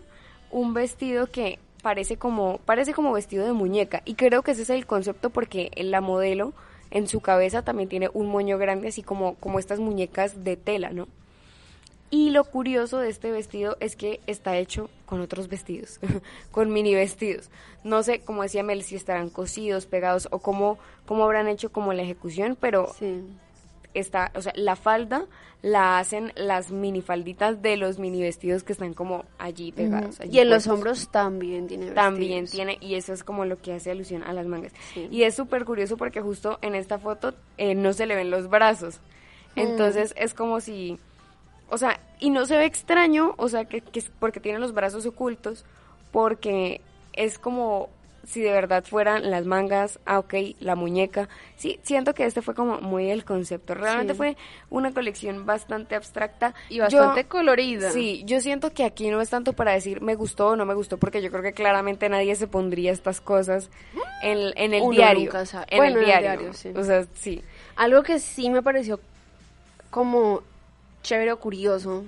un 0.50 0.74
vestido 0.74 1.26
que 1.28 1.58
parece 1.82 2.16
como 2.16 2.58
parece 2.64 2.94
como 2.94 3.12
vestido 3.12 3.44
de 3.44 3.52
muñeca 3.52 4.02
y 4.04 4.14
creo 4.14 4.42
que 4.42 4.52
ese 4.52 4.62
es 4.62 4.70
el 4.70 4.86
concepto 4.86 5.30
porque 5.30 5.70
la 5.76 6.00
modelo 6.00 6.52
en 6.90 7.06
su 7.06 7.20
cabeza 7.20 7.62
también 7.62 7.88
tiene 7.88 8.08
un 8.14 8.28
moño 8.28 8.56
grande 8.58 8.88
así 8.88 9.02
como 9.02 9.34
como 9.36 9.58
estas 9.58 9.78
muñecas 9.78 10.42
de 10.42 10.56
tela, 10.56 10.90
¿no? 10.90 11.06
Y 12.10 12.30
lo 12.30 12.44
curioso 12.44 12.98
de 12.98 13.08
este 13.08 13.32
vestido 13.32 13.76
es 13.80 13.96
que 13.96 14.20
está 14.26 14.56
hecho 14.58 14.88
con 15.06 15.20
otros 15.20 15.48
vestidos, 15.48 15.98
con 16.52 16.72
mini 16.72 16.94
vestidos. 16.94 17.50
No 17.84 18.02
sé, 18.02 18.20
como 18.20 18.42
decía 18.42 18.62
Mel, 18.62 18.82
si 18.82 18.96
estarán 18.96 19.28
cosidos, 19.30 19.86
pegados 19.86 20.28
o 20.30 20.38
cómo, 20.38 20.78
cómo 21.04 21.24
habrán 21.24 21.48
hecho 21.48 21.72
como 21.72 21.92
la 21.92 22.02
ejecución, 22.02 22.56
pero 22.60 22.92
Sí. 22.98 23.22
está, 23.94 24.30
o 24.34 24.42
sea, 24.42 24.52
la 24.56 24.76
falda 24.76 25.26
la 25.62 25.98
hacen 25.98 26.32
las 26.36 26.70
minifalditas 26.70 27.60
de 27.62 27.76
los 27.76 27.98
mini 27.98 28.22
vestidos 28.22 28.62
que 28.62 28.72
están 28.72 28.94
como 28.94 29.24
allí 29.38 29.72
pegados. 29.72 30.20
allí 30.20 30.36
Y 30.36 30.40
en 30.40 30.50
los 30.50 30.66
hombros 30.68 31.08
también 31.10 31.66
tiene 31.66 31.90
También 31.90 32.42
vestidos. 32.42 32.50
tiene, 32.76 32.78
y 32.86 32.94
eso 32.94 33.12
es 33.12 33.24
como 33.24 33.44
lo 33.46 33.60
que 33.60 33.72
hace 33.72 33.90
alusión 33.90 34.22
a 34.22 34.32
las 34.32 34.46
mangas. 34.46 34.72
Sí. 34.94 35.08
Y 35.10 35.24
es 35.24 35.34
súper 35.34 35.64
curioso 35.64 35.96
porque 35.96 36.20
justo 36.20 36.58
en 36.62 36.74
esta 36.76 36.98
foto 36.98 37.34
eh, 37.58 37.74
no 37.74 37.92
se 37.94 38.06
le 38.06 38.14
ven 38.14 38.30
los 38.30 38.48
brazos. 38.48 39.00
Mm. 39.56 39.60
Entonces 39.60 40.14
es 40.16 40.34
como 40.34 40.60
si, 40.60 40.98
o 41.68 41.78
sea, 41.78 42.00
y 42.20 42.30
no 42.30 42.46
se 42.46 42.56
ve 42.56 42.64
extraño, 42.64 43.34
o 43.38 43.48
sea, 43.48 43.64
que, 43.66 43.80
que 43.80 43.98
es 43.98 44.10
porque 44.18 44.40
tiene 44.40 44.58
los 44.58 44.72
brazos 44.74 45.04
ocultos, 45.06 45.64
porque 46.12 46.80
es 47.12 47.38
como 47.38 47.88
si 48.26 48.40
de 48.40 48.50
verdad 48.50 48.82
fueran 48.84 49.30
las 49.30 49.46
mangas, 49.46 50.00
ah, 50.04 50.18
ok, 50.18 50.34
la 50.58 50.74
muñeca. 50.74 51.28
Sí, 51.56 51.78
siento 51.84 52.12
que 52.12 52.24
este 52.24 52.42
fue 52.42 52.56
como 52.56 52.80
muy 52.80 53.08
el 53.08 53.24
concepto. 53.24 53.72
Realmente 53.74 54.14
Sí. 54.14 54.16
fue 54.16 54.36
una 54.68 54.92
colección 54.92 55.46
bastante 55.46 55.94
abstracta. 55.94 56.52
Y 56.68 56.80
bastante 56.80 57.22
Yo- 57.22 57.28
colorida. 57.28 57.92
Sí, 57.92 58.24
yo 58.26 58.40
siento 58.40 58.72
que 58.72 58.82
aquí 58.84 59.10
no 59.10 59.20
es 59.20 59.30
tanto 59.30 59.52
para 59.52 59.70
decir 59.72 60.00
me 60.02 60.16
gustó 60.16 60.48
o 60.48 60.56
no 60.56 60.66
me 60.66 60.74
gustó, 60.74 60.96
porque 60.98 61.22
yo 61.22 61.30
creo 61.30 61.42
que 61.44 61.52
claramente 61.52 62.08
nadie 62.08 62.34
se 62.34 62.48
pondría 62.48 62.90
estas 62.90 63.20
cosas 63.20 63.70
en, 64.24 64.52
en 64.56 64.74
el 64.74 64.82
Uno 64.82 64.90
diario. 64.90 65.26
nunca 65.26 65.46
sabe. 65.46 65.66
En 65.70 65.78
Bueno, 65.78 65.98
el 66.00 66.04
en 66.06 66.10
el 66.16 66.20
diario, 66.22 66.52
sí. 66.52 66.70
O 66.74 66.82
sea, 66.82 67.06
sí. 67.14 67.44
Algo 67.76 68.02
que 68.02 68.18
sí 68.18 68.50
me 68.50 68.60
pareció 68.60 68.98
como 69.90 70.42
chévere 71.06 71.32
o 71.32 71.38
curioso 71.38 72.04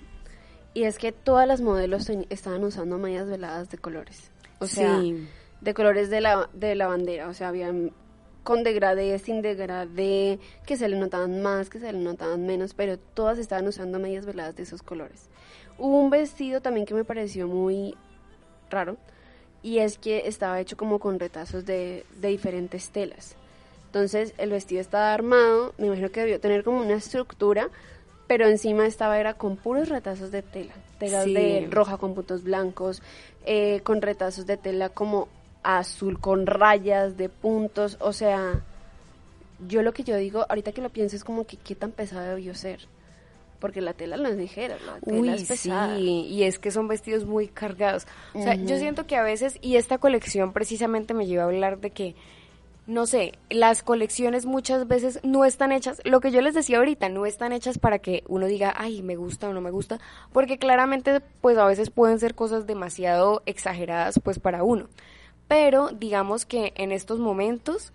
y 0.74 0.82
es 0.84 0.98
que 0.98 1.12
todas 1.12 1.46
las 1.46 1.61
modelos 1.61 2.11
estaban 2.30 2.64
usando 2.64 2.98
mallas 2.98 3.28
veladas 3.28 3.70
de 3.70 3.78
colores. 3.78 4.30
O 4.58 4.66
sea, 4.66 4.98
Sí. 5.00 5.26
de 5.61 5.72
colores 5.74 6.11
de 6.11 6.20
la, 6.20 6.48
de 6.52 6.74
la 6.74 6.88
bandera. 6.88 7.28
O 7.28 7.34
sea, 7.34 7.48
habían 7.48 7.92
con 8.42 8.62
degradé, 8.64 9.18
sin 9.18 9.40
degradé, 9.42 10.38
que 10.66 10.76
se 10.76 10.88
le 10.88 10.96
notaban 10.98 11.42
más, 11.42 11.68
que 11.70 11.78
se 11.78 11.92
le 11.92 11.98
notaban 11.98 12.44
menos, 12.46 12.74
pero 12.74 12.98
todas 12.98 13.38
estaban 13.38 13.66
usando 13.68 13.98
medias 13.98 14.24
veladas 14.26 14.56
de 14.56 14.62
esos 14.64 14.82
colores. 14.82 15.28
Hubo 15.78 16.00
un 16.00 16.11
vestido 16.11 16.61
también 16.61 16.87
que 16.87 16.94
me 16.94 17.04
pareció 17.04 17.46
muy 17.46 17.94
raro 18.70 18.96
y 19.62 19.78
es 19.78 19.96
que 19.98 20.26
estaba 20.26 20.61
hecho 20.61 20.76
como 20.76 20.98
con 20.98 21.20
retazos 21.20 21.64
de, 21.66 22.04
de 22.20 22.28
diferentes 22.28 22.90
telas. 22.90 23.37
Entonces 23.87 24.34
el 24.38 24.50
vestido 24.50 24.80
estaba 24.80 25.12
armado, 25.14 25.72
me 25.78 25.87
imagino 25.87 26.11
que 26.11 26.20
debió 26.20 26.40
tener 26.40 26.64
como 26.64 26.80
una 26.80 26.94
estructura, 26.94 27.68
pero 28.28 28.46
encima 28.46 28.86
estaba 28.86 29.18
era 29.18 29.34
con 29.34 29.56
puros 29.56 29.88
retazos 29.88 30.30
de 30.30 30.42
tela, 30.42 30.72
telas 31.00 31.24
Sí. 31.24 31.34
de 31.34 31.66
roja 31.70 31.96
con 31.96 32.14
puntos 32.14 32.44
blancos, 32.44 33.02
eh, 33.44 33.80
con 33.82 34.00
retazos 34.02 34.46
de 34.46 34.56
tela 34.56 34.90
como 34.90 35.26
azul 35.64 36.20
con 36.20 36.46
rayas 36.46 37.16
de 37.16 37.28
puntos, 37.28 37.96
o 38.00 38.12
sea, 38.12 38.60
yo 39.66 39.82
lo 39.82 39.92
que 39.92 40.05
yo 40.05 40.16
digo, 40.16 40.46
ahorita 40.48 40.70
que 40.72 40.80
lo 40.82 40.90
pienso 40.90 41.16
es 41.16 41.24
como 41.24 41.44
que 41.44 41.57
qué 41.57 41.74
tan 41.74 41.90
pesado 41.90 42.24
debió 42.28 42.55
ser, 42.55 42.86
porque 43.59 43.80
la 43.80 43.92
tela 43.92 44.16
no 44.16 44.28
es 44.28 44.36
ligera, 44.36 44.76
la 44.86 45.00
tela 45.00 45.18
Uy, 45.20 45.28
es 45.30 45.44
pesada. 45.48 45.96
sí, 45.96 46.26
y 46.30 46.44
es 46.44 46.59
que 46.61 46.70
son 46.70 46.86
vestidos 46.86 47.24
muy 47.24 47.48
cargados. 47.48 48.07
O 48.34 48.42
sea, 48.42 48.55
yo 48.55 48.78
siento 48.78 49.07
que 49.07 49.16
a 49.16 49.22
veces, 49.24 49.59
y 49.61 49.76
esta 49.76 49.98
colección 49.98 50.53
precisamente 50.53 51.12
me 51.12 51.26
lleva 51.26 51.42
a 51.42 51.46
hablar 51.46 51.80
de 51.80 51.90
que, 51.90 52.14
no 52.89 53.05
sé, 53.05 53.34
las 53.51 53.82
colecciones 53.82 54.47
muchas 54.47 54.89
veces 54.89 55.20
no 55.22 55.45
están 55.45 55.72
hechas, 55.72 56.01
lo 56.05 56.20
que 56.20 56.30
yo 56.30 56.41
les 56.41 56.55
decía 56.55 56.78
ahorita, 56.78 57.11
no 57.11 57.26
están 57.26 57.53
hechas 57.53 57.78
para 57.78 57.99
que 57.99 58.24
uno 58.28 58.47
diga, 58.47 58.72
ay, 58.74 59.03
me 59.03 59.14
gusta 59.14 59.47
o 59.51 59.53
no 59.53 59.61
me 59.61 59.70
gusta, 59.70 60.01
porque 60.32 60.57
claramente, 60.57 61.20
pues 61.43 61.59
a 61.59 61.66
veces 61.66 61.91
pueden 61.91 62.18
ser 62.18 62.34
cosas 62.34 62.66
demasiado 62.66 63.43
exageradas, 63.45 64.18
pues 64.24 64.39
para 64.39 64.62
uno. 64.62 64.89
Pero 65.49 65.91
digamos 65.91 66.47
que 66.47 66.72
en 66.76 66.91
estos 66.91 67.18
momentos, 67.18 67.93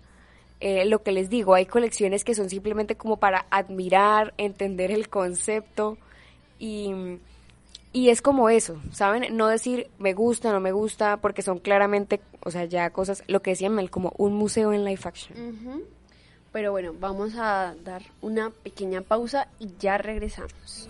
eh, 0.60 0.84
lo 0.84 1.02
que 1.02 1.10
les 1.10 1.28
digo, 1.28 1.54
hay 1.54 1.66
colecciones 1.66 2.22
que 2.22 2.36
son 2.36 2.48
simplemente 2.48 2.94
como 2.96 3.16
para 3.16 3.46
admirar, 3.50 4.32
entender 4.38 4.92
el 4.92 5.08
concepto 5.08 5.98
y, 6.60 7.18
y 7.94 8.10
es 8.10 8.20
como 8.20 8.50
eso, 8.50 8.82
¿saben? 8.90 9.36
No 9.36 9.46
decir 9.46 9.88
me 10.00 10.14
gusta, 10.14 10.50
no 10.50 10.58
me 10.58 10.72
gusta, 10.72 11.18
porque 11.18 11.42
son 11.42 11.60
claramente, 11.60 12.20
o 12.40 12.50
sea, 12.50 12.64
ya 12.64 12.90
cosas, 12.90 13.22
lo 13.28 13.40
que 13.40 13.52
decía 13.52 13.70
Mel, 13.70 13.88
como 13.88 14.12
un 14.18 14.34
museo 14.34 14.72
en 14.72 14.84
live 14.84 15.00
action. 15.04 15.84
Pero 16.50 16.72
bueno, 16.72 16.92
vamos 16.98 17.36
a 17.36 17.76
dar 17.84 18.02
una 18.20 18.50
pequeña 18.50 19.00
pausa 19.00 19.46
y 19.60 19.70
ya 19.78 19.96
regresamos. 19.96 20.88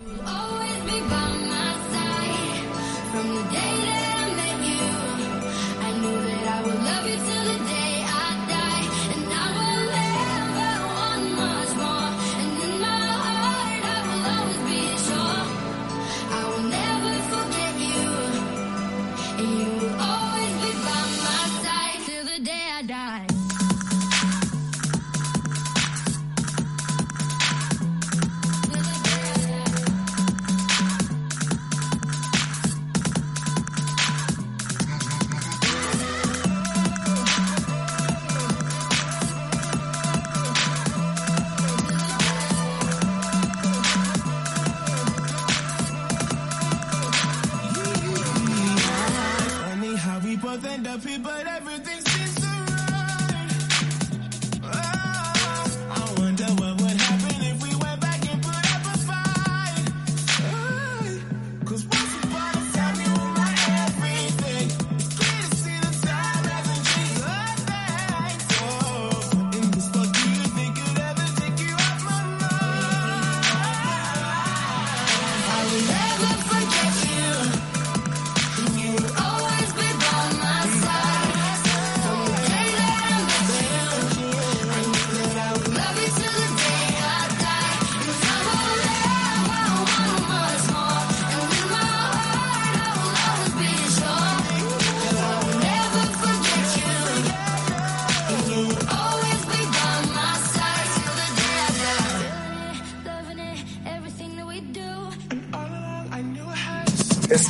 And 50.65 50.83
the 50.83 50.97
people 50.97 51.31
that 51.31 51.54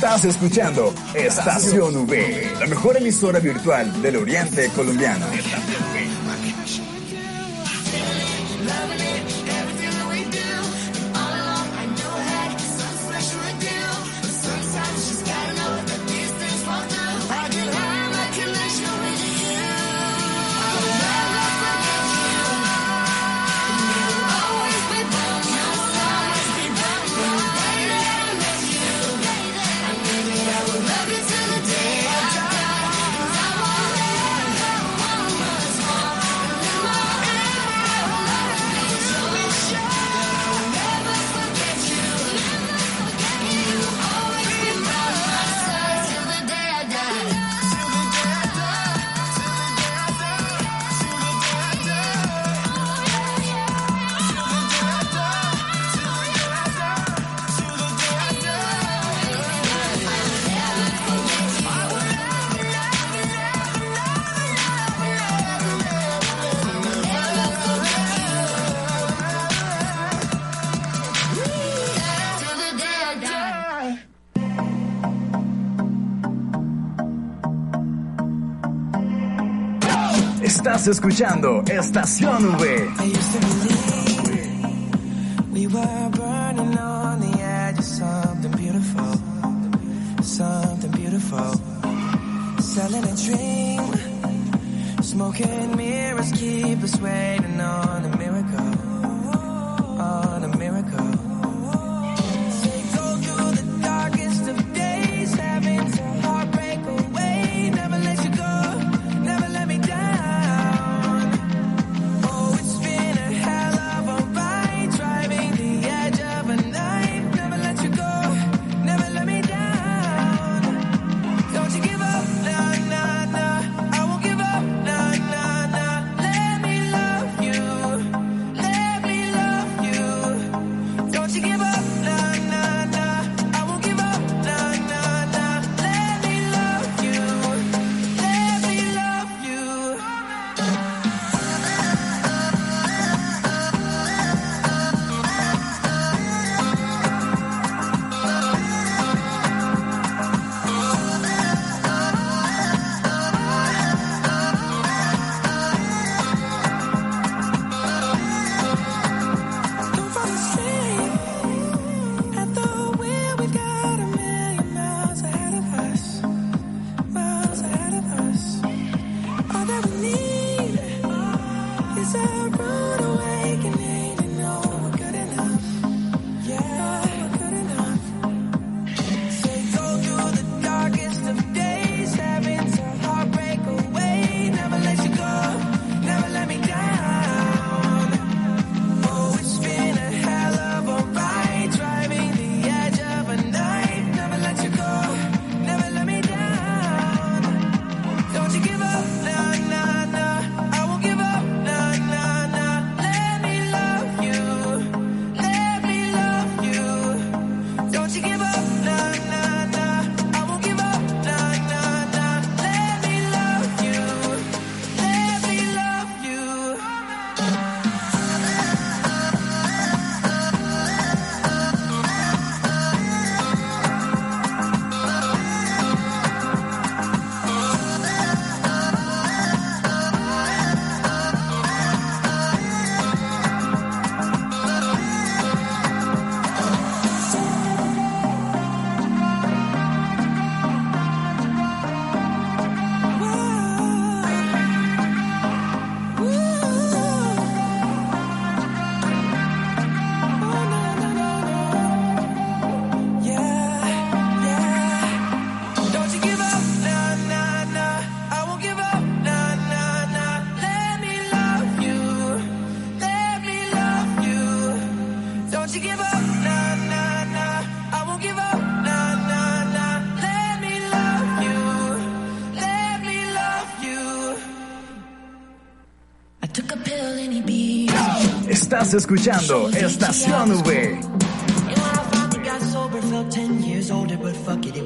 Estás 0.06 0.24
escuchando 0.24 0.94
Estación 1.14 1.96
V, 2.06 2.52
la 2.60 2.66
mejor 2.68 2.96
emisora 2.96 3.40
virtual 3.40 4.00
del 4.02 4.18
Oriente 4.18 4.70
Colombiano. 4.76 5.26
escuchando 80.88 81.62
Estación 81.68 82.56
V. 82.56 83.85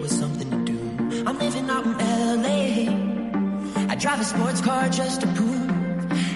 was 0.01 0.18
something 0.18 0.51
to 0.51 0.59
do. 0.64 0.78
I'm 1.26 1.38
living 1.38 1.68
out 1.68 1.84
in 1.84 1.96
LA. 2.42 3.92
I 3.92 3.94
drive 3.96 4.20
a 4.20 4.24
sports 4.24 4.61
car 4.62 4.88
just 4.88 5.20
to 5.20 5.26
prove 5.28 5.70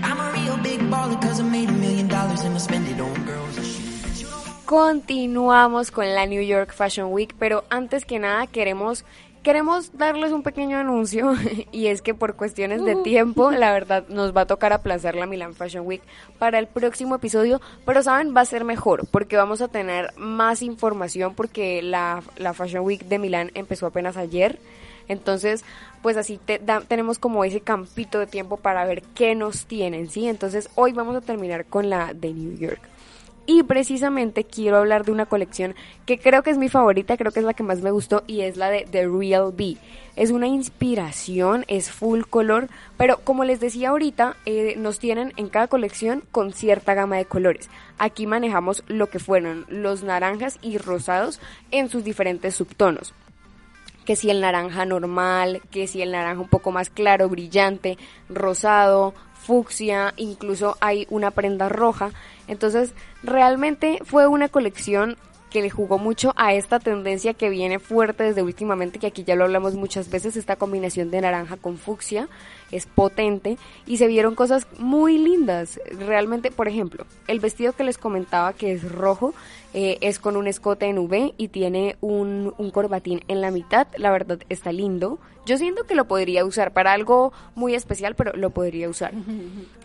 I'm 0.02 0.20
a 0.20 0.32
real 0.32 0.56
big 0.62 0.80
baller, 0.90 1.20
cause 1.22 1.40
I 1.40 1.44
made 1.44 1.70
a 1.70 1.72
million 1.72 2.08
dollars 2.08 2.42
and 2.44 2.54
I 2.54 2.58
spend 2.58 2.86
it 2.86 3.00
on 3.00 3.14
girls 3.24 3.56
and 3.56 3.66
shit. 3.66 3.84
Continuamos 4.66 5.90
con 5.90 6.14
la 6.14 6.26
New 6.26 6.42
York 6.42 6.72
Fashion 6.72 7.12
Week, 7.12 7.34
pero 7.38 7.64
antes 7.70 8.04
que 8.04 8.18
nada 8.18 8.46
queremos 8.46 9.04
queremos 9.44 9.96
darles 9.96 10.32
un 10.32 10.42
pequeño 10.42 10.76
anuncio 10.78 11.32
y 11.70 11.86
es 11.86 12.02
que 12.02 12.14
por 12.14 12.34
cuestiones 12.34 12.84
de 12.84 12.96
tiempo, 12.96 13.52
la 13.52 13.72
verdad 13.72 14.04
nos 14.08 14.36
va 14.36 14.40
a 14.40 14.46
tocar 14.46 14.72
aplazar 14.72 15.14
la 15.14 15.26
Milan 15.26 15.54
Fashion 15.54 15.86
Week 15.86 16.02
para 16.40 16.58
el 16.58 16.66
próximo 16.66 17.14
episodio, 17.14 17.60
pero 17.86 18.02
saben, 18.02 18.34
va 18.36 18.40
a 18.40 18.46
ser 18.46 18.64
mejor 18.64 19.06
porque 19.08 19.36
vamos 19.36 19.60
a 19.60 19.68
tener 19.68 20.12
más 20.16 20.62
información 20.62 21.34
porque 21.36 21.80
la, 21.82 22.22
la 22.36 22.54
Fashion 22.54 22.84
Week 22.84 23.04
de 23.04 23.18
Milán 23.20 23.52
empezó 23.54 23.86
apenas 23.86 24.16
ayer. 24.16 24.58
Entonces, 25.06 25.64
pues 26.00 26.16
así 26.16 26.40
te- 26.42 26.58
da- 26.58 26.80
tenemos 26.80 27.18
como 27.18 27.44
ese 27.44 27.60
campito 27.60 28.18
de 28.18 28.26
tiempo 28.26 28.56
para 28.56 28.86
ver 28.86 29.02
qué 29.14 29.34
nos 29.34 29.66
tienen, 29.66 30.08
¿sí? 30.08 30.26
Entonces, 30.28 30.70
hoy 30.76 30.92
vamos 30.94 31.14
a 31.14 31.20
terminar 31.20 31.66
con 31.66 31.90
la 31.90 32.14
de 32.14 32.32
New 32.32 32.56
York. 32.56 32.80
Y 33.46 33.62
precisamente 33.62 34.44
quiero 34.44 34.78
hablar 34.78 35.04
de 35.04 35.12
una 35.12 35.26
colección 35.26 35.74
que 36.06 36.18
creo 36.18 36.42
que 36.42 36.50
es 36.50 36.56
mi 36.56 36.70
favorita, 36.70 37.18
creo 37.18 37.30
que 37.30 37.40
es 37.40 37.44
la 37.44 37.52
que 37.52 37.62
más 37.62 37.82
me 37.82 37.90
gustó 37.90 38.24
y 38.26 38.40
es 38.40 38.56
la 38.56 38.70
de 38.70 38.86
The 38.90 39.06
Real 39.06 39.52
B. 39.54 39.76
Es 40.16 40.30
una 40.30 40.46
inspiración, 40.46 41.64
es 41.68 41.90
full 41.90 42.22
color, 42.22 42.68
pero 42.96 43.18
como 43.18 43.44
les 43.44 43.60
decía 43.60 43.90
ahorita, 43.90 44.36
eh, 44.46 44.76
nos 44.78 44.98
tienen 44.98 45.34
en 45.36 45.50
cada 45.50 45.66
colección 45.66 46.22
con 46.32 46.52
cierta 46.52 46.94
gama 46.94 47.16
de 47.16 47.26
colores. 47.26 47.68
Aquí 47.98 48.26
manejamos 48.26 48.82
lo 48.86 49.10
que 49.10 49.18
fueron 49.18 49.66
los 49.68 50.02
naranjas 50.02 50.58
y 50.62 50.78
rosados 50.78 51.38
en 51.70 51.90
sus 51.90 52.02
diferentes 52.02 52.54
subtonos 52.54 53.12
que 54.04 54.16
si 54.16 54.30
el 54.30 54.40
naranja 54.40 54.84
normal, 54.84 55.62
que 55.70 55.86
si 55.86 56.02
el 56.02 56.12
naranja 56.12 56.40
un 56.40 56.48
poco 56.48 56.72
más 56.72 56.90
claro, 56.90 57.28
brillante, 57.28 57.98
rosado, 58.28 59.14
fucsia, 59.34 60.14
incluso 60.16 60.76
hay 60.80 61.06
una 61.10 61.30
prenda 61.30 61.68
roja. 61.68 62.10
Entonces, 62.48 62.94
realmente 63.22 63.98
fue 64.04 64.26
una 64.26 64.48
colección 64.48 65.16
que 65.54 65.62
le 65.62 65.70
jugó 65.70 65.98
mucho 65.98 66.32
a 66.34 66.52
esta 66.52 66.80
tendencia 66.80 67.32
que 67.32 67.48
viene 67.48 67.78
fuerte 67.78 68.24
desde 68.24 68.42
últimamente, 68.42 68.98
que 68.98 69.06
aquí 69.06 69.22
ya 69.22 69.36
lo 69.36 69.44
hablamos 69.44 69.76
muchas 69.76 70.10
veces, 70.10 70.36
esta 70.36 70.56
combinación 70.56 71.12
de 71.12 71.20
naranja 71.20 71.56
con 71.56 71.78
fucsia 71.78 72.28
es 72.72 72.86
potente 72.86 73.56
y 73.86 73.98
se 73.98 74.08
vieron 74.08 74.34
cosas 74.34 74.66
muy 74.80 75.16
lindas. 75.16 75.80
Realmente, 75.96 76.50
por 76.50 76.66
ejemplo, 76.66 77.06
el 77.28 77.38
vestido 77.38 77.72
que 77.72 77.84
les 77.84 77.98
comentaba 77.98 78.52
que 78.52 78.72
es 78.72 78.90
rojo 78.90 79.32
eh, 79.74 79.98
es 80.00 80.18
con 80.18 80.36
un 80.36 80.48
escote 80.48 80.86
en 80.86 80.98
V 80.98 81.34
y 81.36 81.46
tiene 81.46 81.98
un, 82.00 82.52
un 82.58 82.70
corbatín 82.72 83.22
en 83.28 83.40
la 83.40 83.52
mitad. 83.52 83.86
La 83.96 84.10
verdad 84.10 84.40
está 84.48 84.72
lindo. 84.72 85.20
Yo 85.46 85.56
siento 85.56 85.84
que 85.84 85.94
lo 85.94 86.06
podría 86.06 86.44
usar 86.44 86.72
para 86.72 86.92
algo 86.92 87.32
muy 87.54 87.76
especial, 87.76 88.16
pero 88.16 88.32
lo 88.32 88.50
podría 88.50 88.88
usar. 88.88 89.12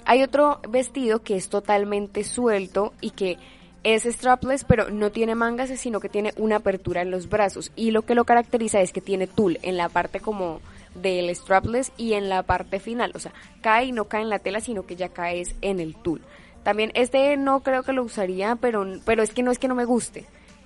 Hay 0.06 0.24
otro 0.24 0.62
vestido 0.68 1.22
que 1.22 1.36
es 1.36 1.48
totalmente 1.48 2.24
suelto 2.24 2.94
y 3.02 3.12
que 3.12 3.38
es 3.84 4.04
strapless, 4.04 4.64
pero 4.64 4.90
no 4.90 5.12
tiene 5.12 5.36
mangas, 5.36 5.70
sino 5.80 6.00
que 6.00 6.10
tiene 6.10 6.34
una 6.38 6.58
apertura 6.58 7.02
en 7.02 7.12
los 7.12 7.30
brazos. 7.30 7.72
Y 7.76 7.92
lo 7.92 8.04
que 8.04 8.16
lo 8.16 8.26
caracteriza 8.26 8.82
es 8.82 8.92
que 8.92 9.02
tiene 9.02 9.28
tul 9.28 9.60
en 9.62 9.78
la 9.78 9.90
parte 9.90 10.20
como 10.20 10.60
del 10.96 11.34
strapless 11.36 11.92
y 11.98 12.14
en 12.14 12.30
la 12.30 12.44
parte 12.44 12.80
final. 12.80 13.12
O 13.16 13.20
sea, 13.20 13.34
cae 13.62 13.86
y 13.86 13.92
no 13.92 14.06
cae 14.06 14.22
en 14.22 14.30
la 14.30 14.40
tela, 14.40 14.60
sino 14.60 14.86
que 14.86 14.96
ya 14.96 15.10
caes 15.10 15.56
en 15.62 15.80
el 15.80 15.96
tul. 15.96 16.22
También 16.64 16.92
este 16.94 17.38
no 17.38 17.62
creo 17.62 17.84
que 17.84 17.94
lo 17.94 18.04
usaría, 18.04 18.58
pero, 18.58 18.86
pero 19.06 19.24
es 19.24 19.34
que 19.34 19.44
no 19.44 19.52
es 19.52 19.60
que 19.60 19.68
no 19.68 19.76
me 19.76 19.86
guste, 19.86 20.26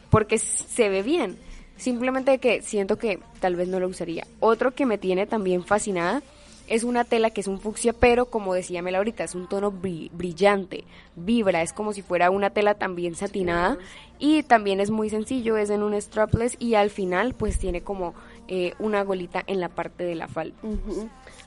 porque 0.10 0.38
se 0.38 0.90
ve 0.90 1.04
bien. 1.04 1.38
Simplemente 1.78 2.38
que 2.40 2.62
siento 2.62 2.98
que 2.98 3.20
tal 3.40 3.56
vez 3.56 3.68
no 3.68 3.80
lo 3.80 3.88
usaría. 3.88 4.26
Otro 4.40 4.72
que 4.72 4.86
me 4.86 4.98
tiene 4.98 5.26
también 5.26 5.64
fascinada 5.64 6.22
es 6.68 6.84
una 6.84 7.04
tela 7.04 7.30
que 7.30 7.42
es 7.42 7.48
un 7.48 7.60
fucsia, 7.60 7.94
pero 7.94 8.26
como 8.26 8.54
decía 8.54 8.82
Mel 8.82 8.96
ahorita, 8.96 9.24
es 9.24 9.36
un 9.36 9.48
tono 9.48 9.72
bri- 9.72 10.10
brillante, 10.14 10.84
vibra, 11.16 11.62
es 11.62 11.74
como 11.74 11.94
si 11.94 12.02
fuera 12.02 12.30
una 12.30 12.50
tela 12.52 12.74
también 12.76 13.16
satinada 13.16 13.78
y 14.20 14.44
también 14.44 14.80
es 14.80 14.90
muy 14.90 15.10
sencillo, 15.10 15.58
es 15.58 15.70
en 15.70 15.84
un 15.84 16.00
strapless 16.02 16.56
y 16.60 16.76
al 16.76 16.90
final 16.90 17.34
pues 17.34 17.60
tiene 17.60 17.82
como 17.82 18.14
eh, 18.48 18.74
una 18.80 19.04
golita 19.04 19.44
en 19.48 19.60
la 19.60 19.70
parte 19.70 20.04
de 20.04 20.16
la 20.16 20.28
falda. 20.28 20.56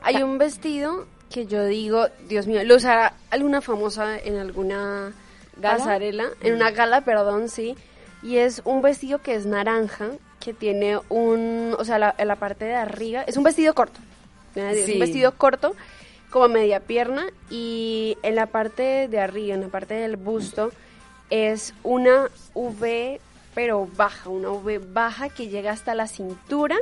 Hay 0.03 0.23
un 0.23 0.39
vestido 0.39 1.07
que 1.31 1.47
yo 1.47 1.65
digo, 1.65 2.07
Dios 2.29 2.47
mío, 2.47 2.63
lo 2.65 2.77
usará 2.77 3.15
alguna 3.31 3.61
famosa 3.61 4.19
en 4.19 4.37
alguna 4.37 5.13
¿Gala? 5.57 5.79
pasarela, 5.79 6.27
en 6.43 6.55
una 6.55 6.71
gala, 6.71 7.01
perdón, 7.01 7.49
sí. 7.49 7.75
Y 8.23 8.37
es 8.37 8.63
un 8.65 8.83
vestido 8.83 9.21
que 9.23 9.35
es 9.35 9.47
naranja, 9.47 10.11
que 10.41 10.53
tiene 10.55 10.99
un, 11.09 11.75
o 11.79 11.85
sea, 11.85 11.99
la, 11.99 12.15
en 12.19 12.29
la 12.29 12.37
parte 12.37 12.65
de 12.67 12.75
arriba, 12.75 13.23
es 13.23 13.37
un 13.37 13.43
vestido 13.45 13.75
corto, 13.75 13.99
Sí. 14.85 14.93
un 14.95 14.99
vestido 15.01 15.33
corto, 15.33 15.75
como 16.31 16.49
media 16.49 16.81
pierna, 16.81 17.27
y 17.51 18.17
en 18.23 18.35
la 18.35 18.47
parte 18.47 19.09
de 19.09 19.21
arriba, 19.21 19.55
en 19.55 19.61
la 19.63 19.69
parte 19.69 19.95
del 19.95 20.17
busto, 20.17 20.73
es 21.31 21.75
una 21.83 22.29
V, 22.55 23.21
pero 23.55 23.89
baja, 23.97 24.29
una 24.29 24.51
V 24.51 24.79
baja 24.79 25.29
que 25.29 25.49
llega 25.49 25.73
hasta 25.73 25.95
la 25.95 26.07
cintura. 26.09 26.77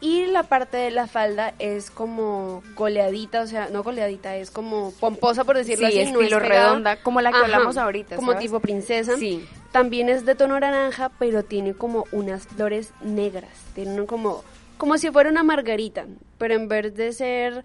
Y 0.00 0.26
la 0.26 0.42
parte 0.42 0.76
de 0.78 0.90
la 0.90 1.06
falda 1.06 1.54
es 1.60 1.92
como 1.92 2.64
goleadita, 2.74 3.40
o 3.42 3.46
sea, 3.46 3.68
no 3.70 3.84
goleadita, 3.84 4.34
es 4.34 4.50
como 4.50 4.90
pomposa, 4.98 5.44
por 5.44 5.56
decirlo 5.56 5.86
Sí, 5.88 6.00
así. 6.00 6.10
no 6.10 6.20
estilo 6.20 6.38
es 6.38 6.42
pegada. 6.48 6.66
redonda, 6.70 6.96
como 7.04 7.20
la 7.20 7.30
que 7.30 7.36
hablamos 7.38 7.76
ahorita, 7.76 8.16
Como 8.16 8.32
¿sabes? 8.32 8.44
tipo 8.46 8.58
princesa. 8.58 9.16
Sí. 9.16 9.46
También 9.70 10.08
es 10.08 10.24
de 10.24 10.34
tono 10.34 10.58
naranja, 10.58 11.12
pero 11.20 11.44
tiene 11.44 11.74
como 11.74 12.04
unas 12.10 12.48
flores 12.48 12.90
negras. 13.00 13.52
Tiene 13.76 14.04
como, 14.06 14.42
como 14.82 14.98
si 14.98 15.12
fuera 15.12 15.30
una 15.30 15.44
margarita, 15.44 16.06
pero 16.38 16.54
en 16.54 16.66
vez 16.66 16.92
de 16.96 17.12
ser 17.12 17.64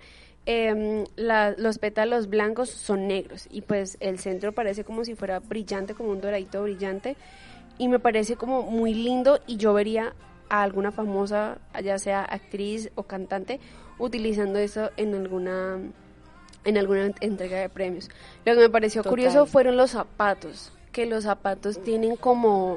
la- 1.15 1.55
los 1.57 1.79
pétalos 1.79 2.29
blancos 2.29 2.69
son 2.69 3.07
negros. 3.07 3.47
Y 3.49 3.61
pues 3.61 3.97
el 4.01 4.19
centro 4.19 4.51
parece 4.51 4.83
como 4.83 5.03
si 5.03 5.15
fuera 5.15 5.39
brillante, 5.39 5.95
como 5.95 6.11
un 6.11 6.21
doradito 6.21 6.61
brillante. 6.61 7.15
Y 7.79 7.87
me 7.87 7.97
parece 7.97 8.35
como 8.35 8.61
muy 8.61 8.93
lindo 8.93 9.39
y 9.47 9.57
yo 9.57 9.73
vería 9.73 10.13
a 10.47 10.61
alguna 10.61 10.91
famosa, 10.91 11.57
ya 11.83 11.97
sea 11.97 12.21
actriz 12.23 12.91
o 12.93 13.01
cantante, 13.01 13.59
utilizando 13.97 14.59
eso 14.59 14.91
en 14.95 15.15
alguna 15.15 15.79
en 16.65 16.77
alguna 16.77 17.11
entrega 17.19 17.57
de 17.57 17.69
premios. 17.69 18.09
Lo 18.45 18.53
que 18.53 18.59
me 18.59 18.69
pareció 18.69 19.01
Total. 19.01 19.09
curioso 19.09 19.45
fueron 19.47 19.75
los 19.75 19.89
zapatos, 19.91 20.71
que 20.91 21.07
los 21.07 21.23
zapatos 21.23 21.81
tienen 21.81 22.15
como 22.15 22.75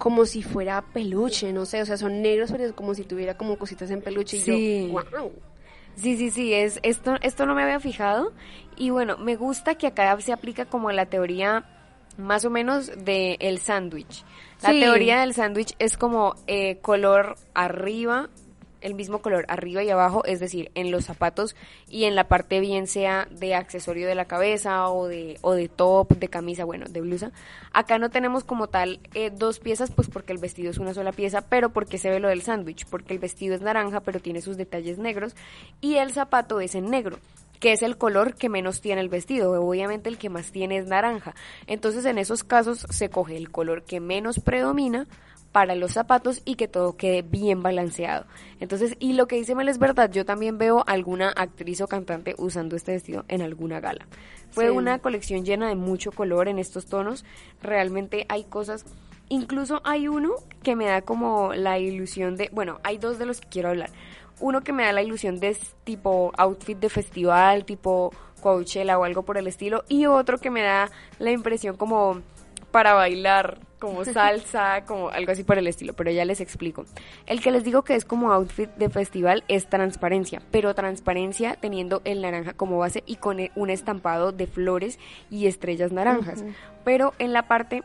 como 0.00 0.24
si 0.24 0.42
fuera 0.42 0.80
peluche, 0.94 1.52
no 1.52 1.66
sé, 1.66 1.82
o 1.82 1.84
sea, 1.86 1.98
son 1.98 2.22
negros, 2.22 2.50
pero 2.50 2.64
es 2.64 2.72
como 2.72 2.94
si 2.94 3.04
tuviera 3.04 3.36
como 3.36 3.58
cositas 3.58 3.90
en 3.90 4.00
peluche 4.00 4.38
y 4.38 4.40
Sí. 4.40 4.86
yo, 4.88 4.94
wow. 4.94 5.30
Sí, 5.94 6.16
sí, 6.16 6.30
sí, 6.30 6.54
es 6.54 6.80
esto 6.82 7.16
esto 7.20 7.44
no 7.44 7.54
me 7.54 7.62
había 7.62 7.78
fijado 7.80 8.32
y 8.76 8.88
bueno, 8.88 9.18
me 9.18 9.36
gusta 9.36 9.74
que 9.74 9.86
acá 9.86 10.18
se 10.22 10.32
aplica 10.32 10.64
como 10.64 10.90
la 10.90 11.04
teoría 11.06 11.64
más 12.16 12.46
o 12.46 12.50
menos 12.50 12.90
de 13.04 13.36
el 13.40 13.58
sándwich. 13.58 14.24
La 14.62 14.70
Sí. 14.70 14.80
teoría 14.80 15.20
del 15.20 15.34
sándwich 15.34 15.74
es 15.78 15.98
como 15.98 16.34
eh, 16.46 16.78
color 16.80 17.36
arriba, 17.52 18.30
el 18.80 18.94
mismo 18.94 19.20
color 19.20 19.44
arriba 19.48 19.82
y 19.82 19.90
abajo, 19.90 20.24
es 20.24 20.40
decir, 20.40 20.70
en 20.74 20.90
los 20.90 21.04
zapatos 21.04 21.56
y 21.88 22.04
en 22.04 22.14
la 22.14 22.28
parte 22.28 22.60
bien 22.60 22.86
sea 22.86 23.26
de 23.30 23.54
accesorio 23.54 24.06
de 24.06 24.14
la 24.14 24.24
cabeza 24.24 24.88
o 24.88 25.06
de, 25.06 25.38
o 25.42 25.52
de 25.52 25.68
top, 25.68 26.18
de 26.18 26.28
camisa, 26.28 26.64
bueno, 26.64 26.86
de 26.88 27.00
blusa. 27.00 27.32
Acá 27.72 27.98
no 27.98 28.10
tenemos 28.10 28.44
como 28.44 28.68
tal 28.68 29.00
eh, 29.14 29.30
dos 29.30 29.58
piezas, 29.58 29.90
pues 29.90 30.08
porque 30.08 30.32
el 30.32 30.38
vestido 30.38 30.70
es 30.70 30.78
una 30.78 30.94
sola 30.94 31.12
pieza, 31.12 31.42
pero 31.42 31.70
porque 31.70 31.98
se 31.98 32.10
ve 32.10 32.20
lo 32.20 32.28
del 32.28 32.42
sándwich, 32.42 32.86
porque 32.86 33.12
el 33.12 33.18
vestido 33.18 33.54
es 33.54 33.60
naranja, 33.60 34.00
pero 34.00 34.20
tiene 34.20 34.40
sus 34.40 34.56
detalles 34.56 34.98
negros 34.98 35.34
y 35.80 35.96
el 35.96 36.12
zapato 36.12 36.60
es 36.60 36.74
en 36.74 36.90
negro 36.90 37.18
que 37.60 37.72
es 37.72 37.82
el 37.82 37.98
color 37.98 38.34
que 38.34 38.48
menos 38.48 38.80
tiene 38.80 39.02
el 39.02 39.10
vestido. 39.10 39.52
Obviamente 39.62 40.08
el 40.08 40.18
que 40.18 40.30
más 40.30 40.50
tiene 40.50 40.78
es 40.78 40.86
naranja. 40.86 41.34
Entonces 41.66 42.06
en 42.06 42.18
esos 42.18 42.42
casos 42.42 42.86
se 42.88 43.10
coge 43.10 43.36
el 43.36 43.50
color 43.50 43.82
que 43.84 44.00
menos 44.00 44.40
predomina 44.40 45.06
para 45.52 45.74
los 45.74 45.92
zapatos 45.92 46.42
y 46.44 46.54
que 46.54 46.68
todo 46.68 46.96
quede 46.96 47.22
bien 47.22 47.62
balanceado. 47.62 48.24
Entonces, 48.60 48.94
y 49.00 49.14
lo 49.14 49.26
que 49.26 49.36
dice 49.36 49.54
Mel 49.54 49.68
es 49.68 49.78
verdad, 49.78 50.10
yo 50.10 50.24
también 50.24 50.58
veo 50.58 50.84
alguna 50.86 51.30
actriz 51.30 51.80
o 51.80 51.88
cantante 51.88 52.34
usando 52.38 52.76
este 52.76 52.92
vestido 52.92 53.24
en 53.28 53.42
alguna 53.42 53.80
gala. 53.80 54.06
Fue 54.50 54.66
Sí. 54.66 54.70
una 54.70 54.98
colección 54.98 55.44
llena 55.44 55.68
de 55.68 55.74
mucho 55.76 56.12
color 56.12 56.48
en 56.48 56.58
estos 56.58 56.86
tonos. 56.86 57.24
Realmente 57.62 58.26
hay 58.28 58.44
cosas 58.44 58.84
Incluso 59.32 59.80
hay 59.84 60.08
uno 60.08 60.32
que 60.64 60.74
me 60.74 60.86
da 60.86 61.02
como 61.02 61.54
la 61.54 61.78
ilusión 61.78 62.34
de, 62.34 62.48
bueno, 62.52 62.80
hay 62.82 62.98
dos 62.98 63.16
de 63.20 63.26
los 63.26 63.40
que 63.40 63.48
quiero 63.48 63.68
hablar. 63.68 63.90
Uno 64.40 64.62
que 64.62 64.72
me 64.72 64.82
da 64.82 64.92
la 64.92 65.02
ilusión 65.02 65.38
de 65.38 65.56
tipo 65.84 66.32
outfit 66.36 66.76
de 66.76 66.88
festival, 66.88 67.64
tipo 67.64 68.12
Coachella 68.42 68.98
o 68.98 69.04
algo 69.04 69.22
por 69.22 69.38
el 69.38 69.46
estilo, 69.46 69.84
y 69.88 70.06
otro 70.06 70.38
que 70.38 70.50
me 70.50 70.62
da 70.62 70.90
la 71.20 71.30
impresión 71.30 71.76
como 71.76 72.22
para 72.70 72.94
bailar, 72.94 73.58
como 73.78 74.04
salsa, 74.04 74.84
como 74.86 75.08
algo 75.10 75.32
así 75.32 75.44
por 75.44 75.58
el 75.58 75.66
estilo, 75.66 75.94
pero 75.94 76.10
ya 76.10 76.24
les 76.24 76.40
explico. 76.40 76.84
El 77.26 77.40
que 77.40 77.50
les 77.50 77.64
digo 77.64 77.82
que 77.82 77.94
es 77.94 78.04
como 78.04 78.32
outfit 78.32 78.70
de 78.76 78.88
festival 78.88 79.44
es 79.48 79.68
transparencia, 79.68 80.42
pero 80.50 80.74
transparencia 80.74 81.56
teniendo 81.56 82.02
el 82.04 82.22
naranja 82.22 82.52
como 82.52 82.78
base 82.78 83.02
y 83.06 83.16
con 83.16 83.38
un 83.54 83.70
estampado 83.70 84.32
de 84.32 84.46
flores 84.46 84.98
y 85.30 85.46
estrellas 85.46 85.92
naranjas. 85.92 86.44
Pero 86.84 87.14
en 87.18 87.32
la 87.32 87.48
parte 87.48 87.82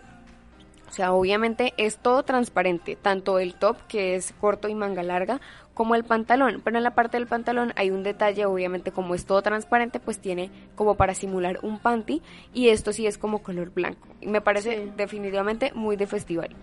o 0.88 0.92
sea, 0.92 1.14
obviamente 1.14 1.74
es 1.78 1.98
todo 1.98 2.24
transparente, 2.24 2.96
tanto 2.96 3.40
el 3.40 3.56
top 3.56 3.76
que 3.88 4.16
es 4.16 4.34
corto 4.40 4.70
y 4.70 4.76
manga 4.76 5.04
larga, 5.04 5.42
como 5.76 5.94
el 5.94 6.04
pantalón. 6.04 6.62
Pero 6.64 6.78
en 6.78 6.84
la 6.84 6.96
parte 6.96 7.18
del 7.18 7.28
pantalón 7.28 7.72
hay 7.76 7.92
un 7.92 8.02
detalle, 8.02 8.48
obviamente 8.48 8.92
como 8.92 9.14
es 9.14 9.26
todo 9.28 9.44
transparente, 9.44 10.00
pues 10.00 10.18
tiene 10.18 10.50
como 10.74 10.96
para 10.96 11.14
simular 11.14 11.60
un 11.62 11.78
panty 11.78 12.24
y 12.52 12.70
esto 12.70 12.92
sí 12.92 13.06
es 13.06 13.20
como 13.20 13.44
color 13.44 13.70
blanco. 13.72 14.08
Y 14.22 14.28
me 14.28 14.42
parece 14.42 14.86
Sí. 14.86 14.92
definitivamente 14.98 15.72
muy 15.76 15.96
de 15.98 16.08
festival. 16.08 16.56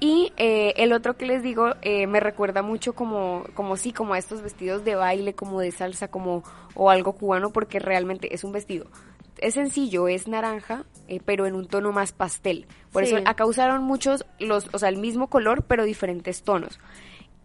Y 0.00 0.32
eh, 0.36 0.74
el 0.76 0.92
otro 0.92 1.16
que 1.16 1.26
les 1.26 1.42
digo 1.42 1.70
eh, 1.82 2.06
me 2.06 2.20
recuerda 2.20 2.62
mucho 2.62 2.92
como, 2.92 3.44
como 3.54 3.76
sí, 3.76 3.92
como 3.92 4.14
a 4.14 4.18
estos 4.18 4.42
vestidos 4.42 4.84
de 4.84 4.94
baile, 4.94 5.34
como 5.34 5.60
de 5.60 5.72
salsa, 5.72 6.08
como 6.08 6.44
o 6.74 6.90
algo 6.90 7.14
cubano, 7.14 7.50
porque 7.50 7.80
realmente 7.80 8.32
es 8.34 8.44
un 8.44 8.52
vestido. 8.52 8.86
Es 9.38 9.54
sencillo, 9.54 10.06
es 10.08 10.26
naranja, 10.28 10.84
eh, 11.08 11.20
pero 11.24 11.46
en 11.46 11.54
un 11.54 11.66
tono 11.66 11.90
más 11.92 12.12
pastel. 12.12 12.66
Por 12.92 13.06
Sí. 13.06 13.14
eso 13.14 13.22
acá 13.28 13.44
usaron 13.46 13.82
muchos, 13.82 14.24
los, 14.38 14.72
o 14.72 14.78
sea, 14.78 14.88
el 14.88 14.98
mismo 14.98 15.28
color, 15.28 15.62
pero 15.64 15.84
diferentes 15.84 16.42
tonos. 16.42 16.78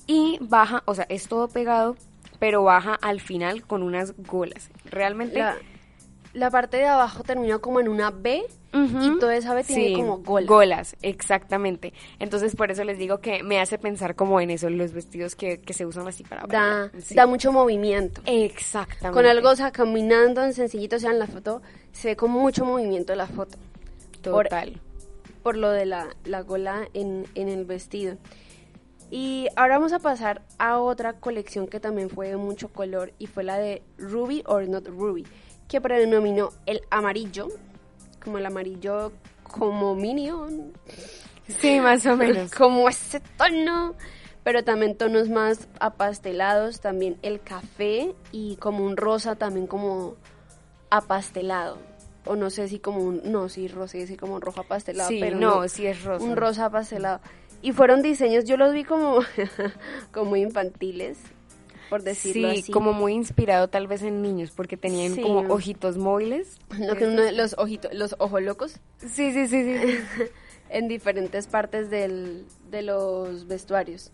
Y 0.07 0.37
baja, 0.41 0.83
o 0.85 0.95
sea, 0.95 1.05
es 1.09 1.27
todo 1.27 1.47
pegado, 1.47 1.95
pero 2.39 2.63
baja 2.63 2.95
al 2.95 3.21
final 3.21 3.65
con 3.65 3.83
unas 3.83 4.13
golas. 4.17 4.69
Realmente... 4.85 5.39
La, 5.39 5.57
la 6.33 6.49
parte 6.49 6.77
de 6.77 6.87
abajo 6.87 7.23
termina 7.23 7.59
como 7.59 7.79
en 7.79 7.87
una 7.87 8.09
B 8.09 8.43
y 8.75 9.19
toda 9.19 9.35
esa 9.35 9.53
B 9.53 9.63
tiene 9.63 9.85
Sí, 9.89 9.93
como 9.93 10.17
gola. 10.17 10.47
Golas, 10.47 10.95
exactamente. 11.03 11.93
Entonces 12.17 12.55
por 12.55 12.71
eso 12.71 12.83
les 12.83 12.97
digo 12.97 13.19
que 13.19 13.43
me 13.43 13.59
hace 13.61 13.77
pensar 13.77 14.15
como 14.15 14.41
en 14.41 14.49
eso, 14.49 14.67
los 14.71 14.93
vestidos 14.93 15.35
que, 15.35 15.59
que 15.61 15.73
se 15.73 15.85
usan 15.85 16.07
así 16.07 16.23
para 16.23 16.47
Da, 16.47 16.59
bailar. 16.89 16.91
Sí. 17.03 17.13
da 17.13 17.27
mucho 17.27 17.51
movimiento. 17.51 18.21
Exactamente. 18.25 19.13
Con 19.15 19.27
algo, 19.27 19.49
o 19.51 19.55
sea, 19.55 19.71
caminando 19.71 20.43
en 20.43 20.53
sencillito, 20.53 20.95
o 20.95 20.99
sea, 20.99 21.11
en 21.11 21.19
la 21.19 21.27
foto, 21.27 21.61
se 21.91 22.07
ve 22.09 22.15
con 22.15 22.31
mucho 22.31 22.65
movimiento 22.65 23.13
la 23.13 23.27
foto. 23.27 23.57
por- 24.23 24.45
Total. 24.47 24.81
por 25.43 25.55
lo 25.55 25.69
de 25.69 25.85
la, 25.85 26.07
la 26.25 26.41
gola 26.41 26.87
en, 26.95 27.27
en 27.35 27.47
el 27.49 27.65
vestido. 27.65 28.17
Y 29.15 29.47
ahora 29.55 29.77
vamos 29.77 29.93
a 29.93 29.99
pasar 29.99 30.41
a 30.57 30.79
otra 30.79 31.13
colección 31.13 31.67
que 31.67 31.79
también 31.79 32.09
fue 32.09 32.29
de 32.29 32.35
mucho 32.37 32.69
color 32.73 33.13
y 33.19 33.27
fue 33.27 33.43
la 33.43 33.59
de 33.59 33.83
Ruby 33.99 34.41
or 34.47 34.67
Not 34.67 34.87
Ruby, 34.87 35.23
que 35.67 35.79
predominó 35.79 36.49
el 36.65 36.81
amarillo, 36.89 37.47
como 38.23 38.39
el 38.39 38.45
amarillo 38.47 39.11
como 39.43 39.93
Minion, 39.93 40.73
Sí, 41.59 41.79
más 41.79 42.03
o 42.07 42.15
menos. 42.17 42.51
como 42.57 42.89
ese 42.89 43.19
tono, 43.37 43.93
pero 44.43 44.63
también 44.63 44.97
tonos 44.97 45.29
más 45.29 45.67
apastelados, 45.79 46.79
también 46.81 47.19
el 47.21 47.39
café 47.39 48.15
y 48.31 48.55
como 48.55 48.83
un 48.83 48.97
rosa 48.97 49.35
también 49.35 49.67
como 49.67 50.15
apastelado. 50.89 51.77
O 52.25 52.35
no 52.35 52.49
sé 52.49 52.67
si 52.69 52.79
como 52.79 53.01
un, 53.03 53.21
no, 53.25 53.49
sí, 53.49 53.67
rosa, 53.67 53.97
sí, 54.07 54.15
como 54.17 54.35
un 54.35 54.41
rojo 54.41 54.61
apastelado, 54.61 55.09
Sí, 55.09 55.19
pero 55.19 55.37
no, 55.37 55.67
sí 55.67 55.85
es 55.85 56.03
rosa. 56.03 56.25
un 56.25 56.35
rosa 56.35 56.69
pastelado. 56.71 57.19
Y 57.63 57.71
fueron 57.71 58.01
diseños, 58.03 58.43
yo 58.45 58.57
los 58.57 58.73
vi 58.73 58.83
como, 58.83 59.21
como 60.13 60.35
infantiles, 60.35 61.17
por 61.89 62.03
decirlo 62.03 62.51
Sí, 62.51 62.59
así. 62.59 62.71
como 62.71 62.93
muy 62.93 63.13
inspirado 63.13 63.69
tal 63.69 63.87
vez 63.87 64.03
en 64.03 64.21
niños, 64.21 64.51
porque 64.51 64.77
tenían 64.77 65.15
Sí. 65.15 65.21
como 65.21 65.39
ojitos 65.53 65.97
móviles. 65.97 66.59
Lo 66.77 66.95
que 66.95 67.05
uno- 67.07 67.31
los 67.31 67.55
ojitos, 67.57 67.93
los 67.93 68.15
ojos 68.19 68.41
locos, 68.43 68.79
Sí, 68.97 69.31
sí, 69.31 69.47
sí, 69.47 69.63
sí. 69.63 69.75
en 70.69 70.87
diferentes 70.87 71.47
partes 71.47 71.89
del, 71.89 72.45
de 72.69 72.81
los 72.83 73.47
vestuarios. 73.47 74.11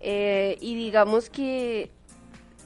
Eh, 0.00 0.56
y 0.60 0.74
digamos 0.74 1.28
que, 1.28 1.90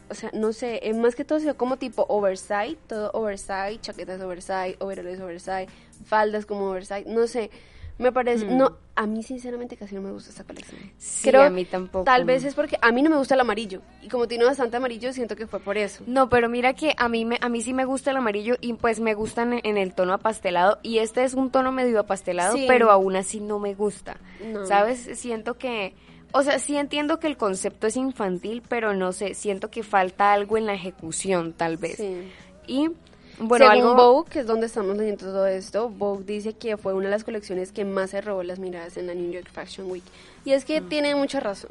o 0.09 0.15
sea, 0.15 0.31
no 0.33 0.53
sé, 0.53 0.89
es 0.89 0.97
más 0.97 1.15
que 1.17 1.25
todo 1.25 1.41
se 1.41 1.47
ve 1.47 1.55
como 1.55 1.79
tipo 1.79 2.07
oversize, 2.09 2.77
todo 2.87 3.11
oversize, 3.13 3.79
chaquetas 3.81 4.21
oversize, 4.21 4.77
overoles 4.79 5.21
oversize, 5.21 5.67
faldas 6.05 6.47
como 6.47 6.67
oversize, 6.71 7.05
no 7.07 7.27
sé. 7.27 7.51
Me 7.99 8.13
parece, 8.13 8.45
no, 8.45 8.77
a 8.95 9.07
mí 9.07 9.23
sinceramente 9.23 9.77
casi 9.77 9.95
no 9.95 10.03
me 10.03 10.11
gusta 10.13 10.29
esta 10.31 10.45
colección. 10.45 10.81
Mm. 10.81 10.91
Sí, 10.99 11.35
a 11.35 11.51
mí 11.51 11.65
tampoco. 11.65 12.05
Tal 12.05 12.25
vez 12.25 12.45
es 12.45 12.55
porque 12.55 12.77
a 12.83 12.93
mí 12.93 13.03
no 13.03 13.09
me 13.11 13.17
gusta 13.17 13.35
el 13.35 13.41
amarillo. 13.41 13.81
Y 14.03 14.09
como 14.09 14.29
tiene 14.29 14.45
bastante 14.45 14.77
amarillo, 14.77 15.13
siento 15.13 15.35
que 15.35 15.47
fue 15.47 15.61
por 15.61 15.79
eso. 15.79 16.05
No, 16.07 16.29
pero 16.29 16.49
mira 16.49 16.75
que 16.75 16.95
a 16.99 17.09
mí 17.09 17.25
me, 17.25 17.39
a 17.41 17.49
mí 17.49 17.63
sí 17.63 17.73
me 17.73 17.85
gusta 17.87 18.11
el 18.11 18.19
amarillo 18.19 18.57
y 18.61 18.75
pues 18.75 19.01
me 19.01 19.15
gustan 19.15 19.55
en, 19.55 19.61
en 19.65 19.77
el 19.79 19.95
tono 19.95 20.13
apastelado 20.13 20.79
y 20.83 20.99
este 20.99 21.25
es 21.25 21.33
un 21.35 21.51
tono 21.51 21.73
medio 21.73 21.99
apastelado, 22.01 22.55
Sí. 22.57 22.67
pero 22.69 22.91
aún 22.91 23.17
así 23.17 23.41
no 23.41 23.59
me 23.59 23.75
gusta. 23.75 24.19
No. 24.45 24.67
¿Sabes? 24.67 25.09
Siento 25.19 25.55
que 25.55 25.95
o 26.33 26.43
sea, 26.43 26.59
sí 26.59 26.77
entiendo 26.77 27.19
que 27.19 27.29
el 27.29 27.39
concepto 27.39 27.87
es 27.87 27.97
infantil, 27.97 28.63
pero 28.69 28.93
no 28.93 29.13
sé, 29.13 29.33
siento 29.33 29.71
que 29.71 29.83
falta 29.83 30.33
algo 30.35 30.59
en 30.59 30.67
la 30.67 30.75
ejecución 30.75 31.55
tal 31.55 31.79
vez. 31.79 31.97
Sí. 31.97 32.29
Y 32.67 32.91
bueno, 33.39 33.67
Según 33.71 33.89
algo 33.91 33.95
Vogue, 33.95 34.31
que 34.31 34.41
es 34.41 34.47
donde 34.47 34.67
estamos 34.67 34.97
leyendo 34.97 35.27
todo 35.27 35.47
esto, 35.47 35.89
Vogue 35.89 36.25
dice 36.25 36.55
que 36.55 36.77
fue 36.77 36.95
una 36.95 37.05
de 37.07 37.11
las 37.11 37.25
colecciones 37.25 37.73
que 37.73 37.85
más 37.85 38.11
se 38.11 38.21
robó 38.21 38.43
las 38.43 38.59
miradas 38.59 38.97
en 38.97 39.07
la 39.07 39.15
New 39.15 39.31
York 39.31 39.49
Fashion 39.53 39.91
Week. 39.91 40.05
Y 40.45 40.53
es 40.53 40.65
que 40.65 40.81
tiene 40.81 41.15
mucha 41.15 41.41
razón. 41.41 41.71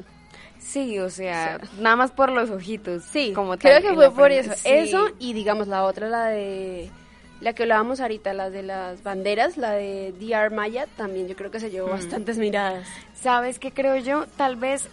Sí, 0.58 0.98
o 0.98 1.10
sea, 1.10 1.60
nada 1.78 1.96
más 1.96 2.10
por 2.10 2.30
los 2.30 2.50
ojitos. 2.50 3.04
Sí, 3.04 3.32
como 3.32 3.56
creo 3.56 3.80
tal, 3.80 3.82
que 3.82 3.94
fue 3.94 4.10
por 4.10 4.32
eso. 4.32 4.52
Sí. 4.54 4.68
Eso 4.68 5.08
y 5.18 5.32
digamos 5.32 5.68
la 5.68 5.84
otra, 5.84 6.08
la 6.08 6.26
de... 6.26 6.90
La 7.40 7.52
que 7.52 7.64
hablábamos 7.64 8.00
ahorita, 8.00 8.32
la 8.32 8.48
de 8.48 8.62
las 8.62 9.02
banderas, 9.02 9.58
la 9.58 9.72
de 9.72 10.14
DR 10.18 10.50
Maya, 10.50 10.86
también 10.96 11.28
yo 11.28 11.36
creo 11.36 11.50
que 11.50 11.60
se 11.60 11.68
Mm. 11.68 11.70
llevó 11.70 11.88
bastantes 11.90 12.38
miradas. 12.38 12.86
¿Sabes 13.14 13.58
qué 13.58 13.72
creo 13.72 13.96
yo? 13.96 14.24
Tal 14.38 14.56
vez 14.56 14.88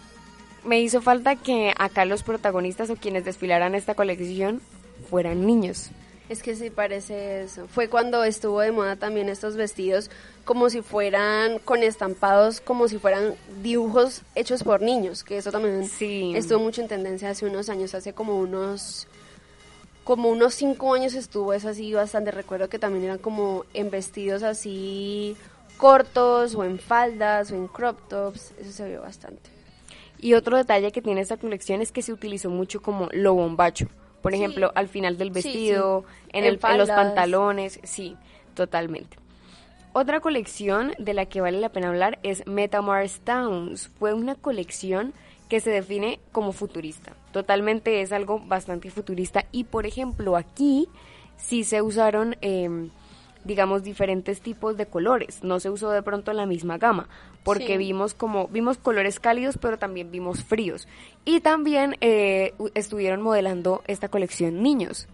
me 0.62 0.80
hizo 0.80 1.00
falta 1.00 1.36
que 1.36 1.72
acá 1.78 2.04
los 2.04 2.22
protagonistas 2.22 2.90
o 2.90 2.96
quienes 2.96 3.24
desfilaran 3.24 3.74
esta 3.74 3.94
colección 3.94 4.60
fueran 5.08 5.46
niños. 5.46 5.90
Es 6.28 6.42
que 6.42 6.56
sí 6.56 6.70
parece 6.70 7.42
eso. 7.42 7.68
Fue 7.68 7.88
cuando 7.88 8.24
estuvo 8.24 8.60
de 8.60 8.72
moda 8.72 8.96
también 8.96 9.28
estos 9.28 9.56
vestidos 9.56 10.10
como 10.46 10.70
si 10.70 10.80
fueran 10.80 11.58
con 11.58 11.82
estampados, 11.82 12.60
como 12.62 12.88
si 12.88 12.98
fueran 12.98 13.34
dibujos 13.62 14.22
hechos 14.34 14.62
por 14.62 14.80
niños, 14.80 15.22
que 15.22 15.36
eso 15.36 15.52
también 15.52 15.86
Sí. 15.86 16.32
estuvo 16.34 16.60
mucho 16.60 16.80
en 16.80 16.88
tendencia 16.88 17.28
hace 17.30 17.44
unos 17.46 17.68
años, 17.68 17.94
hace 17.94 18.12
como 18.14 18.38
unos 18.38 19.06
como 20.02 20.28
unos 20.28 20.54
cinco 20.54 20.92
años 20.94 21.14
estuvo 21.14 21.54
eso 21.54 21.70
así 21.70 21.92
bastante. 21.94 22.30
Recuerdo 22.30 22.68
que 22.68 22.78
también 22.78 23.04
eran 23.04 23.18
como 23.18 23.64
en 23.72 23.90
vestidos 23.90 24.42
así 24.42 25.34
cortos 25.78 26.54
o 26.54 26.64
en 26.64 26.78
faldas 26.78 27.50
o 27.50 27.54
en 27.54 27.68
crop 27.68 27.98
tops, 28.08 28.52
eso 28.60 28.70
se 28.70 28.88
vio 28.88 29.00
bastante. 29.00 29.50
Y 30.18 30.34
otro 30.34 30.56
detalle 30.58 30.92
que 30.92 31.00
tiene 31.02 31.20
esta 31.22 31.36
colección 31.38 31.80
es 31.82 31.90
que 31.90 32.02
se 32.02 32.12
utilizó 32.12 32.48
mucho 32.50 32.80
como 32.82 33.08
lo 33.12 33.34
bombacho. 33.34 33.88
Por 34.24 34.32
Sí. 34.32 34.38
ejemplo, 34.38 34.72
al 34.74 34.88
final 34.88 35.16
del 35.18 35.30
vestido, 35.30 36.00
sí. 36.08 36.28
En, 36.32 36.44
En 36.44 36.54
el, 36.54 36.60
en 36.68 36.78
los 36.78 36.88
pantalones, 36.88 37.78
sí, 37.84 38.16
totalmente. 38.54 39.18
Otra 39.92 40.18
colección 40.20 40.94
de 40.98 41.14
la 41.14 41.26
que 41.26 41.40
vale 41.40 41.60
la 41.60 41.68
pena 41.68 41.88
hablar 41.90 42.18
es 42.24 42.44
Metamars 42.46 43.20
Towns. 43.20 43.88
Fue 43.98 44.12
una 44.14 44.34
colección 44.34 45.12
que 45.48 45.60
se 45.60 45.70
define 45.70 46.18
como 46.32 46.52
futurista. 46.52 47.12
Totalmente 47.32 48.00
es 48.00 48.10
algo 48.12 48.40
bastante 48.40 48.90
futurista. 48.90 49.44
Y 49.52 49.64
por 49.64 49.84
ejemplo, 49.86 50.36
aquí 50.36 50.88
sí 51.36 51.62
se 51.62 51.82
usaron, 51.82 52.36
em, 52.40 52.88
digamos, 53.44 53.82
diferentes 53.82 54.40
tipos 54.40 54.76
de 54.76 54.86
colores. 54.86 55.42
No 55.44 55.60
se 55.60 55.70
usó 55.70 55.90
de 55.90 56.02
pronto 56.02 56.32
la 56.32 56.46
misma 56.46 56.78
gama, 56.78 57.08
porque 57.44 57.66
Sí. 57.68 57.76
vimos 57.76 58.14
como, 58.14 58.48
vimos 58.48 58.78
colores 58.78 59.20
cálidos, 59.20 59.58
pero 59.60 59.78
también 59.78 60.10
vimos 60.10 60.42
fríos. 60.44 60.88
Y 61.24 61.40
también 61.40 61.96
eh, 62.00 62.54
estuvieron 62.74 63.20
modelando 63.22 63.82
esta 63.86 64.08
colección 64.08 64.62
niños. 64.62 65.06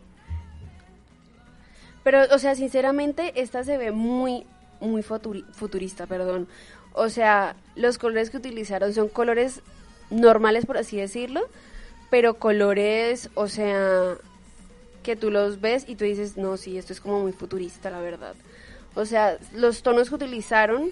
Pero, 2.02 2.22
o 2.32 2.38
sea, 2.38 2.54
sinceramente, 2.54 3.32
esta 3.40 3.62
se 3.64 3.76
ve 3.76 3.90
muy, 3.90 4.46
muy 4.80 5.02
futuri- 5.02 5.44
futurista, 5.52 6.06
perdón. 6.06 6.48
O 6.92 7.08
sea, 7.08 7.56
los 7.76 7.98
colores 7.98 8.30
que 8.30 8.38
utilizaron 8.38 8.92
son 8.94 9.08
colores 9.08 9.60
normales, 10.10 10.66
por 10.66 10.78
así 10.78 10.96
decirlo, 10.96 11.42
pero 12.10 12.34
colores, 12.34 13.30
o 13.34 13.46
sea, 13.48 14.16
que 15.02 15.16
tú 15.16 15.30
los 15.30 15.60
ves 15.60 15.84
y 15.88 15.96
tú 15.96 16.04
dices, 16.04 16.36
no, 16.36 16.56
sí, 16.56 16.78
esto 16.78 16.92
es 16.92 17.00
como 17.00 17.20
muy 17.20 17.32
futurista, 17.32 17.90
la 17.90 18.00
verdad. 18.00 18.34
O 18.94 19.04
sea, 19.04 19.38
los 19.54 19.82
tonos 19.82 20.08
que 20.08 20.16
utilizaron 20.16 20.90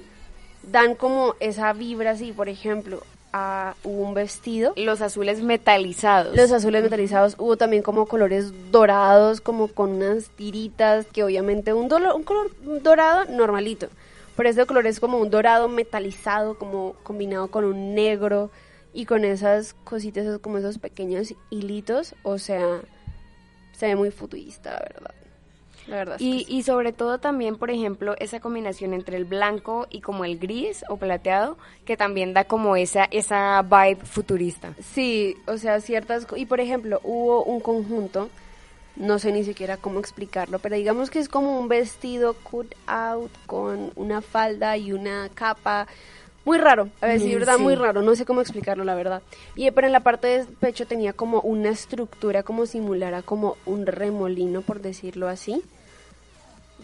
dan 0.63 0.95
como 0.95 1.35
esa 1.41 1.73
vibra 1.73 2.13
así, 2.13 2.33
por 2.33 2.49
ejemplo, 2.49 3.03
a 3.33 3.75
un 3.85 4.15
vestido 4.15 4.73
Los 4.77 5.03
azules 5.03 5.43
metalizados. 5.43 6.35
los 6.35 6.51
azules 6.51 6.83
metalizados 6.83 7.35
hubo 7.39 7.57
también 7.57 7.83
como 7.83 8.07
colores 8.07 8.53
dorados, 8.71 9.41
como 9.41 9.69
con 9.69 9.91
unas 9.91 10.31
tiritas, 10.31 11.07
que 11.07 11.23
obviamente 11.25 11.73
un, 11.73 11.93
un 11.93 12.23
color 12.23 12.51
dorado 12.83 13.25
normalito. 13.27 13.89
Pero 14.37 14.49
este 14.49 14.67
color 14.67 14.87
es 14.87 15.01
como 15.01 15.19
un 15.19 15.31
dorado 15.31 15.69
metalizado, 15.69 16.57
como 16.57 16.95
combinado 17.03 17.49
con 17.49 17.65
un 17.65 17.95
negro 17.95 18.51
y 18.95 19.05
con 19.05 19.25
esas 19.25 19.75
cositas, 19.85 20.39
como 20.39 20.59
esos 20.59 20.79
pequeños 20.79 21.35
hilitos. 21.51 22.15
O 22.23 22.39
sea, 22.39 22.81
se 23.79 23.87
ve 23.87 23.97
muy 23.97 24.11
futurista, 24.11 24.73
la 24.73 24.81
verdad. 24.81 25.15
La 25.87 25.97
verdad. 25.97 26.17
es 26.17 26.21
Y, 26.21 26.39
que 26.39 26.45
sí. 26.45 26.57
y 26.59 26.63
sobre 26.65 26.93
todo 26.93 27.19
también, 27.19 27.57
por 27.57 27.71
ejemplo, 27.71 28.15
esa 28.19 28.41
combinación 28.41 28.93
entre 28.93 29.17
el 29.17 29.25
blanco 29.25 29.87
y 29.89 30.01
como 30.01 30.25
el 30.25 30.39
gris 30.39 30.85
o 30.89 30.97
plateado, 30.97 31.57
que 31.87 31.97
también 31.97 32.35
da 32.35 32.45
como 32.45 32.77
esa, 32.77 33.05
esa 33.11 33.63
vibe 33.63 34.05
futurista. 34.05 34.75
Sí, 34.83 35.37
o 35.47 35.57
sea, 35.57 35.81
ciertas... 35.81 36.27
Y 36.37 36.47
por 36.47 36.61
ejemplo, 36.61 37.01
hubo 37.05 37.45
un 37.45 37.61
conjunto, 37.61 38.29
no 38.97 39.19
sé 39.21 39.33
ni 39.33 39.45
siquiera 39.45 39.77
cómo 39.77 40.01
explicarlo, 40.01 40.59
pero 40.59 40.75
digamos 40.77 41.09
que 41.09 41.21
es 41.21 41.29
como 41.29 41.59
un 41.59 41.69
vestido 41.69 42.35
cut 42.35 42.75
out 42.87 43.31
con 43.47 43.93
una 43.95 44.21
falda 44.21 44.77
y 44.77 44.93
una 44.93 45.31
capa. 45.33 45.87
Muy 46.49 46.57
raro, 46.57 46.89
a 47.03 47.07
ver, 47.07 47.21
sí, 47.21 47.35
verdad, 47.35 47.59
sí. 47.59 47.63
muy 47.63 47.75
raro, 47.75 48.01
no 48.01 48.15
sé 48.15 48.25
cómo 48.25 48.41
explicarlo, 48.41 48.83
la 48.83 48.95
verdad. 48.95 49.21
Y 49.55 49.71
pero 49.71 49.87
en 49.87 49.93
la 49.93 50.01
parte 50.01 50.29
del 50.29 50.47
pecho 50.47 50.87
tenía 50.87 51.13
como 51.13 51.43
una 51.43 51.69
estructura 51.69 52.43
como 52.43 52.65
simulara 52.65 53.21
como 53.21 53.59
un 53.67 53.85
remolino, 53.85 54.63
por 54.63 54.81
decirlo 54.81 55.29
así, 55.29 55.63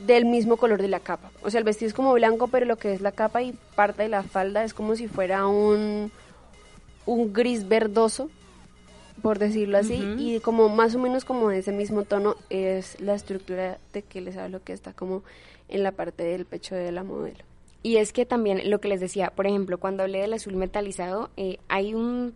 del 0.06 0.26
mismo 0.26 0.58
color 0.58 0.82
de 0.82 0.88
la 0.88 1.00
capa. 1.00 1.30
O 1.42 1.48
sea, 1.48 1.60
el 1.60 1.64
vestido 1.64 1.88
es 1.88 1.94
como 1.94 2.12
blanco, 2.12 2.48
pero 2.48 2.66
lo 2.66 2.76
que 2.76 2.92
es 2.92 3.00
la 3.00 3.12
capa 3.12 3.40
y 3.40 3.54
parte 3.74 4.02
de 4.02 4.10
la 4.10 4.22
falda 4.22 4.64
es 4.64 4.74
como 4.74 4.96
si 4.96 5.08
fuera 5.08 5.46
un 5.46 6.12
un 7.06 7.32
gris 7.32 7.66
verdoso, 7.66 8.28
por 9.22 9.38
decirlo 9.38 9.78
así, 9.78 9.94
y 10.18 10.40
como 10.40 10.68
más 10.68 10.94
o 10.94 10.98
menos 10.98 11.24
como 11.24 11.48
de 11.48 11.60
ese 11.60 11.72
mismo 11.72 12.02
tono 12.02 12.36
es 12.50 13.00
la 13.00 13.14
estructura 13.14 13.78
de 13.94 14.02
que 14.02 14.20
les 14.20 14.36
hablo 14.36 14.62
que 14.62 14.74
está 14.74 14.92
como 14.92 15.22
en 15.70 15.82
la 15.82 15.92
parte 15.92 16.22
del 16.22 16.44
pecho 16.44 16.74
de 16.74 16.92
la 16.92 17.02
modelo. 17.02 17.44
Y 17.84 17.98
es 17.98 18.12
que 18.12 18.26
también 18.26 18.68
lo 18.68 18.80
que 18.80 18.88
les 18.88 18.98
decía, 19.00 19.30
por 19.30 19.46
ejemplo, 19.46 19.78
cuando 19.78 20.02
hablé 20.02 20.20
del 20.20 20.32
azul 20.32 20.56
metalizado, 20.56 21.30
eh, 21.36 21.58
hay 21.68 21.94
un 21.94 22.34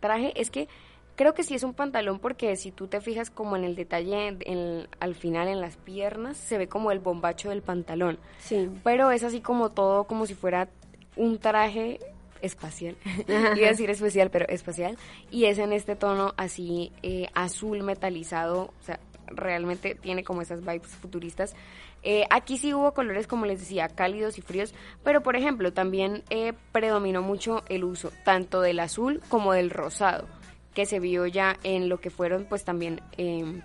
traje, 0.00 0.32
es 0.40 0.50
que 0.50 0.66
creo 1.14 1.34
que 1.34 1.42
sí 1.42 1.54
es 1.54 1.62
un 1.62 1.74
pantalón 1.74 2.18
porque 2.20 2.56
si 2.56 2.70
tú 2.72 2.86
te 2.86 3.00
fijas 3.00 3.28
como 3.30 3.54
en 3.56 3.64
el 3.64 3.76
detalle, 3.76 4.36
en- 4.40 4.88
al 4.98 5.14
final 5.14 5.46
en 5.48 5.60
las 5.60 5.76
piernas, 5.76 6.36
se 6.38 6.56
ve 6.58 6.68
como 6.68 6.90
el 6.90 7.00
bombacho 7.00 7.50
del 7.50 7.60
pantalón. 7.62 8.18
Sí. 8.38 8.68
Pero 8.82 9.10
es 9.10 9.22
así 9.24 9.40
como 9.40 9.70
todo, 9.70 10.04
como 10.04 10.24
si 10.26 10.34
fuera 10.34 10.68
un 11.16 11.38
traje 11.38 11.98
espacial. 12.40 12.96
Iba 13.28 13.66
a 13.66 13.70
decir 13.70 13.90
especial, 13.90 14.30
pero 14.30 14.46
espacial. 14.48 14.96
Y 15.30 15.46
es 15.46 15.58
en 15.58 15.72
este 15.74 15.96
tono 15.96 16.32
así 16.38 16.92
eh, 17.02 17.26
azul 17.34 17.82
metalizado. 17.82 18.70
O 18.80 18.82
sea, 18.82 19.00
realmente 19.30 19.94
tiene 19.94 20.24
como 20.24 20.42
esas 20.42 20.60
vibes 20.60 20.88
futuristas. 20.88 21.54
Eh, 22.02 22.24
aquí 22.30 22.58
sí 22.58 22.72
hubo 22.74 22.94
colores, 22.94 23.26
como 23.26 23.46
les 23.46 23.60
decía, 23.60 23.88
cálidos 23.88 24.38
y 24.38 24.42
fríos. 24.42 24.74
Pero, 25.04 25.22
por 25.22 25.36
ejemplo, 25.36 25.72
también 25.72 26.22
eh, 26.30 26.52
predominó 26.72 27.22
mucho 27.22 27.64
el 27.68 27.84
uso 27.84 28.12
tanto 28.24 28.60
del 28.60 28.80
azul 28.80 29.20
como 29.28 29.52
del 29.52 29.70
rosado. 29.70 30.26
Que 30.74 30.86
se 30.86 31.00
vio 31.00 31.26
ya 31.26 31.56
en 31.64 31.88
lo 31.88 32.00
que 32.00 32.10
fueron, 32.10 32.44
pues 32.44 32.64
también 32.64 33.00
eh, 33.16 33.62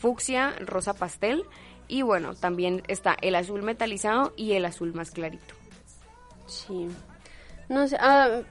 fucsia, 0.00 0.54
rosa 0.60 0.94
pastel. 0.94 1.44
Y 1.88 2.02
bueno, 2.02 2.34
también 2.34 2.82
está 2.88 3.16
el 3.20 3.34
azul 3.34 3.62
metalizado 3.62 4.32
y 4.36 4.52
el 4.52 4.64
azul 4.64 4.94
más 4.94 5.10
clarito. 5.10 5.54
Sí. 6.46 6.88
No 7.68 7.86
sé, 7.86 7.96
ah, 8.00 8.42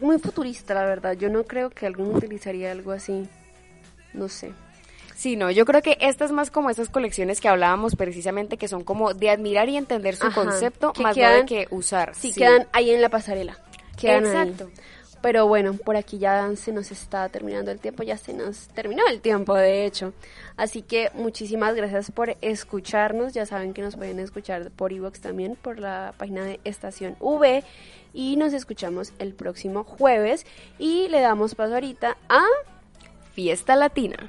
muy 0.00 0.18
futurista 0.18 0.74
la 0.74 0.84
verdad. 0.84 1.14
Yo 1.14 1.30
no 1.30 1.44
creo 1.44 1.70
que 1.70 1.86
alguno 1.86 2.10
utilizaría 2.10 2.72
algo 2.72 2.92
así. 2.92 3.28
No 4.12 4.28
sé. 4.28 4.52
Sí, 5.16 5.34
no, 5.34 5.50
yo 5.50 5.64
creo 5.64 5.80
que 5.80 5.96
esta 6.00 6.26
es 6.26 6.30
más 6.32 6.50
como 6.50 6.68
esas 6.68 6.90
colecciones 6.90 7.40
que 7.40 7.48
hablábamos 7.48 7.96
precisamente, 7.96 8.58
que 8.58 8.68
son 8.68 8.84
como 8.84 9.14
de 9.14 9.30
admirar 9.30 9.68
y 9.70 9.78
entender 9.78 10.14
su 10.14 10.26
Ajá, 10.26 10.34
concepto, 10.42 10.92
que 10.92 11.02
más 11.02 11.16
no 11.16 11.22
de 11.22 11.28
quedan- 11.28 11.46
que 11.46 11.66
usar. 11.70 12.14
Sí, 12.14 12.34
quedan 12.34 12.68
ahí 12.72 12.90
en 12.90 13.00
la 13.00 13.08
pasarela. 13.08 13.56
Quedan 13.98 14.26
ahí. 14.26 14.30
Exacto. 14.50 14.70
Pero 15.22 15.46
bueno, 15.48 15.72
por 15.72 15.96
aquí 15.96 16.18
ya 16.18 16.54
se 16.56 16.70
nos 16.70 16.92
está 16.92 17.28
terminando 17.30 17.70
el 17.70 17.80
tiempo, 17.80 18.02
ya 18.02 18.18
se 18.18 18.34
nos 18.34 18.68
terminó 18.68 19.02
el 19.08 19.20
tiempo, 19.22 19.54
de 19.54 19.86
hecho. 19.86 20.12
Así 20.58 20.82
que 20.82 21.10
muchísimas 21.14 21.74
gracias 21.74 22.10
por 22.12 22.36
escucharnos. 22.42 23.32
Ya 23.32 23.46
saben 23.46 23.72
que 23.72 23.80
nos 23.80 23.96
pueden 23.96 24.20
escuchar 24.20 24.70
por 24.70 24.92
iVoox 24.92 25.20
también, 25.20 25.56
por 25.56 25.80
la 25.80 26.12
página 26.18 26.44
de 26.44 26.60
Estación 26.64 27.16
V. 27.20 27.64
Y 28.12 28.36
nos 28.36 28.52
escuchamos 28.52 29.14
el 29.18 29.32
próximo 29.32 29.82
jueves. 29.82 30.44
Y 30.78 31.08
le 31.08 31.20
damos 31.22 31.54
paso 31.54 31.72
ahorita 31.74 32.18
a... 32.28 32.42
Fiesta 33.32 33.74
Latina. 33.76 34.28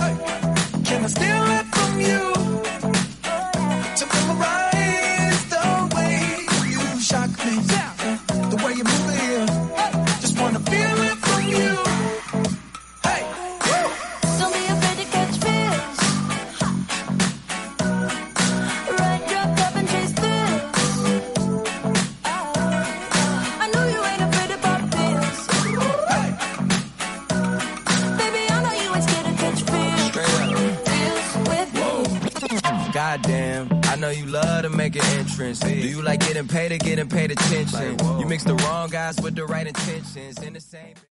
getting 36.41 36.69
paid 36.69 36.71
or 36.71 36.77
getting 36.77 37.09
paid 37.09 37.31
attention? 37.31 38.19
You 38.19 38.25
mix 38.25 38.43
the 38.43 38.55
wrong 38.55 38.89
guys 38.89 39.19
with 39.21 39.35
the 39.35 39.45
right 39.45 39.67
intentions 39.67 40.41
in 40.41 40.53
the 40.53 40.59
same. 40.59 40.95